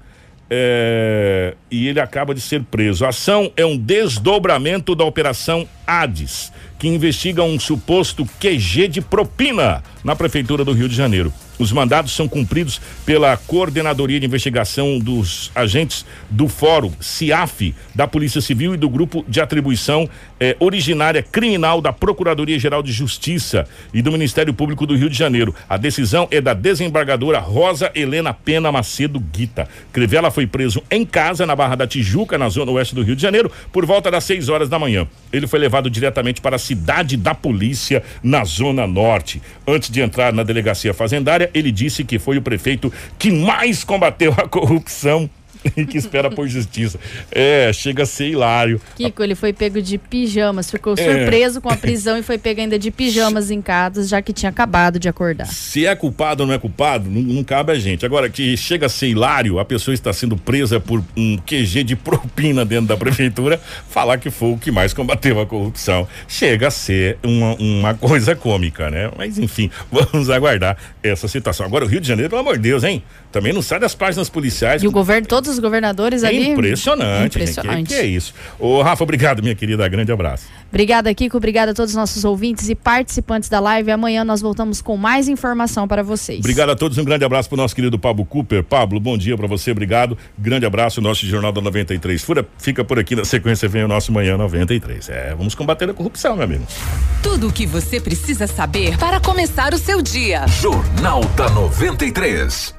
é, 0.49 1.55
e 1.71 1.89
ele 1.89 2.01
acaba 2.01 2.35
de 2.35 2.41
ser 2.41 2.63
preso. 2.63 3.05
A 3.05 3.09
ação 3.09 3.51
é 3.57 3.65
um 3.65 3.77
desdobramento 3.77 4.95
da 4.95 5.05
Operação 5.05 5.69
Hades, 5.87 6.53
que 6.79 6.89
investiga 6.89 7.43
um 7.43 7.59
suposto 7.59 8.25
QG 8.41 8.89
de 8.89 9.01
propina 9.01 9.83
na 10.05 10.15
Prefeitura 10.15 10.65
do 10.65 10.73
Rio 10.73 10.89
de 10.89 10.95
Janeiro. 10.95 11.33
Os 11.59 11.73
mandados 11.73 12.13
são 12.13 12.29
cumpridos 12.29 12.81
pela 13.05 13.37
Coordenadoria 13.37 14.21
de 14.21 14.27
Investigação 14.27 14.99
dos 14.99 15.51
Agentes 15.55 16.05
do 16.31 16.49
Fórum 16.49 16.93
CIAF, 17.01 17.75
da 17.95 18.07
Polícia 18.07 18.41
Civil 18.41 18.75
e 18.75 18.77
do 18.77 18.89
Grupo 18.89 19.25
de 19.27 19.41
Atribuição 19.41 20.09
eh, 20.39 20.57
Originária 20.61 21.23
Criminal 21.23 21.81
da 21.81 21.93
Procuradoria-Geral 21.93 22.83
de 22.83 22.93
Justiça 22.93 23.67
e 23.93 24.03
do 24.03 24.13
Ministério 24.13 24.53
Público 24.53 24.87
do 24.87 24.97
Rio 24.97 25.09
de 25.09 25.17
Janeiro. 25.17 25.55
A 25.69 25.77
decisão 25.77 26.29
é 26.31 26.41
da 26.41 26.53
desembargadora 26.53 27.39
Rosa 27.39 27.91
Helena 27.95 28.35
Pena 28.35 28.71
Macedo 28.71 29.19
Guita. 29.19 29.69
Crivella 29.93 30.31
foi 30.31 30.47
preso 30.47 30.83
em 30.91 31.05
casa, 31.05 31.47
na 31.47 31.57
Barra 31.57 31.77
da 31.77 31.87
Tijuca, 31.87 32.37
na 32.37 32.49
zona 32.49 32.73
oeste 32.73 32.95
do 32.95 33.03
Rio 33.03 33.17
de 33.17 33.23
Janeiro, 33.23 33.51
por 33.73 33.87
volta 33.87 34.11
das 34.11 34.25
6 34.25 34.49
horas 34.49 34.69
da 34.69 34.79
manhã. 34.79 35.07
Ele 35.33 35.47
foi 35.47 35.59
levado 35.59 35.89
diretamente 35.89 36.41
para 36.41 36.57
a 36.57 36.59
cidade 36.59 37.17
da 37.17 37.35
polícia, 37.35 38.03
na 38.23 38.45
Zona 38.45 38.87
Norte. 38.87 39.41
Antes 39.67 39.91
de 39.91 40.01
entrar 40.01 40.33
na 40.33 40.43
delegacia 40.43 40.93
fazendária, 40.93 41.46
ele 41.55 41.71
disse 41.73 42.05
que 42.05 42.19
foi 42.19 42.39
o 42.39 42.43
prefeito 42.43 42.93
que 43.19 43.31
mais 43.31 43.85
combateu 43.85 44.33
a 44.33 44.49
corrupção 44.49 45.29
e 45.77 45.85
que 45.87 45.97
espera 45.97 46.31
por 46.31 46.49
justiça. 46.49 46.99
É, 47.31 47.73
chega 47.73 48.03
a 48.03 48.07
ser 48.07 48.29
hilário. 48.29 48.81
Kiko, 48.97 49.23
ele 49.23 49.35
foi 49.35 49.53
pego 49.53 49.81
de 49.81 49.99
pijamas, 49.99 50.71
ficou 50.71 50.95
é. 50.95 50.97
surpreso 50.97 51.61
com 51.61 51.69
a 51.69 51.77
prisão 51.77 52.17
e 52.19 52.23
foi 52.23 52.39
pego 52.39 52.61
ainda 52.61 52.79
de 52.79 52.91
pijamas 52.91 53.51
em 53.51 53.61
casa, 53.61 54.05
já 54.05 54.21
que 54.21 54.33
tinha 54.33 54.51
acabado 54.51 54.99
de 54.99 55.09
acordar. 55.09 55.47
Se 55.47 55.87
é 55.87 55.95
culpado 55.95 56.43
ou 56.43 56.47
não 56.47 56.55
é 56.55 56.59
culpado, 56.59 57.09
não, 57.11 57.23
não 57.23 57.45
cabe 57.45 57.73
a 57.73 57.79
gente. 57.79 58.05
Agora, 58.05 58.29
que 58.29 58.57
chega 58.57 58.87
a 58.87 58.89
ser 58.89 59.09
hilário, 59.09 59.59
a 59.59 59.65
pessoa 59.65 59.95
está 59.95 60.13
sendo 60.13 60.37
presa 60.37 60.79
por 60.79 61.03
um 61.17 61.37
QG 61.39 61.85
de 61.85 61.97
propina 61.97 62.65
dentro 62.65 62.87
da 62.87 62.97
prefeitura, 62.97 63.61
falar 63.89 64.19
que 64.19 64.31
foi 64.31 64.53
o 64.53 64.59
que 64.59 64.71
mais 64.71 64.93
combateu 64.93 65.41
a 65.41 65.47
corrupção. 65.47 66.07
Chega 66.29 66.69
a 66.69 66.71
ser 66.71 67.19
uma, 67.23 67.55
uma 67.55 67.95
coisa 67.95 68.35
cômica, 68.35 68.91
né? 68.91 69.11
Mas 69.17 69.39
enfim, 69.39 69.71
vamos 69.91 70.31
aguardar 70.31 70.77
essa 71.03 71.29
situação. 71.29 71.67
Agora, 71.67 71.85
o 71.85 71.89
Rio 71.89 72.01
de 72.01 72.09
Janeiro, 72.09 72.31
pelo 72.31 72.41
amor 72.41 72.57
de 72.57 72.63
Deus, 72.63 72.85
hein? 72.85 73.03
Também 73.33 73.53
não 73.53 73.63
sai 73.63 73.79
das 73.79 73.95
páginas 73.95 74.29
policiais. 74.29 74.83
E 74.83 74.89
o 74.89 74.91
governo, 74.91 75.27
todos 75.27 75.56
os 75.57 75.61
governadores 75.61 76.23
é 76.23 76.29
ali. 76.29 76.49
Impressionante. 76.51 77.37
Impressionante. 77.37 77.89
Que, 77.89 77.95
que, 77.95 78.01
é 78.01 78.07
isso? 78.07 78.35
Ô, 78.59 78.83
Rafa, 78.83 79.03
obrigado, 79.03 79.43
minha 79.43 79.55
querida. 79.55 79.87
Grande 79.89 80.13
abraço. 80.13 80.47
Obrigada, 80.69 81.13
Kiko. 81.15 81.37
Obrigada 81.37 81.73
a 81.73 81.75
todos 81.75 81.93
os 81.93 81.97
nossos 81.97 82.25
ouvintes 82.25 82.69
e 82.69 82.75
participantes 82.75 83.49
da 83.49 83.61
live. 83.61 83.91
Amanhã 83.91 84.25
nós 84.25 84.41
voltamos 84.41 84.81
com 84.81 84.97
mais 84.97 85.29
informação 85.29 85.89
para 85.89 86.03
vocês. 86.03 86.41
Obrigado 86.41 86.71
a 86.71 86.77
todos. 86.77 86.99
Um 86.99 87.05
grande 87.05 87.25
abraço 87.25 87.49
para 87.49 87.55
o 87.55 87.59
nosso 87.59 87.75
querido 87.75 87.99
Pablo 87.99 88.25
Cooper. 88.25 88.63
Pablo, 88.63 89.01
bom 89.01 89.17
dia 89.17 89.37
para 89.37 89.47
você. 89.47 89.71
Obrigado. 89.71 90.17
Grande 90.39 90.67
abraço. 90.67 91.01
Nosso 91.01 91.27
Jornal 91.27 91.53
da 91.53 91.61
93 91.61 92.23
Fura 92.23 92.47
fica 92.59 92.85
por 92.85 92.99
aqui. 92.99 93.17
Na 93.17 93.25
sequência 93.25 93.69
vem 93.69 93.85
o 93.85 93.89
nosso 93.89 94.13
Manhã 94.13 94.37
93. 94.37 95.09
É, 95.09 95.35
vamos 95.37 95.55
combater 95.55 95.89
a 95.89 95.95
corrupção, 95.95 96.35
meu 96.37 96.45
amigo. 96.45 96.67
Tudo 97.23 97.49
o 97.49 97.53
que 97.53 97.67
você 97.67 98.01
precisa 98.01 98.47
saber 98.47 98.99
para 98.99 99.21
começar 99.21 99.73
o 99.73 99.79
seu 99.79 100.03
dia. 100.03 100.47
Jornal 100.47 101.25
da 101.37 101.49
93. 101.51 102.76